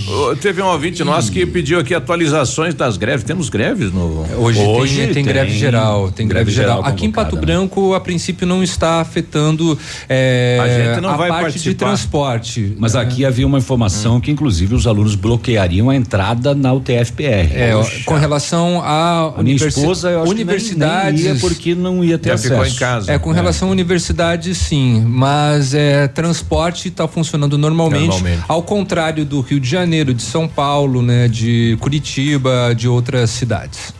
[0.08, 3.24] ô, teve um ouvinte nosso que pediu aqui atualizações das greves.
[3.24, 4.24] Temos greves no.
[4.38, 4.60] Hoje,
[5.06, 6.84] tem, tem greve geral, tem greve, geral.
[6.84, 9.76] Aqui em Pato convocada, Branco, a princípio, não está afetando
[10.08, 11.86] eh, A gente não a vai parte de participar.
[11.86, 12.76] transporte.
[12.78, 13.00] Mas né?
[13.00, 17.50] aqui havia uma informação que inclusive os alunos bloqueariam a entrada na UTFPR.
[17.52, 18.02] É, Poxa.
[18.04, 22.04] com relação a A minha universi- esposa, eu acho que nem- universidades ia porque não
[22.04, 22.54] ia ter Já acesso.
[22.54, 23.12] ficou em casa.
[23.12, 28.44] É, com relação à universidade, sim, mas é, transporte está funcionando normalmente, Normalmente.
[28.60, 33.94] Ao contrário do Rio de Janeiro, de São Paulo, né, de Curitiba, de outras cidades.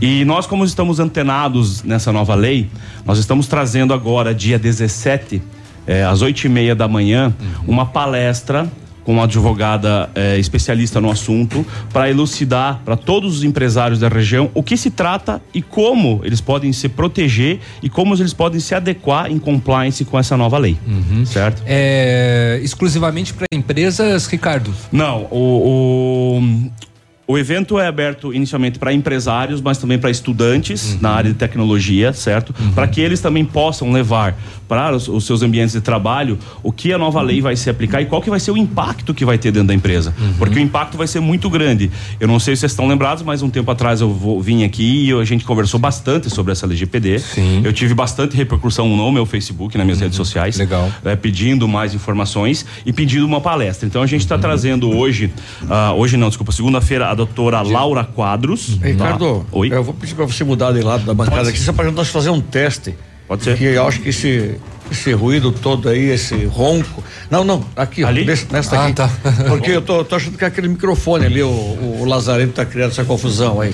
[0.00, 2.68] E nós, como estamos antenados nessa nova lei,
[3.04, 5.40] nós estamos trazendo agora, dia 17,
[5.90, 7.34] eh, às oito e meia da manhã,
[7.66, 8.70] uma palestra
[9.02, 14.50] com uma advogada eh, especialista no assunto para elucidar para todos os empresários da região
[14.54, 18.72] o que se trata e como eles podem se proteger e como eles podem se
[18.72, 20.78] adequar em compliance com essa nova lei,
[21.26, 21.62] certo?
[21.66, 24.72] É exclusivamente para empresas, Ricardo?
[24.92, 31.10] Não, o, o, o evento é aberto inicialmente para empresários, mas também para estudantes na
[31.10, 32.52] área de tecnologia, certo?
[32.74, 34.36] Para que eles também possam levar
[34.70, 38.00] para os, os seus ambientes de trabalho o que a nova lei vai se aplicar
[38.00, 40.14] e qual que vai ser o impacto que vai ter dentro da empresa.
[40.38, 41.90] Porque o impacto vai ser muito grande.
[42.20, 45.08] Eu não sei se vocês estão lembrados, mas um tempo atrás eu vou- vim aqui
[45.08, 47.18] e a gente conversou bastante sobre essa LGPD.
[47.18, 47.62] Sim.
[47.64, 50.56] Eu tive bastante repercussão no meu Facebook, nas minhas redes sociais.
[50.56, 50.88] Legal.
[51.04, 53.86] é, pedindo mais informações e pedindo uma palestra.
[53.88, 55.32] Então a gente está trazendo hoje,
[55.68, 58.78] ah, hoje não, desculpa, segunda-feira, a doutora Laura Quadros.
[58.80, 58.86] tá?
[58.86, 59.68] Ricardo, Oi?
[59.72, 62.30] eu vou pedir para você mudar de lado da bancada aqui, só para nós fazer
[62.30, 62.94] um teste.
[63.30, 63.56] Pode ser.
[63.56, 64.56] Que eu acho que esse,
[64.90, 67.00] esse ruído todo aí, esse ronco.
[67.30, 68.24] Não, não, aqui, Ali?
[68.24, 68.94] nesse- nesta Ah, aqui.
[68.94, 69.08] tá.
[69.46, 72.90] Porque eu tô, tô achando que é aquele microfone ali, o, o, Lazarento tá criando
[72.90, 73.72] essa confusão aí.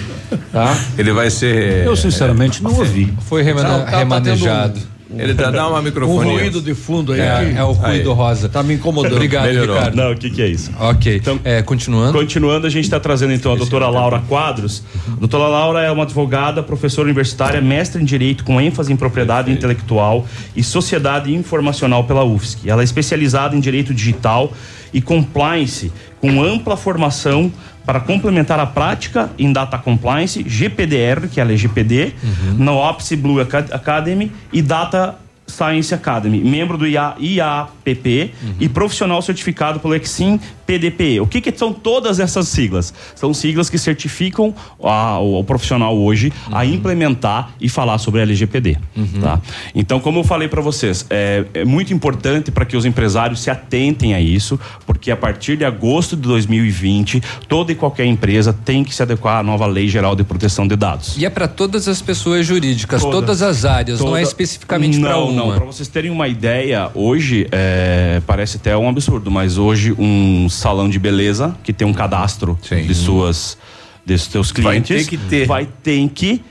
[0.53, 0.77] Tá?
[0.99, 1.87] Ele vai ser.
[1.87, 3.15] Eu sinceramente não ouvi.
[3.23, 4.75] Foi remane- Não, tá- tá remanejado.
[4.75, 6.31] tendo Ele dá, dá uma Um microfone.
[6.33, 7.21] ruído de fundo aí.
[7.21, 8.49] É, é o ruído rosa.
[8.49, 9.13] Tá me incomodando.
[9.17, 9.77] Obrigado, Melhorou.
[9.77, 9.95] Ricardo.
[9.97, 10.71] Não, o que, que é isso?
[10.79, 11.17] Ok.
[11.17, 12.13] Então- é, continuando.
[12.19, 14.83] Continuando, a gente está trazendo então a doutora Laura Quadros.
[15.09, 19.51] A doutora Laura é uma advogada, professora universitária, mestre em Direito com ênfase em propriedade
[19.51, 22.69] intelectual e sociedade informacional pela UFSC.
[22.69, 24.53] Ela é especializada em Direito Digital
[24.93, 27.53] e Compliance, com ampla formação
[27.87, 32.13] para complementar a prática em Data Compliance, GPDR, que é a LGPD,
[32.59, 35.15] na OPS Blue Acad- Academy e Data
[35.47, 41.21] Science Academy, membro do IA, IAPP e profissional certificado pelo Exim PDPE.
[41.21, 42.93] O que, que são todas essas siglas?
[43.15, 48.23] São siglas que certificam a- o, o profissional hoje a implementar e falar sobre a
[48.25, 48.77] LGPD.
[49.21, 49.41] Tá?
[49.75, 53.51] Então, como eu falei para vocês, é, é muito importante para que os empresários se
[53.51, 58.83] atentem a isso, porque a partir de agosto de 2020, toda e qualquer empresa tem
[58.83, 61.17] que se adequar à nova Lei Geral de Proteção de Dados.
[61.17, 64.99] E é para todas as pessoas jurídicas, Toda- todas as áreas, não é Toda- especificamente
[65.01, 65.33] para Não, uma.
[65.47, 65.55] não.
[65.55, 70.89] Para vocês terem uma ideia, hoje é, parece até um absurdo, mas hoje um salão
[70.89, 73.57] de beleza que tem um cadastro de suas
[74.05, 75.47] de seus Vai clientes ter que ter.
[75.47, 76.43] vai ter que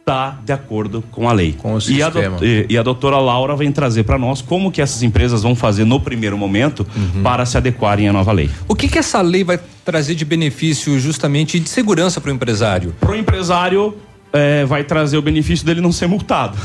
[0.00, 1.54] estar de acordo com a lei.
[1.58, 2.38] Com o e, a sistema.
[2.42, 5.84] e- e a doutora Laura vem trazer para nós como que essas empresas vão fazer
[5.84, 7.22] no primeiro momento Uhum.
[7.22, 8.48] para se adequarem à nova lei.
[8.68, 12.94] O que que essa lei vai trazer de benefício justamente de segurança para o empresário?
[13.00, 13.96] Para o empresário
[14.32, 16.56] é, vai trazer o benefício dele não ser multado.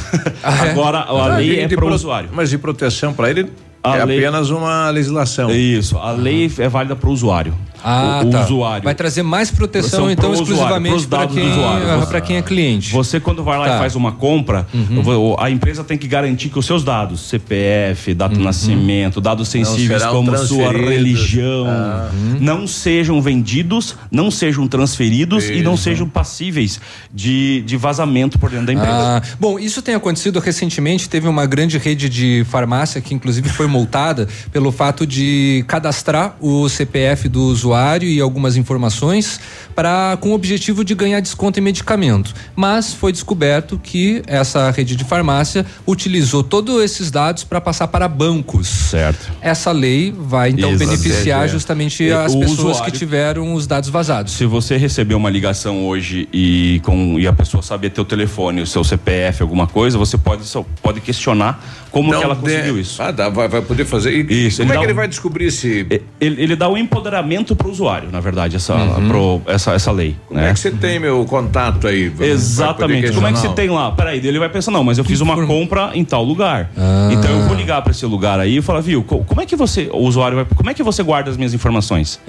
[0.44, 0.70] é?
[0.72, 2.30] Agora a Ah, lei de- é para o pro- usuário.
[2.34, 3.50] Mas de proteção para ele
[3.84, 5.52] A é lei- apenas uma legislação.
[5.52, 7.54] Isso, a lei é válida para o usuário.
[7.84, 8.44] Ah, o, o tá.
[8.44, 8.84] usuário.
[8.84, 11.86] Vai trazer mais proteção, então, exclusivamente para quem, usuário.
[12.16, 12.92] ah, quem é cliente.
[12.92, 13.76] Você, quando vai lá Tá.
[13.76, 14.68] e faz uma compra,
[15.04, 18.40] vou- a empresa tem que garantir que os seus dados, CPF, data Uhum.
[18.40, 22.10] de nascimento, dados sensíveis como sua religião, Ah.
[22.40, 26.80] não sejam vendidos, não sejam transferidos e não sejam passíveis
[27.14, 28.92] de, de vazamento por dentro da empresa.
[29.18, 31.08] Ah, bom, isso tem acontecido recentemente.
[31.10, 36.68] Teve uma grande rede de farmácia que, inclusive, foi multada pelo fato de cadastrar o
[36.68, 39.40] CPF do usuário usuário e algumas informações
[39.76, 42.34] para com o objetivo de ganhar desconto em medicamento.
[42.56, 48.08] Mas foi descoberto que essa rede de farmácia utilizou todos esses dados para passar para
[48.08, 48.68] bancos.
[48.68, 49.32] Certo.
[49.42, 50.90] Essa lei vai então Exato.
[50.90, 54.34] beneficiar É, justamente É, as pessoas que usuário- tiveram os dados vazados.
[54.34, 58.68] Se você receber uma ligação hoje e, com, e a pessoa saber teu telefone, o
[58.68, 62.80] seu CPF, alguma coisa, você pode, só- pode questionar como Não que ela de- conseguiu
[62.80, 63.02] isso.
[63.02, 64.14] Ah, dá, vai, vai poder fazer.
[64.30, 65.86] E Isso, como é que ele um- vai descobrir se.
[66.20, 68.74] Ele, ele dá o empoderamento para o usuário, na verdade, essa,
[69.08, 70.16] pro- essa, essa lei.
[70.28, 70.50] Como né?
[70.50, 72.12] é que você tem meu contato aí?
[72.20, 73.12] Exatamente.
[73.12, 73.92] Como é que você tem lá?
[73.92, 76.72] Peraí, ele vai pensar, não, mas eu fiz uma compra em tal lugar.
[76.78, 77.10] Ah.
[77.12, 79.56] Então eu vou ligar para esse lugar aí e falar, viu, co- como é que
[79.56, 82.20] você, o usuário vai, como é que você guarda as minhas informações?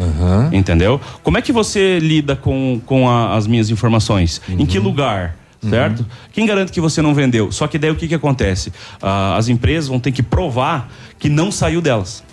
[0.52, 1.00] Entendeu?
[1.22, 4.40] Como é que você lida com, com a- as minhas informações?
[4.48, 5.36] Em que lugar?
[5.62, 6.06] Certo?
[6.32, 7.52] Quem garante que você não vendeu?
[7.52, 8.72] Só que daí o que, que acontece?
[9.02, 10.88] Ah, as empresas vão ter que provar
[11.18, 12.24] que não saiu delas.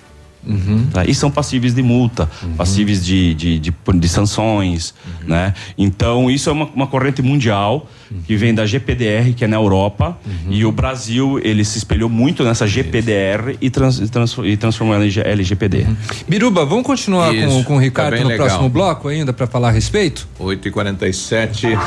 [0.94, 1.06] Tá?
[1.06, 4.94] E são passíveis de multa, passíveis de, de, de, de sanções.
[5.26, 5.54] Né?
[5.78, 7.88] Então, isso é uma, uma corrente mundial
[8.26, 10.18] que vem da GPDR, que é na Europa,
[10.50, 14.96] e o Brasil ele se espelhou muito nessa GPDR e, trans, e trans- e transformou
[14.96, 15.86] ela em LGPD.
[16.28, 18.48] Biruba, vamos continuar com, Isso, com o Ricardo tá no legal.
[18.48, 20.26] próximo bloco ainda para falar a respeito?
[20.40, 21.78] 8h47.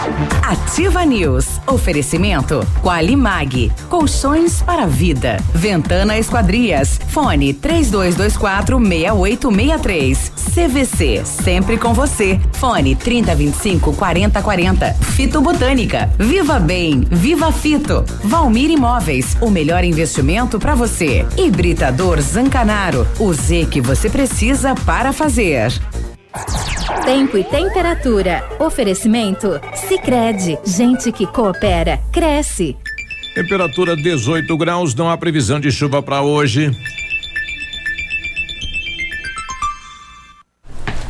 [0.42, 1.46] Ativa News.
[1.66, 3.72] Oferecimento Qualimag.
[3.88, 5.38] Colchões para a vida.
[5.54, 7.00] Ventana Esquadrias.
[7.08, 10.32] Fone 3224 6863.
[10.54, 11.22] CVC.
[11.24, 12.40] Sempre com você.
[12.54, 14.94] Fone 3025 4040.
[14.94, 16.10] Fito Botânica.
[16.18, 17.00] Viva Bem.
[17.10, 18.04] Viva Fito.
[18.24, 19.36] Valmir Imóveis.
[19.40, 21.26] O melhor investimento para você.
[21.36, 23.06] Hibridador Zancanaro.
[23.18, 25.72] O Z que você precisa para fazer.
[27.04, 28.44] Tempo e temperatura.
[28.58, 29.60] Oferecimento?
[29.74, 32.76] Sicredi Gente que coopera, cresce.
[33.34, 36.70] Temperatura 18 graus, não há previsão de chuva para hoje.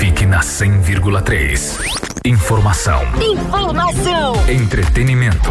[0.00, 1.78] Fique na 100,3.
[2.24, 5.50] Informação, Informação entretenimento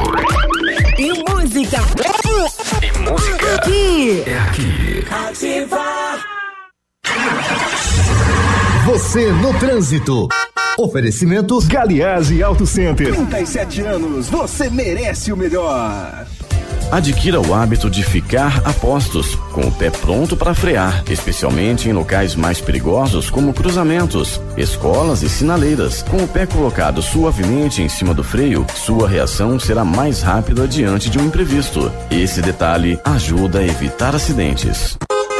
[0.97, 1.77] e música.
[2.81, 3.55] e música.
[3.55, 4.23] Aqui.
[4.25, 5.05] É aqui.
[5.27, 5.85] Ativa.
[8.87, 10.27] Você no trânsito.
[10.79, 13.13] Oferecimento Galiase Auto Center.
[13.13, 16.25] 37 anos, você merece o melhor.
[16.91, 21.93] Adquira o hábito de ficar a postos, com o pé pronto para frear, especialmente em
[21.93, 26.01] locais mais perigosos como cruzamentos, escolas e sinaleiras.
[26.01, 31.11] Com o pé colocado suavemente em cima do freio, sua reação será mais rápida diante
[31.11, 31.91] de um imprevisto.
[32.09, 34.97] Esse detalhe ajuda a evitar acidentes.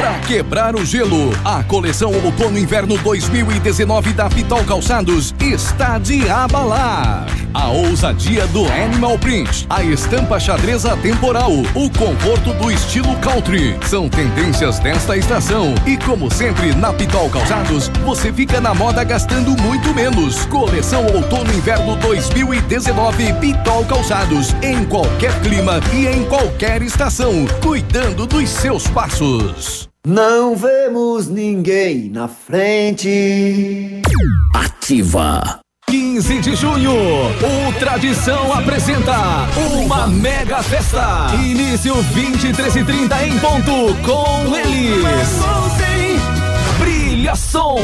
[0.00, 7.26] Pra quebrar o gelo, a coleção Outono Inverno 2019 da Pitol Calçados está de abalar.
[7.52, 14.08] A ousadia do Animal Print, a estampa xadreza temporal, o conforto do estilo country, são
[14.08, 15.74] tendências desta estação.
[15.84, 20.46] E como sempre, na Pitol Calçados, você fica na moda gastando muito menos.
[20.46, 28.48] Coleção Outono Inverno 2019 Pitol Calçados, em qualquer clima e em qualquer estação, cuidando dos
[28.48, 29.79] seus passos.
[30.06, 34.00] Não vemos ninguém na frente.
[34.54, 35.60] Ativa.
[35.90, 39.14] 15 de junho, o Tradição apresenta
[39.78, 41.34] uma mega festa.
[41.34, 45.28] Início 23 e 30 em ponto com eles.
[46.78, 47.76] Brilha Som.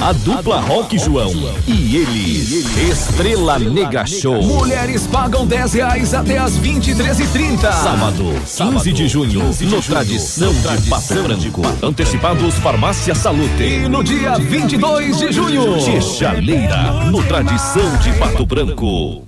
[0.00, 1.32] A dupla Rock João
[1.66, 2.52] e eles.
[2.76, 4.40] Estrela Negra Show.
[4.42, 10.52] Mulheres pagam 10 reais até as 23 e 30 Sábado, 15 de junho, no Tradição
[10.52, 11.62] de Pato Branco.
[11.82, 13.62] Antecipados Farmácia Salute.
[13.62, 19.27] E no dia 22 de junho, Chaleira, no Tradição de Pato Branco.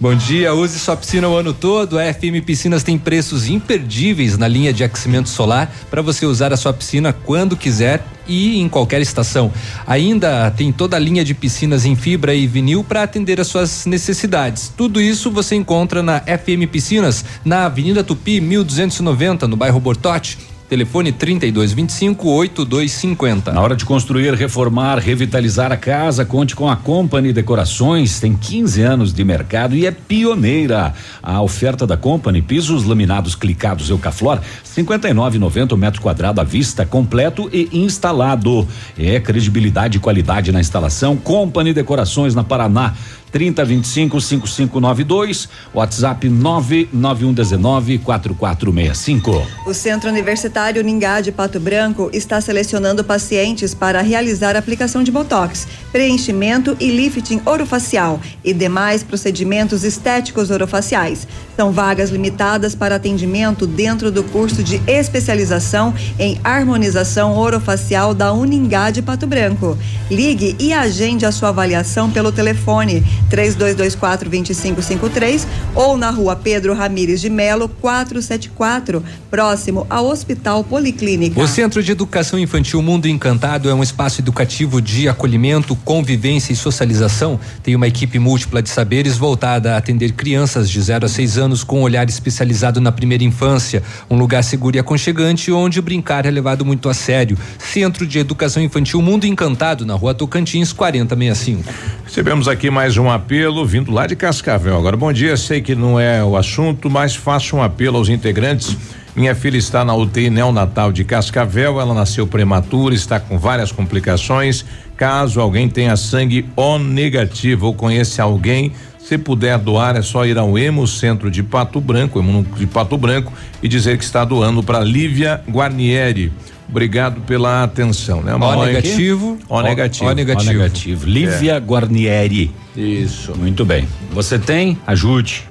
[0.00, 2.00] Bom dia, use sua piscina o ano todo.
[2.00, 6.56] A FM Piscinas tem preços imperdíveis na linha de aquecimento solar para você usar a
[6.56, 9.52] sua piscina quando quiser e em qualquer estação.
[9.86, 13.86] Ainda tem toda a linha de piscinas em fibra e vinil para atender às suas
[13.86, 14.72] necessidades.
[14.76, 20.53] Tudo isso você encontra na FM Piscinas, na Avenida Tupi, 1290, no bairro Bortote.
[20.68, 23.52] Telefone 3225 8250.
[23.52, 28.18] Na hora de construir, reformar, revitalizar a casa, conte com a Company Decorações.
[28.18, 30.94] Tem 15 anos de mercado e é pioneira.
[31.22, 37.68] A oferta da Company, pisos laminados clicados Eucaflor, 59,90 metro quadrado à vista, completo e
[37.72, 38.66] instalado.
[38.98, 41.14] É credibilidade e qualidade na instalação.
[41.16, 42.94] Company Decorações na Paraná.
[43.34, 49.44] 3025 5592, WhatsApp 99119 4465.
[49.66, 55.66] O Centro Universitário Ningá de Pato Branco está selecionando pacientes para realizar aplicação de botox,
[55.90, 61.26] preenchimento e lifting orofacial e demais procedimentos estéticos orofaciais.
[61.56, 68.92] São vagas limitadas para atendimento dentro do curso de especialização em harmonização orofacial da Uningá
[68.92, 69.76] de Pato Branco.
[70.08, 77.20] Ligue e agende a sua avaliação pelo telefone 3224 2553 ou na rua Pedro Ramires
[77.20, 81.40] de Melo 474, próximo ao Hospital Policlínica.
[81.40, 86.56] O Centro de Educação Infantil Mundo Encantado é um espaço educativo de acolhimento, convivência e
[86.56, 87.38] socialização.
[87.62, 91.64] Tem uma equipe múltipla de saberes voltada a atender crianças de 0 a 6 anos
[91.64, 93.82] com um olhar especializado na primeira infância.
[94.08, 97.36] Um lugar seguro e aconchegante onde brincar é levado muito a sério.
[97.58, 101.64] Centro de Educação Infantil Mundo Encantado, na rua Tocantins 4065.
[102.04, 104.76] Recebemos aqui mais um apelo vindo lá de Cascavel.
[104.76, 105.36] Agora, bom dia.
[105.36, 108.76] Sei que não é o assunto, mas faço um apelo aos integrantes.
[109.14, 111.80] Minha filha está na UTI neonatal de Cascavel.
[111.80, 114.64] Ela nasceu prematura, está com várias complicações.
[114.96, 120.38] Caso alguém tenha sangue O negativo ou conheça alguém, se puder doar, é só ir
[120.38, 122.22] ao Hemo Centro de Pato Branco,
[122.56, 123.32] de Pato Branco,
[123.62, 126.32] e dizer que está doando para Lívia Guarnieri.
[126.68, 128.34] Obrigado pela atenção, né?
[128.34, 129.38] O negativo.
[129.48, 130.10] O negativo.
[130.10, 130.50] O negativo.
[130.50, 131.06] O negativo.
[131.06, 131.58] Lívia É.
[131.60, 132.50] Guarnieri.
[132.76, 133.34] Isso.
[133.36, 133.86] Muito bem.
[134.12, 134.78] Você tem?
[134.86, 135.44] Ajude.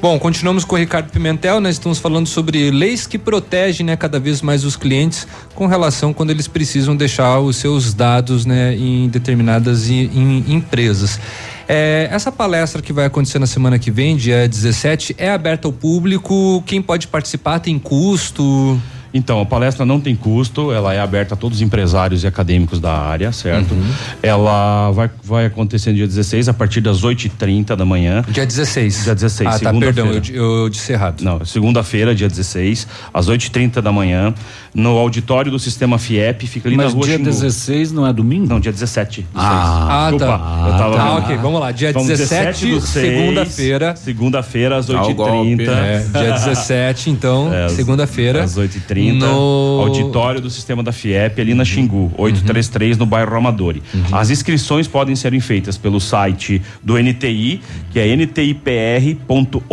[0.00, 4.20] Bom, continuamos com o Ricardo Pimentel, nós estamos falando sobre leis que protegem, né, cada
[4.20, 5.26] vez mais os clientes
[5.56, 11.18] com relação quando eles precisam deixar os seus dados, né, em determinadas i- em empresas.
[11.66, 15.72] É, essa palestra que vai acontecer na semana que vem, dia 17, é aberta ao
[15.72, 16.62] público.
[16.64, 18.80] Quem pode participar tem custo?
[19.12, 22.78] Então, a palestra não tem custo, ela é aberta a todos os empresários e acadêmicos
[22.80, 23.72] da área, certo?
[23.72, 23.90] Uhum.
[24.22, 28.24] Ela vai, vai acontecer no dia 16, a partir das 8h30 da manhã.
[28.28, 29.04] Dia 16.
[29.04, 30.22] Dia 16, Ah, tá, perdão, eu,
[30.62, 31.22] eu disse errado.
[31.22, 34.34] Não, segunda-feira, dia 16, às 8h30 da manhã,
[34.74, 37.30] no auditório do Sistema FIEP, fica ali Mas na rua dia Xingu.
[37.30, 38.46] 16 não é domingo?
[38.48, 39.22] Não, dia 17.
[39.22, 40.20] do Ah, seis.
[40.20, 40.26] tá.
[40.26, 41.24] eu tava Ah, vendo.
[41.24, 41.72] ok, vamos lá.
[41.72, 43.96] Dia Vamos 17, do seis, segunda-feira.
[43.96, 45.14] Segunda-feira, às Dá o 8h30.
[45.14, 46.06] golpe, né?
[46.12, 48.42] Dia 17, então, É, segunda-feira.
[48.44, 48.97] Às 8h30.
[49.12, 53.82] No- Auditório do Sistema da FIEP, ali na Xingu, 833, no bairro Amadori.
[54.12, 57.60] As inscrições podem ser feitas pelo site do NTI,
[57.90, 59.64] que é ntipr.org.br,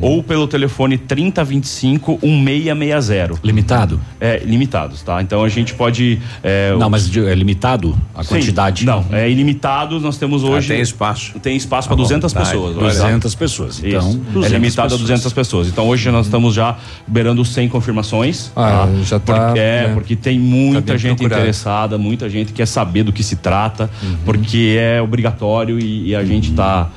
[0.00, 3.40] ou pelo telefone 3025 1660.
[3.42, 4.00] Limitado?
[4.20, 5.20] É, limitados, tá?
[5.22, 6.20] Então a gente pode.
[6.42, 8.28] é, Não, os- mas é limitado a Sim.
[8.28, 8.84] quantidade?
[8.84, 9.98] Não, é ilimitado.
[10.00, 10.68] Nós temos hoje.
[10.68, 11.38] tem espaço.
[11.40, 12.76] Tem espaço para bom, 200 tá, pessoas.
[12.76, 13.38] 200 olha.
[13.38, 13.78] pessoas.
[13.82, 15.00] Então, é 200 limitado a pessoas.
[15.00, 15.68] 200 pessoas.
[15.68, 16.76] Então hoje nós estamos já
[17.06, 18.52] beirando 100 confirmações.
[18.54, 19.94] Ah, já tá, Porque, é, né?
[19.94, 21.40] porque tem muita bem gente procurado.
[21.40, 23.88] interessada, muita gente quer saber do que se trata,
[24.26, 26.90] porque é obrigatório e, e a gente está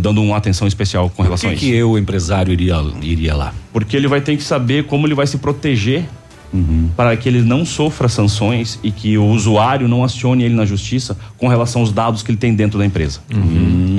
[0.00, 1.74] dando uma atenção especial com Por relação que, a que isso.
[1.74, 3.52] eu, o empresário, iria, iria lá?
[3.72, 6.04] Porque ele vai ter que saber como ele vai se proteger
[6.96, 11.16] para que ele não sofra sanções e que o usuário não acione ele na justiça
[11.36, 13.20] com relação aos dados que ele tem dentro da empresa.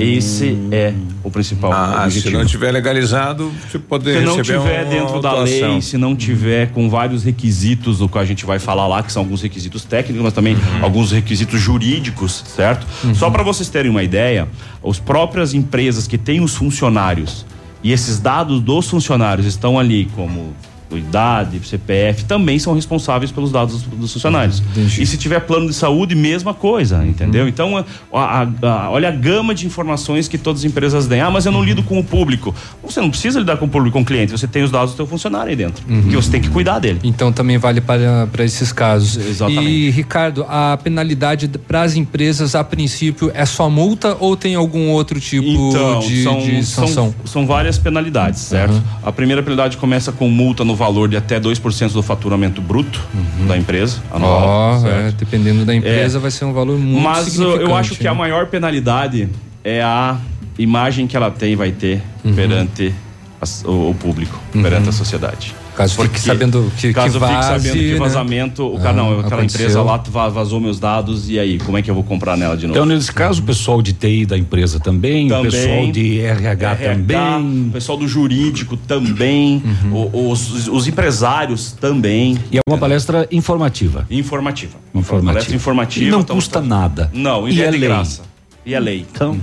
[0.00, 0.92] Esse é
[1.22, 2.38] o principal Ah, se objetivo.
[2.38, 6.14] não tiver legalizado, você poder Se não receber tiver uma dentro da lei, se não
[6.16, 9.84] tiver com vários requisitos, do que a gente vai falar lá, que são alguns requisitos
[9.84, 12.86] técnicos, mas também alguns requisitos jurídicos, certo?
[13.14, 14.48] Só para vocês terem uma ideia,
[14.86, 17.44] as próprias empresas que têm os funcionários
[17.82, 20.52] e esses dados dos funcionários estão ali como
[20.96, 24.62] idade, CPF, também são responsáveis pelos dados dos, funcionários.
[24.98, 27.46] E se tiver plano de saúde, mesma coisa, entendeu?
[27.48, 31.20] Então, a- a- a- olha a gama de informações que todas as empresas têm.
[31.20, 32.54] Ah, mas eu não lido com o público.
[32.82, 34.32] Você não precisa lidar com o público, com o cliente.
[34.32, 35.84] Você tem os dados do seu funcionário aí dentro.
[35.84, 37.00] Que você tem que cuidar dele.
[37.02, 39.16] Então também vale para, para esses casos.
[39.16, 39.68] Exatamente.
[39.68, 44.88] E, Ricardo, a penalidade para as empresas, a princípio, é só multa ou tem algum
[44.90, 46.88] outro tipo Então, de, são, de sanção?
[46.88, 48.80] são, são várias penalidades, certo?
[49.02, 52.98] A primeira penalidade começa com multa no valor de até 2% do faturamento bruto
[53.46, 54.80] da empresa anual.
[54.80, 54.94] Certo?
[54.96, 56.20] é, dependendo da empresa, É.
[56.20, 58.18] vai ser um valor muito Mas eu acho que a né?
[58.18, 59.28] maior penalidade
[59.62, 60.16] é a
[60.58, 62.34] imagem que ela tem, vai ter Uhum.
[62.34, 62.94] perante
[63.40, 65.54] as- o, o público, perante a sociedade.
[65.78, 67.98] Caso fique sabendo que- que caso fique vaze, sabendo que né?
[67.98, 69.60] vazamento, o Ah, cara não, aquela aconteceu.
[69.60, 72.56] empresa lá va- vazou meus dados e aí, como é que eu vou comprar nela
[72.56, 72.76] de novo?
[72.76, 77.68] Então, nesse caso, o pessoal de TI da empresa também, o pessoal de RH, também.
[77.68, 80.10] o pessoal do jurídico também, Uhum.
[80.12, 82.36] o- os, os empresários também.
[82.50, 84.04] E é uma palestra informativa.
[84.10, 84.76] Informativa.
[84.92, 85.32] Uma Informativa.
[85.32, 86.06] palestra informativa.
[86.06, 87.08] E não então, custa nada.
[87.14, 87.88] Não, e, E é, é de lei.
[87.88, 88.22] graça.
[88.68, 89.06] E é lei.
[89.10, 89.40] Então,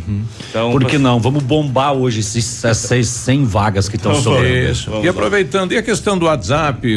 [0.52, 1.20] Então, por que não?
[1.20, 4.46] Vamos bombar hoje esses, essas 100 vagas que estão sobrando.
[4.48, 4.92] Isso.
[5.04, 6.88] E aproveitando, e a questão do WhatsApp,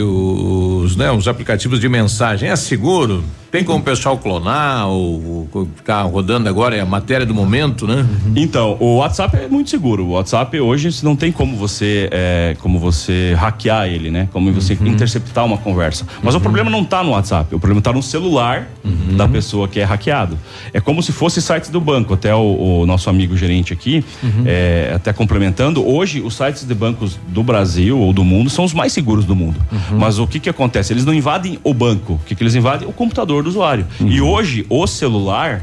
[0.88, 3.22] os, né, os aplicativos de mensagem, é seguro?
[3.50, 7.86] Tem como o pessoal clonar ou, ou ficar rodando agora, é a matéria do momento,
[7.86, 8.06] né?
[8.36, 10.04] Então, o WhatsApp é muito seguro.
[10.04, 14.28] O WhatsApp hoje não tem como você é, como você hackear ele, né?
[14.32, 16.06] Como você interceptar uma conversa.
[16.22, 18.68] Mas o problema não está no WhatsApp, o problema está no celular
[19.16, 20.38] da pessoa que é hackeado.
[20.74, 22.12] É como se fosse sites do banco.
[22.12, 24.04] Até o, o nosso amigo gerente aqui,
[24.44, 28.74] é, até complementando, hoje os sites de bancos do Brasil ou do mundo são os
[28.74, 29.58] mais seguros do mundo.
[29.98, 30.77] Mas o que que acontece?
[30.92, 32.14] Eles não invadem o banco.
[32.14, 32.88] O que que eles invadem?
[32.88, 33.86] O computador do usuário.
[34.00, 35.62] E hoje o celular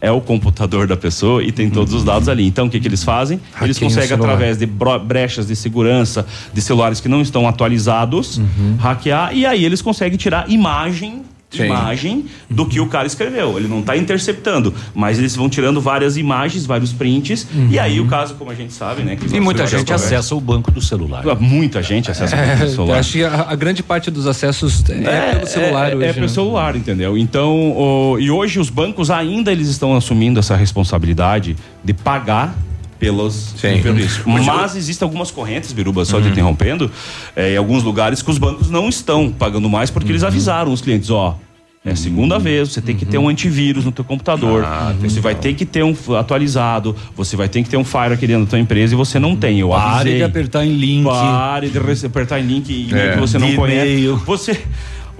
[0.00, 2.46] é o computador da pessoa e tem todos os dados ali.
[2.46, 3.38] Então, o que, que eles fazem?
[3.60, 4.66] eles conseguem, através de
[5.04, 8.40] brechas de segurança de celulares que não estão atualizados,
[8.78, 11.22] hackear e aí eles conseguem tirar imagem.
[11.50, 11.64] Sim.
[11.64, 13.58] Imagem do que o cara escreveu.
[13.58, 17.44] Ele não está interceptando, mas eles vão tirando várias imagens, vários prints.
[17.68, 19.18] E aí, o caso, como a gente sabe, né?
[19.32, 21.24] E muita nós- gente acessa o banco do celular.
[21.40, 22.98] Muita gente acessa o É, banco do celular.
[23.00, 26.04] acho que a, a grande parte dos acessos é, pelo celular é, hoje.
[26.06, 26.32] É pelo né?
[26.32, 27.18] celular, entendeu?
[27.18, 32.54] Então, o- e hoje os bancos ainda eles estão assumindo essa responsabilidade de pagar
[33.00, 34.22] pelos pelo isso.
[34.26, 36.30] Mas existem algumas correntes, Biruba, só te Uhum.
[36.32, 36.88] interrompendo,
[37.34, 40.12] é, em alguns lugares que os bancos não estão pagando mais porque Uhum.
[40.12, 41.36] eles avisaram os clientes, ó.
[41.82, 44.62] É a segunda vez, você tem que ter um antivírus no teu computador.
[44.66, 48.12] Ah, você vai ter que ter um atualizado, você vai ter que ter um Fire
[48.12, 49.60] aqui dentro da tua empresa e você não tem.
[49.60, 50.16] Eu Pare avisei.
[50.18, 51.04] de apertar em link.
[51.04, 53.14] Pare de apertar em link, É.
[53.14, 53.86] que você não De conhece.
[53.92, 54.16] e-mail.
[54.26, 54.60] Você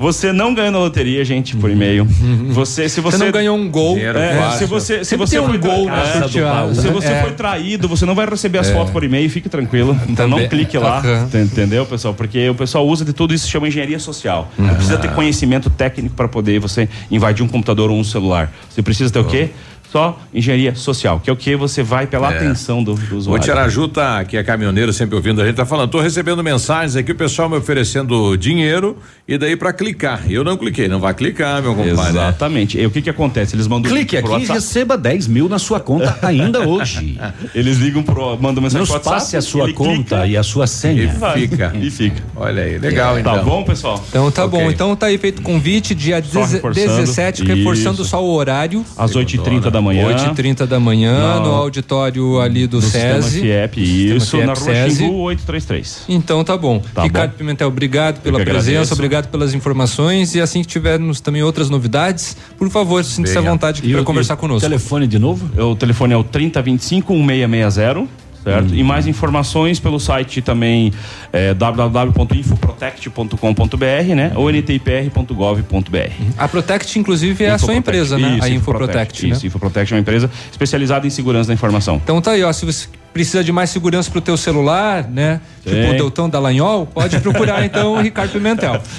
[0.00, 2.06] você não ganhou na loteria, gente, por e-mail.
[2.48, 3.98] Você se você, Você não ganhou um gol.
[3.98, 6.90] É, É, se você se você tem um foi gol é, sorteada, se né?
[6.90, 7.20] você É.
[7.20, 9.92] foi traído, você não vai receber as fotos por e-mail, fique tranquilo.
[10.08, 10.40] Então Também.
[10.44, 11.02] não clique lá,
[11.34, 12.14] entendeu, pessoal?
[12.14, 14.50] Porque o pessoal usa de tudo isso, chama engenharia social.
[14.56, 18.50] Não precisa ter conhecimento técnico para poder você invadir um computador ou um celular.
[18.70, 19.50] Você precisa ter o quê?
[19.90, 22.36] Só engenharia social, que é o que você vai pela É.
[22.36, 23.44] atenção do, do O usuário.
[23.44, 27.10] Tiaraju tá, que é caminhoneiro, sempre ouvindo a gente, tá falando, tô recebendo mensagens aqui,
[27.10, 28.96] o pessoal me oferecendo dinheiro
[29.26, 30.22] e daí pra clicar.
[30.28, 32.10] E eu não cliquei, não vai clicar, meu compadre.
[32.10, 32.78] Exatamente.
[32.78, 33.56] E o que que acontece?
[33.56, 34.52] Eles mandam Clique aqui e WhatsApp.
[34.52, 37.18] receba 10 mil na sua conta ainda hoje.
[37.54, 39.16] Eles ligam pro, mandam mensagem Nos pro WhatsApp.
[39.16, 39.90] passe a sua conta
[40.20, 41.02] clica e a sua senha.
[41.02, 41.40] E vai.
[41.40, 41.72] Fica.
[41.80, 42.22] E fica.
[42.36, 43.34] Olha aí, legal então.
[43.34, 44.04] Tá bom, pessoal?
[44.08, 44.58] Então tá Ok.
[44.60, 44.70] bom.
[44.70, 46.86] Então tá aí feito o convite, dia Só deze- reforçando.
[46.88, 48.84] 17, reforçando só o horário.
[48.96, 50.06] Às 8h30 da manhã.
[50.34, 53.40] 8h30 da manhã, No- no auditório ali do, SESI.
[53.40, 53.80] FIEP,
[54.16, 54.96] isso, FIEP na Rua SESI.
[54.96, 56.04] Xingu 833.
[56.08, 56.82] Então tá bom.
[56.94, 57.36] Tá Ricardo bom.
[57.38, 58.94] Pimentel, obrigado pela presença, agradeço.
[58.94, 63.82] obrigado pelas informações e assim que tivermos também outras novidades, por favor, sinta-se à vontade
[63.84, 64.60] E para conversar e conosco.
[64.68, 65.48] Telefone de novo?
[65.62, 68.29] O telefone é o 3025 1660.
[68.42, 68.74] Certo?
[68.74, 70.90] E mais informações pelo site também
[71.32, 74.32] é, www.infoprotect.com.br, né?
[74.34, 76.12] Ou ntipr.gov.br.
[76.38, 78.36] A Protect, inclusive, é a sua empresa, né?
[78.36, 79.32] Isso, a Infoprotect, né?
[79.32, 82.00] Isso, Infoprotect é uma empresa especializada em segurança da informação.
[82.02, 82.52] Então tá aí, ó.
[82.52, 85.40] Se você precisa de mais segurança pro teu celular, né?
[85.62, 85.90] Tipo Tem.
[85.90, 88.80] o Deltão Dallagnol, pode procurar então o Ricardo Pimentel.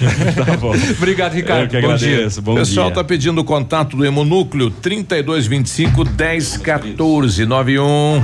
[0.45, 0.73] Tá bom.
[0.97, 1.63] Obrigado, Ricardo.
[1.63, 2.09] Eu que Bom dia.
[2.09, 2.41] agradeço.
[2.41, 2.95] Bom o pessoal dia.
[2.95, 8.21] tá pedindo o contato do Hemonúcleo 3225 1014 91.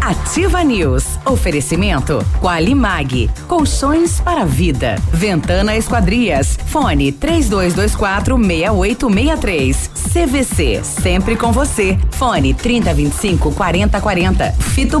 [0.00, 1.04] Ativa News.
[1.24, 3.30] Oferecimento Qualimag.
[3.46, 4.96] Colchões para a vida.
[5.12, 6.58] Ventana Esquadrias.
[6.66, 9.90] Fone 3224 6863.
[10.12, 10.80] CVC.
[10.82, 11.98] Sempre com você.
[12.12, 14.52] Fone 3025 4040.
[14.74, 15.00] Fito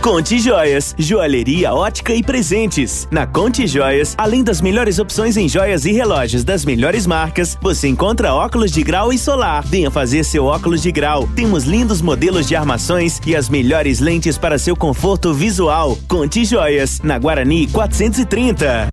[0.00, 3.06] Conte Joias, joalheria, ótica e presentes.
[3.10, 7.86] Na Conte Joias, além das melhores opções em joias e relógios das melhores marcas, você
[7.86, 9.62] encontra óculos de grau e solar.
[9.62, 11.28] Venha fazer seu óculos de grau.
[11.36, 15.98] Temos lindos modelos de armações e as melhores lentes para seu conforto visual.
[16.08, 18.89] Conte Joias, na Guarani 430.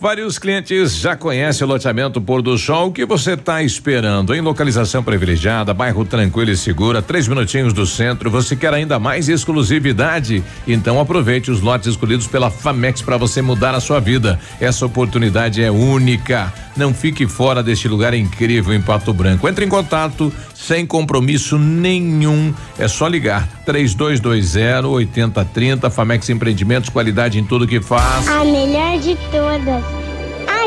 [0.00, 2.86] Vários clientes já conhecem o loteamento Pôr do Sol.
[2.86, 4.32] O que você está esperando?
[4.32, 8.30] Em localização privilegiada, bairro tranquilo e segura, três minutinhos do centro.
[8.30, 10.44] Você quer ainda mais exclusividade?
[10.68, 14.38] Então aproveite os lotes escolhidos pela Famex para você mudar a sua vida.
[14.60, 16.52] Essa oportunidade é única.
[16.76, 19.48] Não fique fora deste lugar incrível em Pato Branco.
[19.48, 22.54] Entre em contato sem compromisso nenhum.
[22.78, 25.90] É só ligar 3220 8030.
[25.90, 28.28] Famex Empreendimentos, qualidade em tudo que faz.
[28.28, 29.87] A melhor de todas.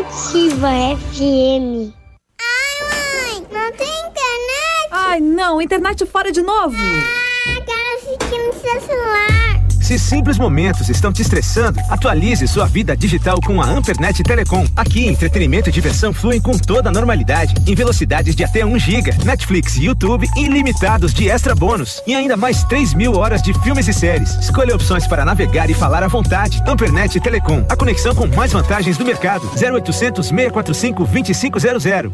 [0.01, 1.93] Ativa FM.
[2.41, 4.89] Ai, mãe, não tem internet?
[4.89, 6.75] Ai, não, internet fora de novo.
[6.75, 9.50] Ah, quero assistir no seu celular.
[9.91, 14.65] Se simples momentos estão te estressando, atualize sua vida digital com a Ampernet Telecom.
[14.73, 19.11] Aqui, entretenimento e diversão fluem com toda a normalidade, em velocidades de até 1 GB,
[19.25, 23.91] Netflix YouTube ilimitados de extra bônus e ainda mais 3 mil horas de filmes e
[23.91, 24.37] séries.
[24.37, 26.63] Escolha opções para navegar e falar à vontade.
[26.65, 29.45] Ampernet Telecom, a conexão com mais vantagens do mercado.
[29.61, 32.11] 0800 645 2500.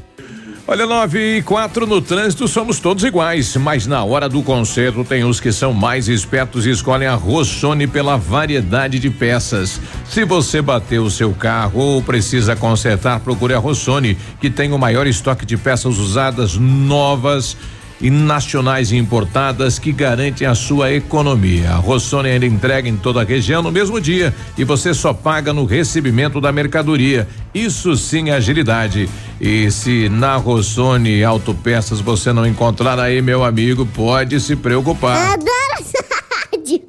[0.70, 5.24] Olha, 9 e 4 no trânsito somos todos iguais, mas na hora do conserto tem
[5.24, 9.80] os que são mais espertos e escolhem a Rossoni pela variedade de peças.
[10.04, 14.78] Se você bateu o seu carro ou precisa consertar, procure a Rossoni, que tem o
[14.78, 17.56] maior estoque de peças usadas novas
[18.00, 21.72] e nacionais importadas que garantem a sua economia.
[21.72, 25.54] A Rossoni ainda entrega em toda a região no mesmo dia e você só paga
[25.54, 27.28] no recebimento da mercadoria.
[27.54, 29.10] Isso sim é agilidade.
[29.40, 35.34] E se na Rossoni Autopeças você não encontrar aí, meu amigo, pode se preocupar.
[35.34, 36.04] Adoro essa
[36.52, 36.82] rádio.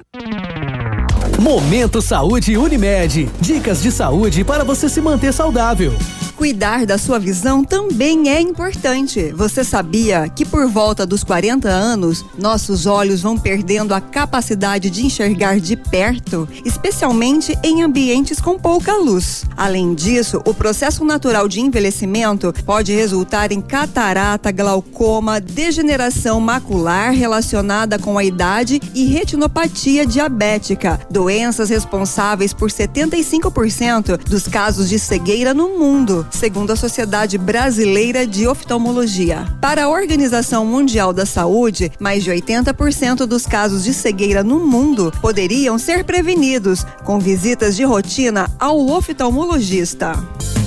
[1.39, 3.29] Momento Saúde Unimed.
[3.39, 5.93] Dicas de saúde para você se manter saudável.
[6.39, 9.29] Cuidar da sua visão também é importante.
[9.33, 15.05] Você sabia que por volta dos 40 anos, nossos olhos vão perdendo a capacidade de
[15.05, 19.43] enxergar de perto, especialmente em ambientes com pouca luz.
[19.57, 27.99] Além disso, o processo natural de envelhecimento pode resultar em catarata, glaucoma, degeneração macular relacionada
[27.99, 35.77] com a idade e retinopatia diabética, doenças responsáveis por 75% dos casos de cegueira no
[35.77, 39.45] mundo segundo a Sociedade Brasileira de Oftalmologia.
[39.61, 45.13] Para a Organização Mundial da Saúde, mais de 80% dos casos de cegueira no mundo
[45.21, 50.13] poderiam ser prevenidos com visitas de rotina ao oftalmologista.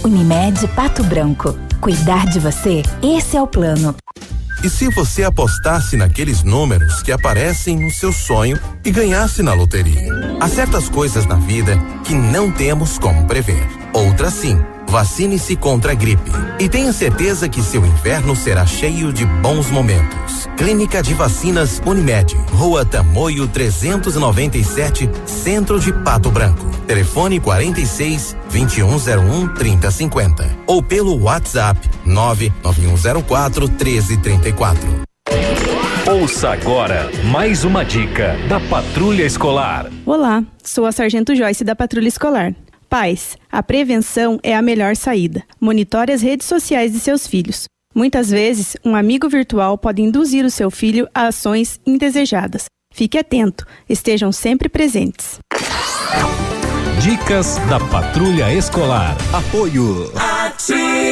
[0.04, 1.56] Unimed Pato Branco.
[1.80, 2.82] Cuidar de você?
[3.02, 3.94] Esse é o plano.
[4.62, 10.08] E se você apostasse naqueles números que aparecem no seu sonho e ganhasse na loteria?
[10.40, 13.66] Há certas coisas na vida que não temos como prever.
[13.92, 14.56] Outras sim.
[14.92, 20.46] Vacine-se contra a gripe e tenha certeza que seu inverno será cheio de bons momentos.
[20.54, 26.68] Clínica de Vacinas Unimed, Rua Tamoio 397, Centro de Pato Branco.
[26.86, 35.02] Telefone 46 2101 3050 ou pelo WhatsApp 99104 1334.
[36.20, 39.86] Ouça agora mais uma dica da Patrulha Escolar.
[40.04, 42.54] Olá, sou a Sargento Joyce da Patrulha Escolar.
[42.92, 45.42] Pais, a prevenção é a melhor saída.
[45.58, 47.64] Monitore as redes sociais de seus filhos.
[47.94, 52.66] Muitas vezes, um amigo virtual pode induzir o seu filho a ações indesejadas.
[52.92, 55.38] Fique atento, estejam sempre presentes.
[57.00, 59.16] Dicas da Patrulha Escolar.
[59.32, 60.12] Apoio.
[60.14, 61.11] Ativa.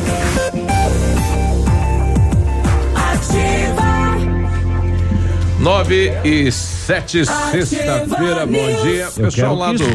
[5.61, 9.09] Nove e sete, sexta-feira, bom dia.
[9.15, 9.85] Eu Pessoal lá do.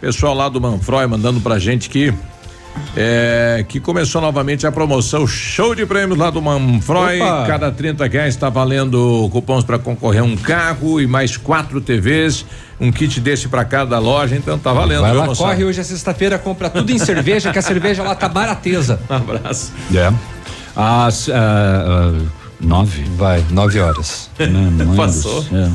[0.00, 2.14] Pessoal lá do Manfroy mandando pra gente que.
[2.96, 7.20] É, que começou novamente a promoção show de prêmios lá do Manfroy.
[7.20, 7.46] Opa!
[7.48, 12.46] Cada 30 reais está valendo cupons para concorrer a um carro e mais quatro TVs,
[12.80, 14.36] um kit desse para cada loja.
[14.36, 15.00] Então tá valendo.
[15.00, 15.50] Vai viu, lá, moçada?
[15.50, 19.00] corre hoje é sexta-feira, compra tudo em cerveja, que a cerveja lá tá barateza.
[19.10, 19.72] Um abraço.
[19.92, 20.12] É.
[20.76, 22.22] Às ah, ah,
[22.60, 23.04] nove.
[23.16, 24.30] Vai, nove horas.
[24.38, 25.44] Não, não é Passou.
[25.52, 25.70] é,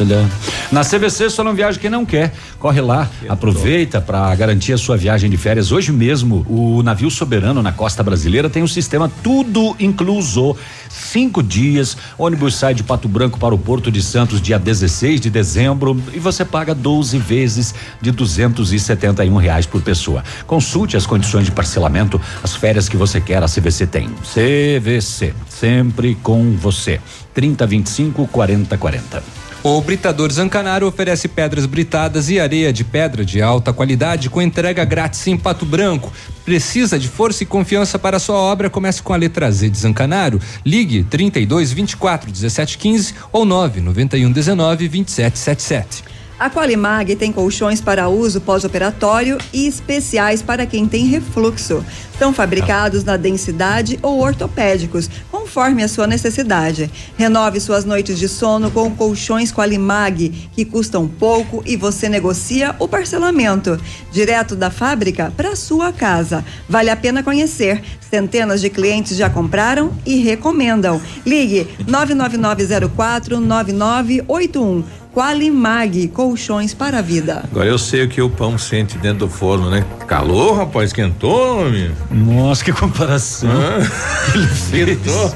[0.00, 0.28] olha.
[0.70, 2.32] Na CVC só não viaja quem não quer.
[2.58, 5.70] Corre lá, aproveita para garantir a sua viagem de férias.
[5.70, 10.56] Hoje mesmo, o navio soberano na costa brasileira tem um sistema tudo incluso.
[10.88, 15.30] Cinco dias, ônibus sai de Pato Branco para o Porto de Santos dia 16 de
[15.30, 20.24] dezembro e você paga 12 vezes de 271 reais por pessoa.
[20.46, 24.08] Consulte as condições de parcelamento, as férias que você quer, a CVC tem.
[24.22, 25.17] CVC,
[25.48, 27.00] sempre com você.
[27.34, 29.48] 3025 4040.
[29.62, 34.84] O Britador Zancanaro oferece pedras britadas e areia de pedra de alta qualidade com entrega
[34.84, 36.12] grátis em Pato Branco.
[36.44, 38.70] Precisa de força e confiança para sua obra?
[38.70, 40.40] Comece com a letra Z de Zancanaro.
[40.64, 46.04] Ligue 32 24 17 15 ou 9 91 19 27 77.
[46.38, 51.84] A Qualimag tem colchões para uso pós-operatório e especiais para quem tem refluxo.
[52.18, 56.90] São fabricados na densidade ou ortopédicos, conforme a sua necessidade.
[57.16, 62.88] Renove suas noites de sono com colchões Qualimag, que custam pouco e você negocia o
[62.88, 63.78] parcelamento.
[64.10, 66.44] Direto da fábrica para sua casa.
[66.68, 67.82] Vale a pena conhecer.
[68.10, 71.00] Centenas de clientes já compraram e recomendam.
[71.24, 74.84] Ligue 99904 9981.
[75.18, 77.42] Qualimag, colchões para a vida.
[77.50, 79.84] Agora eu sei o que o pão sente dentro do forno, né?
[80.06, 81.90] Calor, rapaz, esquentou, homem.
[82.10, 83.50] Nossa, que comparação.
[84.72, 85.34] Ele esquentou.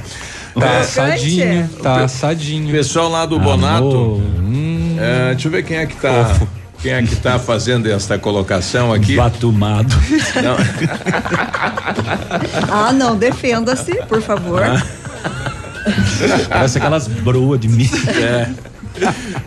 [0.59, 2.70] Tá assadinho, tá assadinho.
[2.70, 3.57] Pessoal lá do Amor.
[3.57, 4.23] Bonato.
[5.01, 6.36] é, deixa eu ver quem é que tá.
[6.82, 9.16] Quem é que tá fazendo esta colocação aqui?
[9.16, 9.94] Batumado.
[10.43, 10.57] Não.
[12.70, 14.62] Ah, não, defenda-se, por favor.
[16.49, 17.89] Parece aquelas broas de mim.
[18.20, 18.49] É.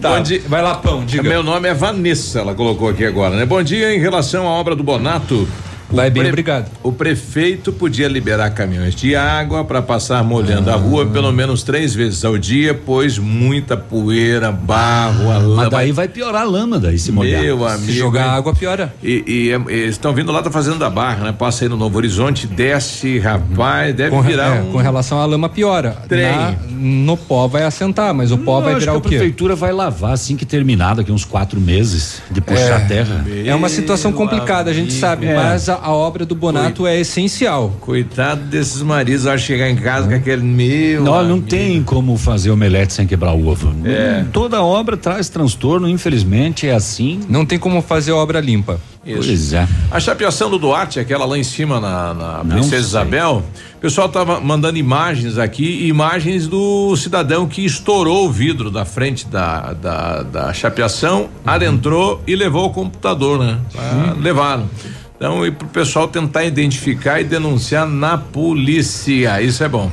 [0.02, 0.42] Tá, Bom dia.
[0.48, 1.24] vai lá, pão, diga.
[1.24, 3.46] Meu nome é Vanessa, ela colocou aqui agora, né?
[3.46, 5.48] Bom dia, em relação à obra do Bonato.
[5.92, 6.70] Vai o bem, obrigado.
[6.84, 10.78] O prefeito podia liberar caminhões de água para passar molhando a Ah.
[10.78, 15.70] rua pelo menos três vezes ao dia, pois muita poeira, barro, a Mas lama.
[15.70, 17.42] daí vai piorar a lama daí se molhar.
[17.44, 17.86] Meu amigo.
[17.86, 18.94] Se jogar água, piora.
[19.04, 21.32] E, e, é, eles estão vindo lá da Fazenda da Barra, né?
[21.38, 25.26] Passa aí no Novo Horizonte, desce, rapaz, deve Com, virar é, um com relação à
[25.26, 25.96] lama, piora.
[26.10, 26.26] Trem.
[26.36, 29.10] Na- no pó vai assentar, mas o pó Eu vai virar o a quê?
[29.10, 33.26] prefeitura vai lavar assim que terminar daqui uns quatro meses de puxar a terra.
[33.46, 35.00] É uma situação complicada, a gente amigo.
[35.00, 35.36] sabe, É.
[35.36, 37.74] mas a, a obra do Bonato é essencial.
[37.82, 41.04] Coitado desses maridos, ao chegar em casa com aquele meu.
[41.04, 43.74] Não, não tem como fazer omelete sem quebrar o ovo.
[43.86, 44.26] É.
[44.34, 47.20] Toda obra traz transtorno, infelizmente é assim.
[47.30, 48.80] Não tem como fazer obra limpa.
[49.06, 49.18] Isso.
[49.28, 49.68] Pois é.
[49.92, 52.80] A chapeação do Duarte, aquela lá em cima na, na Princesa sei.
[52.80, 53.44] Isabel,
[53.76, 59.28] o pessoal tava mandando imagens aqui, imagens do cidadão que estourou o vidro da frente
[59.28, 61.28] da, da, da chapeação, Uhum.
[61.46, 63.60] adentrou e levou o computador, né?
[63.78, 64.68] Ah, levaram.
[65.16, 69.42] Então, e pro pessoal tentar identificar e denunciar na polícia.
[69.42, 69.90] Isso é bom.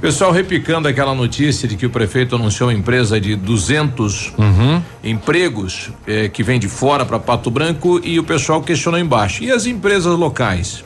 [0.00, 4.32] Pessoal, repicando aquela notícia de que o prefeito anunciou uma empresa de 200
[5.02, 9.44] empregos eh, que vem de fora para Pato Branco e o pessoal questionou embaixo.
[9.44, 10.84] E as empresas locais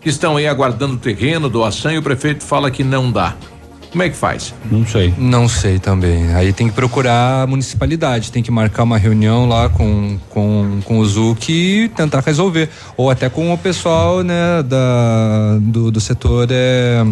[0.00, 3.36] que estão aí aguardando terreno, doação e o prefeito fala que não dá.
[3.92, 4.54] Como é que faz?
[4.70, 5.12] Não sei.
[5.18, 6.34] Não sei também.
[6.34, 10.98] Aí tem que procurar a municipalidade, tem que marcar uma reunião lá com, com, com
[10.98, 12.70] o ZUC e tentar resolver.
[12.96, 17.04] Ou até com o pessoal, né, da, do, do setor é,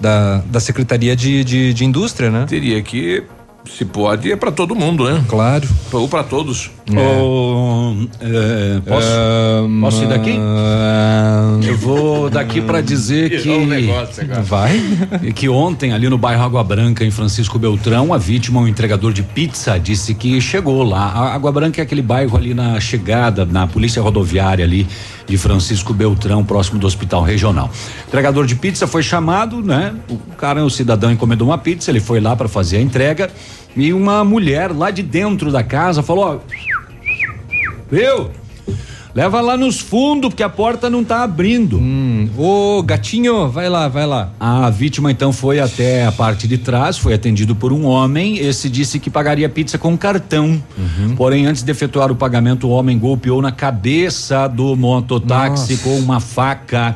[0.00, 2.46] da, da Secretaria de, de, de Indústria, né?
[2.48, 3.22] Teria que,
[3.70, 5.22] se pode, é para todo mundo, né?
[5.28, 5.68] Claro.
[5.92, 6.70] Ou para todos.
[6.88, 10.38] Ô, é, posso, posso ir daqui?
[11.66, 14.42] Eu vou daqui para dizer que um negócio agora.
[14.42, 14.80] vai.
[15.34, 19.24] Que ontem ali no bairro Água Branca em Francisco Beltrão a vítima um entregador de
[19.24, 21.06] pizza disse que chegou lá.
[21.06, 24.86] A Água Branca é aquele bairro ali na chegada na polícia rodoviária ali
[25.26, 27.68] de Francisco Beltrão próximo do hospital regional.
[28.06, 29.92] Entregador de pizza foi chamado né?
[30.08, 33.28] O cara o cidadão encomendou uma pizza ele foi lá para fazer a entrega
[33.76, 36.75] e uma mulher lá de dentro da casa falou ó,
[37.90, 38.30] Viu?
[39.16, 41.78] Leva lá nos fundos, porque a porta não tá abrindo.
[41.78, 44.30] Hum, ô, gatinho, vai lá, vai lá.
[44.38, 48.36] A vítima então foi até a parte de trás, foi atendido por um homem.
[48.36, 50.62] Esse disse que pagaria pizza com cartão.
[51.16, 55.84] Porém, antes de efetuar o pagamento, o homem golpeou na cabeça do mototáxi Nossa.
[55.84, 56.94] com uma faca.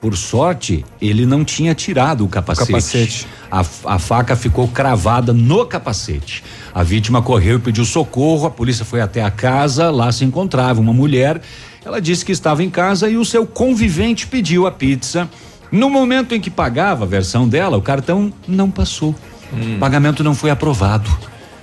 [0.00, 2.66] Por sorte, ele não tinha tirado o capacete.
[2.66, 3.26] capacete.
[3.50, 6.42] A, a faca ficou cravada no capacete.
[6.76, 8.46] A vítima correu e pediu socorro.
[8.46, 9.90] A polícia foi até a casa.
[9.90, 11.40] Lá se encontrava uma mulher.
[11.82, 15.26] Ela disse que estava em casa e o seu convivente pediu a pizza.
[15.72, 19.14] No momento em que pagava a versão dela, o cartão não passou.
[19.50, 21.08] O pagamento não foi aprovado.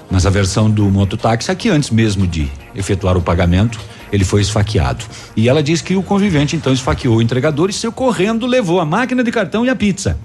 [0.09, 3.79] Mas a versão do mototáxi é que antes mesmo de efetuar o pagamento,
[4.11, 5.05] ele foi esfaqueado.
[5.37, 8.85] E ela diz que o convivente então esfaqueou o entregador e saiu correndo, levou a
[8.85, 10.17] máquina de cartão e a pizza.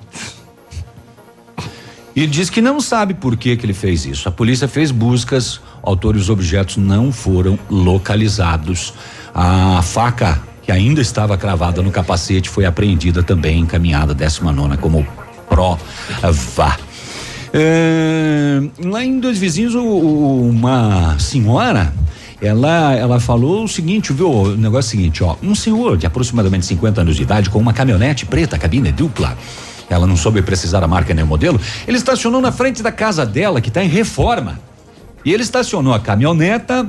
[2.21, 4.29] E diz que não sabe por que que ele fez isso.
[4.29, 8.93] A polícia fez buscas, o autor e os objetos não foram localizados.
[9.33, 15.07] A faca que ainda estava cravada no capacete foi apreendida também, encaminhada 19 como
[15.49, 15.79] prova.
[17.53, 21.93] É, lá em Dois Vizinhos, o- o- uma senhora,
[22.43, 24.29] ela, ela falou o seguinte, viu?
[24.31, 25.37] O negócio é o seguinte, ó.
[25.41, 29.39] Um senhor de aproximadamente 50 anos de idade, com uma caminhonete preta, cabine dupla.
[29.91, 31.61] Ela não soube precisar a marca nem o modelo.
[31.87, 34.59] Ele estacionou na frente da casa dela, que está em reforma.
[35.25, 36.87] E ele estacionou a caminhoneta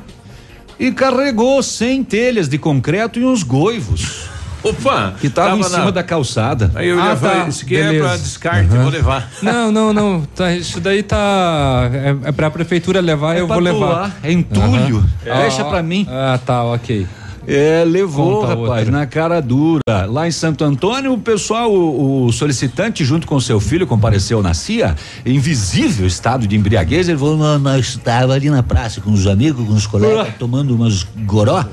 [0.80, 4.28] e carregou 100 telhas de concreto e uns goivos.
[4.62, 5.14] Opa!
[5.22, 6.70] Que estavam em tava cima na- da calçada.
[6.76, 7.48] Aí eu ia Ah, falar, tá.
[7.48, 8.04] isso aqui é Beleza.
[8.04, 8.82] pra descarte, Aham.
[8.84, 9.30] vou levar.
[9.42, 10.22] Não, não, não.
[10.36, 11.90] Tá, isso daí tá.
[11.94, 13.78] É, é pra prefeitura levar, É eu pra vou levar.
[13.88, 14.98] doar, é entulho.
[15.26, 15.40] Aham.
[15.42, 16.06] Deixa pra mim.
[16.10, 17.08] Ah, tá, ok.
[17.52, 18.92] É, levou, Conta rapaz, outra.
[18.92, 19.82] na cara dura.
[20.08, 24.54] Lá em Santo Antônio, o pessoal, o, o solicitante, junto com seu filho, compareceu na
[24.54, 24.96] CIA,
[25.26, 27.10] em visível estado de embriaguez.
[27.10, 30.76] Ele falou: "Nós- nós estava ali na praça com os amigos, com os colegas, tomando
[30.76, 31.66] umas goró.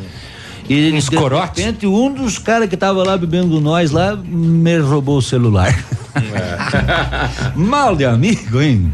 [0.69, 1.17] E Uns de
[1.63, 5.73] repente, um dos caras que tava lá bebendo nós lá me roubou o celular.
[7.55, 8.93] Mal de amigo, hein?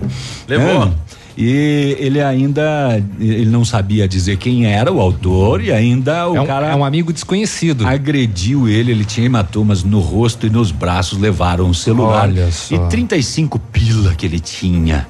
[0.49, 0.85] Levou.
[0.85, 1.12] É.
[1.37, 6.41] E ele ainda, ele não sabia dizer quem era o autor e ainda o É
[6.41, 7.87] um, cara é um amigo desconhecido.
[7.87, 12.29] agrediu ele, ele tinha hematomas no rosto e nos braços, levaram o celular.
[12.29, 12.75] Olha só.
[12.75, 15.07] E 35 pila que ele tinha.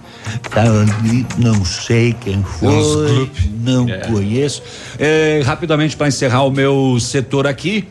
[0.50, 3.30] Tava ali, não sei quem foi,
[3.60, 4.62] não conheço.
[4.98, 7.86] É, rapidamente para encerrar o meu setor aqui,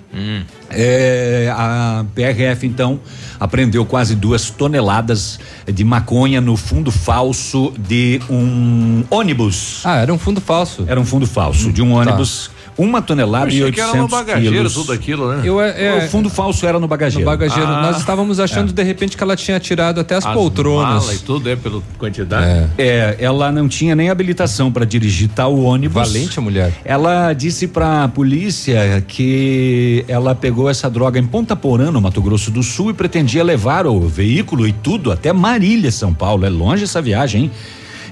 [0.70, 3.00] é, a PRF então
[3.40, 9.82] apreendeu quase duas toneladas de maconha no fundo falso de um ônibus.
[9.84, 10.86] Ah, era um fundo falso.
[10.88, 14.20] Era um fundo falso de um ônibus, uma tonelada e Achei que era no 800
[14.20, 14.74] bagageiro quilos.
[14.74, 15.42] tudo aquilo, né?
[15.44, 17.26] Eu, é, o fundo falso era no no bagageiro.
[17.26, 17.70] bagageiro.
[17.70, 17.82] Ah.
[17.84, 21.04] Nós estávamos achando de repente que ela tinha tirado até as, As poltronas.
[21.04, 22.46] mala e tudo é pela quantidade.
[22.46, 22.70] É.
[22.78, 25.94] É, ela não tinha nem habilitação para dirigir tal ônibus.
[26.12, 26.74] Valente a mulher.
[26.84, 32.22] Ela disse para a polícia que ela pegou essa droga em Ponta Porã, no Mato
[32.22, 36.46] Grosso do Sul, e pretendia levar o veículo e tudo até Marília, São Paulo.
[36.46, 37.52] É longe essa viagem, hein?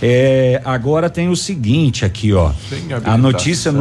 [0.02, 2.52] É, agora tem o seguinte aqui, ó.
[3.06, 3.72] A notícia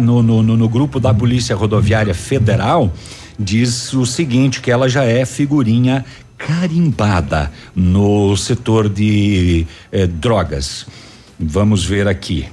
[0.00, 2.92] no, no, no- no grupo da Polícia Rodoviária Federal
[3.38, 6.04] diz o seguinte: que ela já é figurinha
[6.38, 10.86] carimbada no setor de eh, drogas.
[11.38, 12.46] Vamos ver aqui.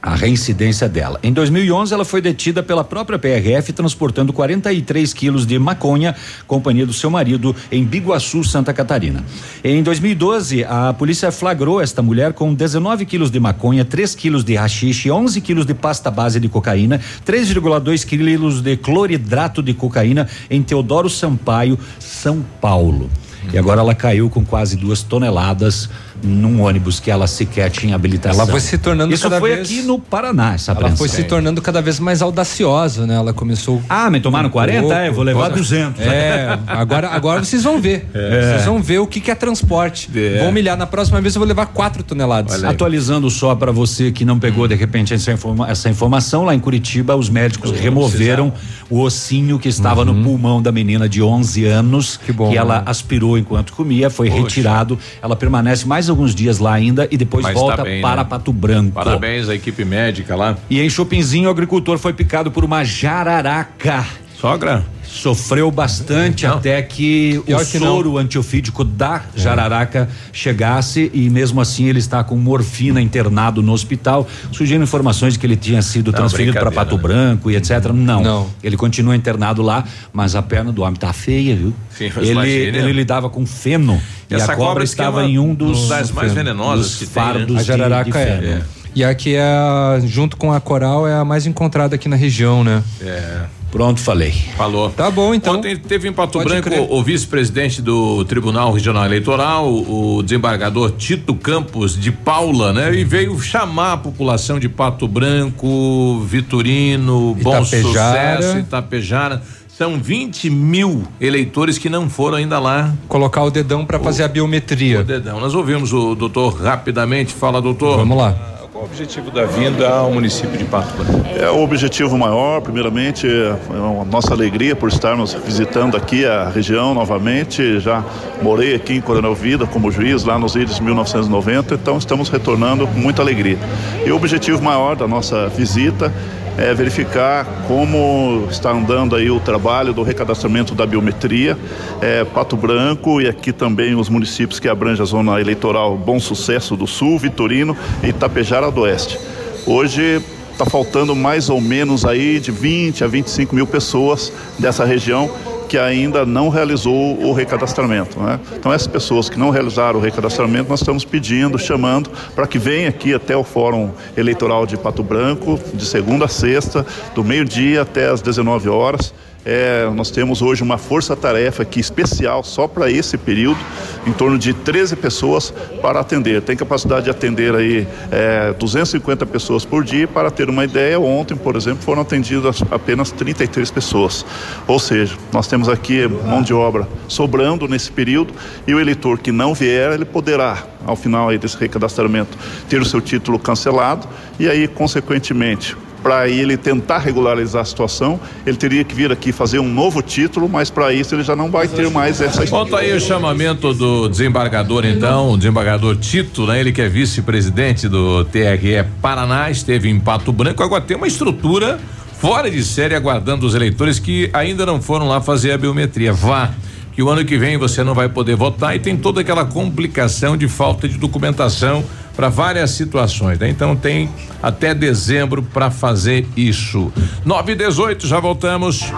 [0.00, 1.18] A reincidência dela.
[1.22, 6.14] Em 2011, ela foi detida pela própria PRF transportando 43 quilos de maconha,
[6.46, 9.24] companhia do seu marido, em Biguaçu, Santa Catarina.
[9.62, 14.54] Em 2012, a polícia flagrou esta mulher com 19 quilos de maconha, 3 quilos de
[14.54, 20.62] rachixe, 11 quilos de pasta base de cocaína, 3,2 quilos de cloridrato de cocaína em
[20.62, 23.10] Teodoro Sampaio, São Paulo.
[23.52, 25.88] E agora ela caiu com quase duas toneladas
[26.22, 28.40] num ônibus que ela sequer tinha habilitação.
[28.42, 30.98] Ela foi se tornando Isso cada foi vez- aqui no Paraná, essa Ela apreensão.
[30.98, 33.14] foi se tornando cada vez mais audaciosa, né?
[33.14, 33.82] Ela começou.
[33.88, 34.94] Ah, me tomaram 40?
[34.94, 36.00] É, eu vou levar 200.
[36.04, 38.08] É, agora, agora vocês vão ver.
[38.14, 38.52] É.
[38.52, 40.10] Vocês vão ver o que, que é transporte.
[40.38, 40.76] Vão humilhar.
[40.76, 42.62] Na próxima vez eu vou levar 4 toneladas.
[42.64, 46.60] Atualizando só para você que não pegou de repente essa, informa- essa informação, lá em
[46.60, 48.52] Curitiba os médicos removeram
[48.90, 52.82] o ossinho que estava no pulmão da menina de 11 anos, que, bom, ela né?
[52.86, 54.42] aspirou enquanto comia, foi Poxa.
[54.42, 54.98] retirado.
[55.22, 58.28] Ela permanece mais alguns dias lá ainda e depois Mas volta tá bem, para né?
[58.28, 58.92] Pato Branco.
[58.92, 60.56] Parabéns à equipe médica lá.
[60.68, 64.06] E em Chopinzinho, o agricultor foi picado por uma jararaca.
[64.40, 64.84] Sogra?
[65.02, 67.86] Sofreu bastante até que Pior o que não.
[67.88, 74.28] soro antiofídico da jararaca chegasse e mesmo assim ele está com morfina internado no hospital.
[74.52, 77.02] Surgiram informações de que ele tinha sido Não, transferido para Pato né?
[77.02, 77.86] Branco e etc.
[77.92, 78.22] Não.
[78.22, 78.50] Não.
[78.62, 79.82] Ele continua internado lá,
[80.12, 81.72] mas a perna do homem tá feia, viu?
[81.90, 82.78] Sim, ele, imagina.
[82.78, 84.00] ele lidava com feno
[84.30, 86.94] e Essa a cobra cobra é estava uma em um dos das mais feno, venenosas
[86.96, 87.28] que tem, né?
[87.32, 88.24] fardos A de- jararaca de é.
[88.40, 88.64] feno.
[88.94, 92.62] E aqui é, a- junto com a coral, é a mais encontrada aqui na região,
[92.62, 92.82] né?
[93.00, 93.40] É.
[93.70, 94.32] Pronto, falei.
[94.56, 94.90] Falou.
[94.90, 95.56] Tá bom, então.
[95.56, 96.86] Ontem teve em Pato Pode Branco crer.
[96.88, 102.94] o vice-presidente do Tribunal Regional Eleitoral, o desembargador Tito Campos de Paula, né?
[102.94, 108.42] E veio chamar a população de Pato Branco, Vitorino, Bom Itapejara.
[108.42, 109.42] Sucesso, Itapejara.
[109.68, 112.92] São 20 mil eleitores que não foram ainda lá.
[113.06, 115.00] Colocar o dedão para fazer a biometria.
[115.00, 115.38] O dedão.
[115.38, 117.32] Nós ouvimos o doutor rapidamente.
[117.32, 117.98] Fala, doutor.
[117.98, 118.57] Vamos lá.
[118.78, 121.26] Qual o objetivo da vinda ao município de Pato Branco?
[121.36, 126.94] É o objetivo maior, primeiramente, é a nossa alegria por estarmos visitando aqui a região
[126.94, 127.80] novamente.
[127.80, 128.04] Já
[128.40, 132.86] morei aqui em Coronel Vida como juiz lá nos idos de 1990, então estamos retornando
[132.86, 133.58] com muita alegria.
[134.06, 136.14] E o objetivo maior da nossa visita
[136.58, 141.56] é verificar como está andando aí o trabalho do recadastramento da biometria,
[142.02, 146.76] é, Pato Branco e aqui também os municípios que abrangem a zona eleitoral Bom Sucesso
[146.76, 149.20] do Sul, Vitorino e Itapejara do Oeste.
[149.64, 150.20] Hoje
[150.50, 155.30] está faltando mais ou menos aí de 20 a 25 mil pessoas dessa região
[155.68, 158.18] que ainda não realizou o recadastramento.
[158.18, 158.40] Né?
[158.56, 162.88] Então, essas pessoas que não realizaram o recadastramento, nós estamos pedindo, chamando, para que venham
[162.88, 168.08] aqui até o Fórum Eleitoral de Pato Branco, de segunda a sexta, do meio-dia até
[168.08, 169.12] as 19 horas.
[169.50, 173.58] É, nós temos hoje uma força-tarefa aqui especial só para esse período,
[174.06, 176.42] em torno de 13 pessoas para atender.
[176.42, 180.06] Tem capacidade de atender aí é, 250 pessoas por dia.
[180.06, 184.22] Para ter uma ideia, ontem, por exemplo, foram atendidas apenas 33 pessoas.
[184.66, 188.34] Ou seja, nós temos aqui mão de obra sobrando nesse período
[188.66, 192.36] e o eleitor que não vier, ele poderá, ao final aí desse recadastramento,
[192.68, 194.06] ter o seu título cancelado
[194.38, 199.58] e aí, consequentemente, para ele tentar regularizar a situação, ele teria que vir aqui fazer
[199.58, 202.92] um novo título, mas para isso ele já não vai ter mais essa Conta aí
[202.92, 206.60] o chamamento do desembargador, então, o desembargador Tito, né?
[206.60, 211.78] Ele que é vice-presidente do TRE Paraná, esteve em Pato Branco, agora tem uma estrutura
[212.18, 216.12] fora de série aguardando os eleitores que ainda não foram lá fazer a biometria.
[216.12, 216.50] Vá.
[216.92, 220.36] Que o ano que vem você não vai poder votar e tem toda aquela complicação
[220.36, 221.84] de falta de documentação
[222.18, 223.48] para várias situações, né?
[223.48, 224.10] Então tem
[224.42, 226.92] até dezembro para fazer isso.
[227.24, 228.92] 9 e 18, já voltamos.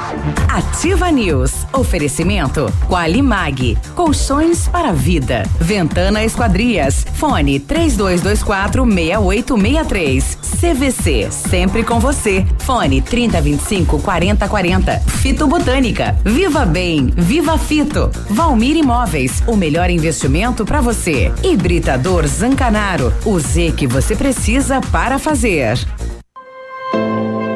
[0.48, 1.59] Ativa News.
[1.72, 3.78] Oferecimento Qualimag.
[3.94, 5.44] Colchões para vida.
[5.60, 7.06] Ventana Esquadrias.
[7.14, 10.38] Fone 3224 6863.
[10.60, 11.28] CVC.
[11.30, 12.44] Sempre com você.
[12.58, 15.00] Fone 3025 4040.
[15.00, 16.16] Fito Botânica.
[16.24, 17.12] Viva Bem.
[17.16, 18.10] Viva Fito.
[18.28, 19.42] Valmir Imóveis.
[19.46, 21.32] O melhor investimento para você.
[21.42, 23.12] Hibridador Zancanaro.
[23.24, 25.78] O Z que você precisa para fazer.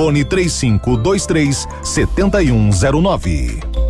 [0.00, 3.89] fone 3523 7109.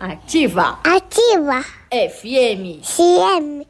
[0.00, 0.80] Ativa.
[0.82, 1.62] Ativa.
[1.90, 2.80] FM.
[2.82, 3.69] CM.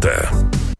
[0.00, 0.79] Санта.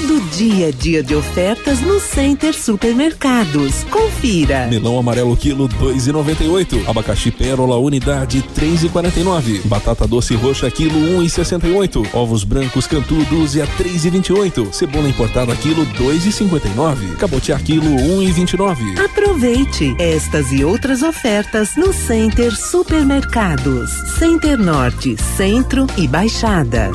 [0.00, 3.84] Todo dia dia de ofertas no Center Supermercados.
[3.84, 4.66] Confira.
[4.66, 6.88] Melão amarelo quilo 2,98.
[6.88, 9.60] Abacaxi pérola unidade 3,49.
[9.66, 12.14] Batata doce roxa quilo 1,68.
[12.14, 14.72] Ovos brancos Cantu dúzia 3,28.
[14.72, 17.16] Cebola importada quilo 2,59.
[17.18, 19.04] Cabotiá quilo 1,29.
[19.04, 23.90] Aproveite estas e outras ofertas no Center Supermercados.
[24.18, 26.90] Center Norte, Centro e Baixada.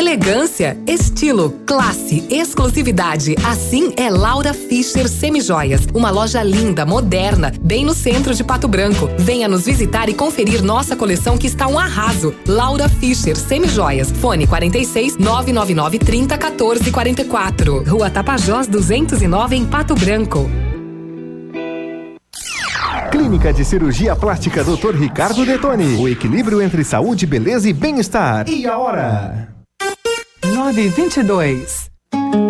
[0.00, 3.34] Elegância, estilo, classe, exclusividade.
[3.44, 5.82] Assim é Laura Fischer Semijoias.
[5.92, 9.10] Uma loja linda, moderna, bem no centro de Pato Branco.
[9.18, 12.34] Venha nos visitar e conferir nossa coleção que está um arraso.
[12.48, 14.10] Laura Fischer Semijoias.
[14.10, 17.84] Fone 46 999 30 14 44.
[17.84, 20.48] Rua Tapajós 209 em Pato Branco.
[23.12, 24.94] Clínica de Cirurgia Plástica Dr.
[24.94, 25.96] Ricardo Detoni.
[25.96, 28.48] O equilíbrio entre saúde, beleza e bem-estar.
[28.48, 29.49] E a hora?
[30.60, 32.49] 922.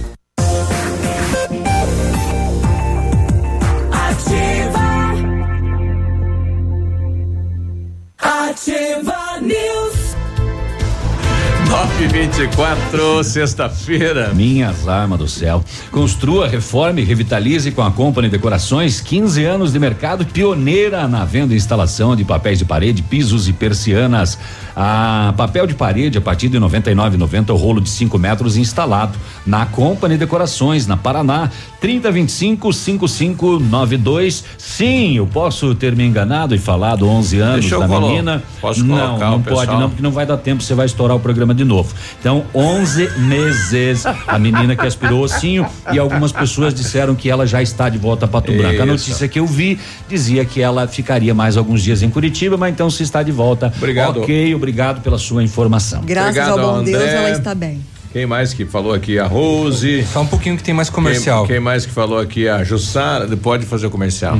[12.21, 14.31] 924, sexta-feira.
[14.31, 15.63] Minhas armas do céu.
[15.89, 21.57] Construa, reforme, revitalize com a Company Decorações, 15 anos de mercado, pioneira na venda e
[21.57, 24.37] instalação de papéis de parede, pisos e persianas.
[24.75, 29.65] A papel de parede a partir de 99,90 o rolo de 5 metros instalado na
[29.65, 31.49] Company Decorações, na Paraná,
[31.81, 34.43] 3025 5592.
[34.57, 38.43] Sim, eu posso ter me enganado e falado 11 anos da colo- menina.
[38.61, 39.79] posso não, colocar não o pode pessoal?
[39.79, 41.93] não, porque não vai dar tempo, você vai estourar o programa de novo.
[42.19, 47.61] Então, 11 meses a menina que aspirou ossinho e algumas pessoas disseram que ela já
[47.61, 48.81] está de volta a Pato Branco.
[48.81, 52.71] A notícia que eu vi dizia que ela ficaria mais alguns dias em Curitiba, mas
[52.73, 53.73] então se está de volta.
[53.77, 54.21] Obrigado.
[54.21, 56.01] Ok, obrigado pela sua informação.
[56.03, 57.15] Graças Obrigado, ao bom Deus, André.
[57.15, 57.81] ela está bem.
[58.11, 59.17] Quem mais que falou aqui?
[59.17, 60.05] A Rose.
[60.11, 61.45] Só um pouquinho que tem mais comercial.
[61.45, 62.45] Quem, quem mais que falou aqui?
[62.45, 63.25] A Jussara.
[63.37, 64.37] Pode fazer o comercial.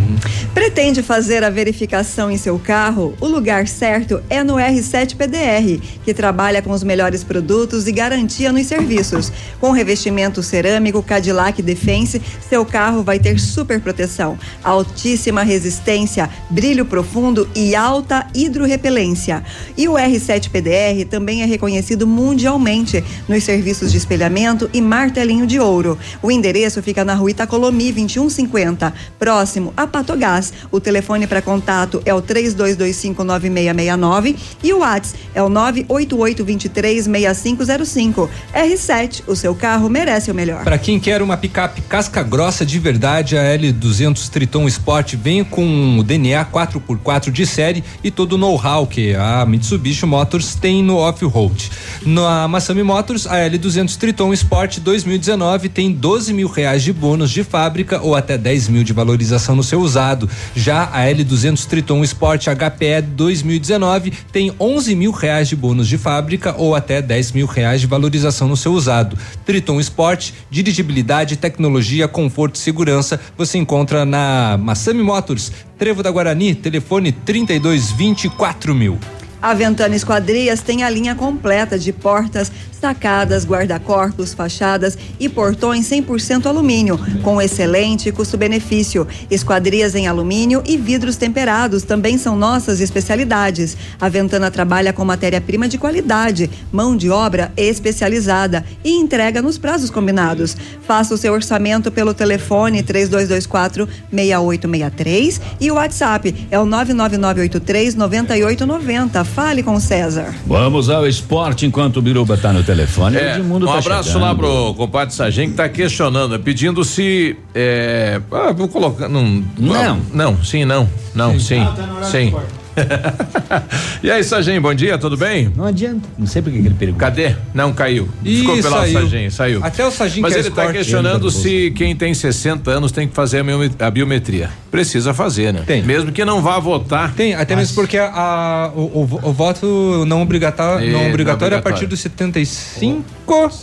[0.54, 3.16] Pretende fazer a verificação em seu carro?
[3.22, 8.52] O lugar certo é no R7 PDR, que trabalha com os melhores produtos e garantia
[8.52, 9.32] nos serviços.
[9.62, 17.48] Com revestimento cerâmico Cadillac Defense, seu carro vai ter super proteção, altíssima resistência, brilho profundo
[17.56, 19.42] e alta hidrorrepelência.
[19.78, 25.60] E o R7 PDR também é reconhecido mundialmente nos serviços de espelhamento e martelinho de
[25.60, 26.00] ouro.
[26.22, 30.52] O endereço fica na rua Itacolomi 2150, próximo a Patogás.
[30.72, 38.30] O telefone para contato é o 32259669 e o WhatsApp é o 988236505.
[38.54, 40.64] R7, o seu carro merece o melhor.
[40.64, 46.00] Para quem quer uma picape casca grossa de verdade, a L200 Triton Sport vem com
[46.00, 50.98] o DNA 4x4 de série e todo o know-how que a Mitsubishi Motors tem no
[50.98, 51.72] off-road.
[52.06, 57.44] Na Massami Motors, a L200 Triton Sport 2019 tem 12 mil reais de bônus de
[57.44, 60.30] fábrica ou até 10 mil de valorização no seu usado.
[60.56, 66.56] Já a L200 Triton Sport HPE 2019 tem 11 mil reais de bônus de fábrica
[66.58, 69.18] ou até 10 mil reais de valorização no seu usado.
[69.46, 76.56] Triton Sport, dirigibilidade, tecnologia, conforto e segurança você encontra na Massami Motors, Trevo da Guarani,
[76.56, 78.98] telefone 32 24 mil.
[79.42, 86.46] A Ventana Esquadrias tem a linha completa de portas, sacadas, guarda-corpos, fachadas e portões 100%
[86.46, 89.08] alumínio, com excelente custo-benefício.
[89.30, 93.76] Esquadrias em alumínio e vidros temperados também são nossas especialidades.
[94.00, 99.90] A Ventana trabalha com matéria-prima de qualidade, mão de obra especializada e entrega nos prazos
[99.90, 100.56] combinados.
[100.88, 109.31] Faça o seu orçamento pelo telefone 3224 6863 e o WhatsApp é o 99983 9890.
[109.34, 110.34] Fale com o César.
[110.46, 113.18] Vamos ao esporte enquanto o Biruba tá no telefone.
[113.18, 114.24] É, Edmundo um tá abraço chegando.
[114.24, 117.38] lá pro compadre Sargent que tá questionando, pedindo se.
[117.56, 119.08] É, ah, vou colocar.
[119.08, 119.44] Não.
[119.58, 120.02] Não.
[120.14, 120.88] Não, sim, não.
[121.16, 121.66] Não, sim.
[122.04, 122.34] Sim.
[124.04, 125.52] e aí, Sargent, bom dia, tudo bem?
[125.56, 126.08] Não adianta.
[126.18, 127.00] Não sei por que ele pergunta.
[127.06, 127.36] Cadê?
[127.54, 128.08] Não caiu.
[128.24, 129.32] Ih, Desculpe lá, saiu.
[129.32, 129.60] Saiu.
[129.64, 133.44] Até o Sargent Mas ele está questionando se quem tem 60 anos tem que fazer
[133.80, 134.50] a biometria.
[134.70, 135.64] Precisa fazer, né?
[135.66, 135.84] Tem.
[135.84, 137.14] Mesmo que não vá votar.
[137.14, 141.56] Tem, até mesmo porque a, a- o, o- o voto não obrigatório, É, não obrigatório
[141.56, 143.04] é a partir dos 75.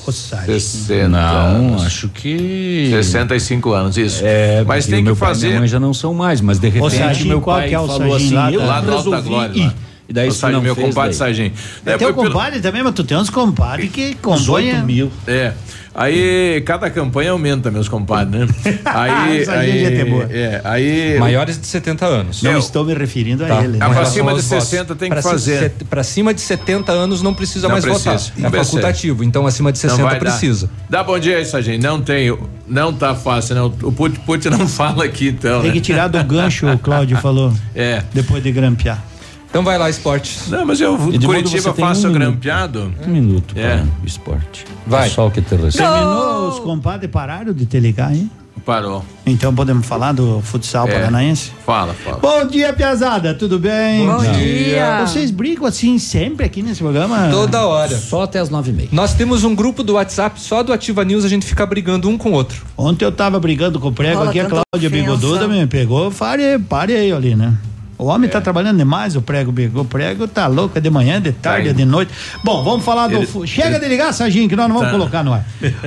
[0.08, 1.84] 60 Não, anos.
[1.86, 2.88] acho que.
[2.90, 4.22] 65 anos, isso.
[4.24, 5.46] É, mas tem o que pai e fazer.
[5.48, 7.78] minha mãe já não são mais, mas de repente Sarginho, meu qual pai que é
[7.80, 9.66] o falou Sarginho assim, lá lá resolvi Glória, ir.
[9.66, 9.74] lá.
[10.08, 11.18] E daí Sargent, não meu fez, compadre daí.
[11.18, 11.52] Sargent.
[11.84, 14.84] É teu foi pelo- compadre também, mas tu tem uns compadres que acompanham.
[14.86, 15.10] mil.
[15.26, 15.52] É.
[15.94, 18.48] Aí cada campanha aumenta, meus compadres, né?
[18.84, 20.24] Aí, aí, gente é boa.
[20.30, 22.42] é, aí Maiores de 70 anos.
[22.42, 23.64] Não É, estou me referindo a Tá.
[23.64, 23.78] ele.
[23.80, 23.94] Ah, né?
[23.94, 24.64] pra cima de aos votos.
[24.68, 25.70] 60 tem que Pra fazer.
[25.90, 28.32] Pra cima de 70 anos não precisa Não mais precisa, votar.
[28.38, 28.70] não É precisa.
[28.76, 30.18] facultativo, então acima de não 60 vai dar.
[30.20, 30.70] precisa.
[30.88, 31.82] Dá bom dia aí, Sargent.
[31.82, 32.36] Não tem,
[32.66, 33.66] não tá fácil, não.
[33.82, 35.60] O Put Put não fala aqui, então.
[35.60, 35.74] Tem né?
[35.74, 38.02] que tirar do gancho, o Cláudio falou, É.
[38.12, 39.02] depois de grampear.
[39.50, 40.38] Então vai lá, esporte.
[40.48, 42.92] Não, mas eu Edmundo, Curitiba você tem faço um grampeado.
[43.06, 43.76] Um minuto É.
[43.78, 44.64] para o esporte.
[44.86, 45.08] Vai.
[45.08, 45.88] Só o que te recebe.
[45.88, 48.30] Terminou, os compadres pararam de te ligar, hein?
[48.66, 49.02] Parou.
[49.24, 50.92] Então podemos falar do futsal É.
[50.92, 51.52] paranaense?
[51.64, 52.18] Fala, fala.
[52.18, 54.04] Bom dia, Piazada, tudo bem?
[54.06, 55.06] Bom dia.
[55.06, 57.28] Vocês brigam assim sempre aqui nesse programa?
[57.30, 57.96] Toda hora.
[57.96, 58.88] Só até as nove e meia.
[58.92, 62.18] Nós temos um grupo do WhatsApp, só do Ativa News a gente fica brigando um
[62.18, 62.62] com o outro.
[62.76, 64.90] Ontem eu tava brigando com o prego Rola aqui, a Cláudia ofensa.
[64.90, 67.54] Bigoduda me pegou, pare, pare aí ali, né?
[67.98, 69.82] O homem tá trabalhando demais, o prego pegou.
[69.82, 71.78] O prego tá louco, é de manhã, de tarde, é indo.
[71.78, 72.12] de noite.
[72.44, 73.16] Bom, vamos falar do.
[73.16, 74.96] Ele- fu- Chega de ligar, Sarginho, que nós não vamos Tá.
[74.96, 75.44] colocar no ar.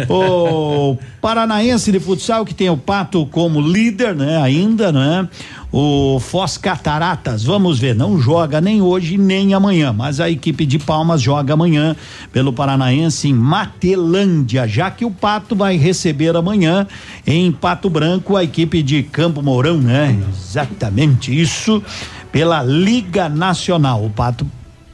[0.10, 4.42] o Paranaense de futsal, que tem o Pato como líder, né?
[4.42, 5.28] Ainda, né?
[5.74, 10.78] O Foz Cataratas, vamos ver, não joga nem hoje nem amanhã, mas a equipe de
[10.78, 11.96] Palmas joga amanhã
[12.34, 16.86] pelo Paranaense em Matelândia, já que o Pato vai receber amanhã
[17.26, 20.22] em Pato Branco a equipe de Campo Mourão, né?
[20.30, 21.82] Exatamente isso,
[22.34, 24.04] pela Liga Nacional.
[24.04, 24.46] O Pato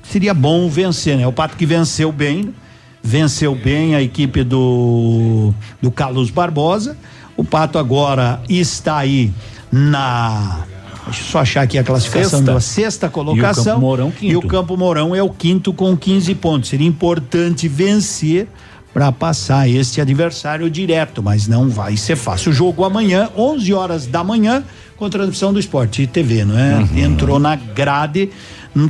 [0.04, 1.26] seria bom vencer, né?
[1.26, 2.54] O Pato que venceu bem,
[3.02, 6.96] venceu bem a equipe do do Carlos Barbosa.
[7.36, 9.32] O Pato agora está aí
[9.72, 10.66] na
[11.06, 12.54] Deixa eu só achar aqui a classificação Sexta.
[12.54, 13.64] da sexta colocação.
[13.64, 14.34] Campo Mourão, quinto.
[14.34, 16.70] E o Campo Mourão é o quinto com 15 pontos.
[16.70, 18.48] Seria importante vencer
[18.94, 22.52] para passar este adversário direto, mas não vai ser fácil.
[22.52, 24.64] O jogo amanhã, 11 horas da manhã,
[24.98, 26.76] com transmissão do Esporte TV, não é?
[26.76, 26.98] Uhum.
[26.98, 28.30] Entrou na grade.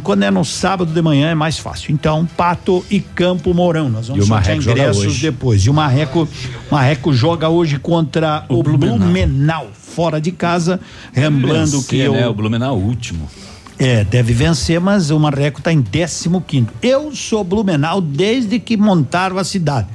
[0.03, 1.93] Quando é no sábado de manhã é mais fácil.
[1.93, 3.89] Então, Pato e Campo Mourão.
[3.89, 5.61] Nós vamos E o sortear ingressos depois.
[5.61, 6.27] E o Marreco,
[6.71, 8.97] Marreco joga hoje contra o, O Blumenau.
[8.97, 10.79] Blumenau, fora de casa.
[11.15, 12.27] Lembrando que o, né?
[12.27, 13.27] o Blumenau último.
[13.79, 16.29] é, deve vencer, mas o Marreco está em 15
[16.83, 19.87] Eu sou Blumenau desde que montaram a cidade.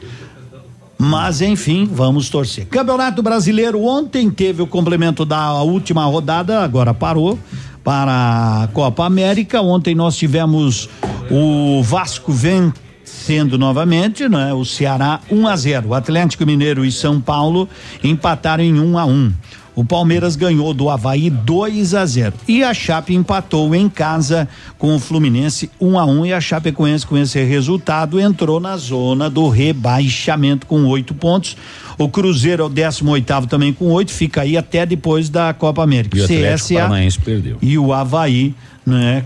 [0.99, 2.67] Mas enfim, vamos torcer.
[2.67, 7.39] Campeonato Brasileiro ontem teve o complemento da última rodada, agora parou
[7.85, 9.61] para a Copa América.
[9.61, 10.89] Ontem nós tivemos
[11.31, 14.53] o Vasco vencendo novamente, né?
[14.53, 15.89] O Ceará 1 a 0.
[15.91, 17.69] O Atlético Mineiro e São Paulo
[18.03, 19.33] empataram em 1 a 1.
[19.75, 24.47] O Palmeiras ganhou do Havaí 2 a 0 e a Chape empatou em casa
[24.79, 29.31] com o Fluminense 1 a 1 e a Chapecoense com esse resultado entrou na zona
[29.31, 31.57] do rebaixamento com oito pontos.
[31.97, 35.83] O Cruzeiro é o 18 oitavo também com oito, fica aí até depois da Copa
[35.83, 36.19] América.
[36.19, 37.59] E o Atlético CSA Paranaense perdeu.
[37.63, 39.25] e o Havaí, né?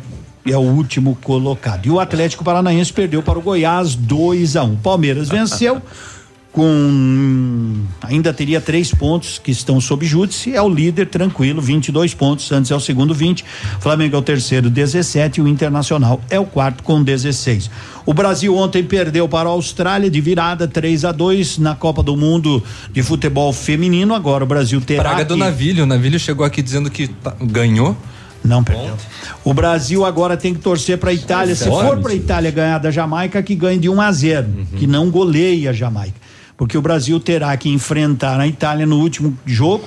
[0.48, 1.86] É o último colocado.
[1.86, 4.76] E o Atlético Paranaense perdeu para o Goiás 2 a 1 um.
[4.76, 5.82] Palmeiras venceu
[6.56, 12.46] com ainda teria três pontos que estão sob júdice, é o líder tranquilo, 22 pontos,
[12.46, 13.44] Santos é o segundo 20,
[13.78, 17.70] Flamengo é o terceiro 17 e o Internacional é o quarto com 16.
[18.06, 22.16] O Brasil ontem perdeu para a Austrália de virada 3 a 2 na Copa do
[22.16, 24.14] Mundo de futebol feminino.
[24.14, 25.82] Agora o Brasil terá Praga do que- Navilho.
[25.84, 27.96] O Navilho chegou aqui dizendo que tá- ganhou.
[28.44, 28.94] Não perdeu.
[29.44, 31.54] O Brasil agora tem que torcer para a Itália.
[31.56, 34.46] Se for para a Itália ganhar da Jamaica, que ganhe de 1 a 0,
[34.78, 36.25] que não goleie a Jamaica.
[36.56, 39.84] Porque o Brasil terá que enfrentar a Itália no último jogo.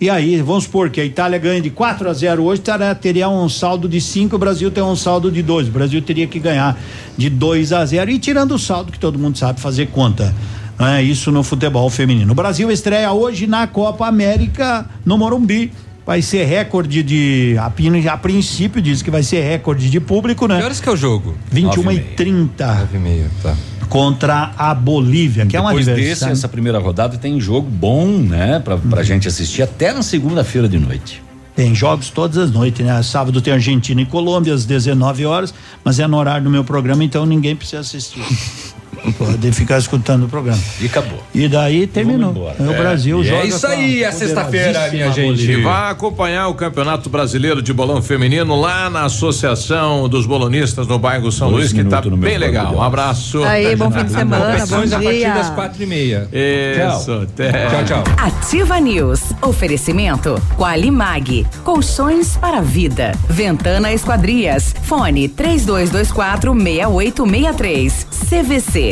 [0.00, 3.28] E aí, vamos supor que a Itália ganhe de 4 a 0 hoje, terá, teria
[3.28, 5.68] um saldo de 5, o Brasil tem um saldo de 2.
[5.68, 6.76] O Brasil teria que ganhar
[7.16, 10.34] de 2 a 0 e tirando o saldo que todo mundo sabe fazer conta.
[10.80, 12.32] É isso no futebol feminino.
[12.32, 15.70] O Brasil estreia hoje na Copa América no Morumbi.
[16.04, 17.56] Vai ser recorde de.
[17.58, 17.72] A,
[18.12, 20.58] a princípio diz que vai ser recorde de público, né?
[20.58, 21.36] Que horas que é o jogo?
[21.52, 22.16] 21 Nove e e meia.
[22.16, 23.54] 30 Nove e meia, tá.
[23.92, 28.58] Contra a Bolívia, que é um Depois desse, essa primeira rodada tem jogo bom, né?
[28.58, 31.22] Pra, pra gente assistir até na segunda-feira de noite.
[31.54, 33.02] Tem jogos todas as noites, né?
[33.02, 35.52] Sábado tem Argentina e Colômbia às 19 horas,
[35.84, 38.22] mas é no horário do meu programa, então ninguém precisa assistir.
[39.18, 40.60] Pode ficar escutando o programa.
[40.80, 41.18] E acabou.
[41.34, 42.30] E daí terminou.
[42.30, 42.56] embora.
[42.60, 42.76] O É.
[42.78, 43.42] Brasil E joga.
[43.42, 45.56] é isso aí, é sexta-feira, minha gente.
[45.62, 51.30] Vá acompanhar o Campeonato Brasileiro de Bolão Feminino lá na Associação dos Bolonistas no bairro
[51.32, 52.74] São Dois Luís, que tá meu bem legal.
[52.76, 53.42] Um abraço.
[53.44, 55.34] Aí, bom fim de semana, bom Competições a partir dia.
[55.34, 56.28] das quatro e meia.
[56.32, 57.50] Isso, até.
[57.68, 58.04] Tchau, tchau.
[58.16, 59.20] Ativa News.
[59.42, 61.46] Oferecimento Qualimag.
[61.64, 63.12] Colchões para a vida.
[63.28, 64.74] Ventana Esquadrias.
[64.84, 68.06] Fone 3224 6863.
[68.28, 68.91] CVC.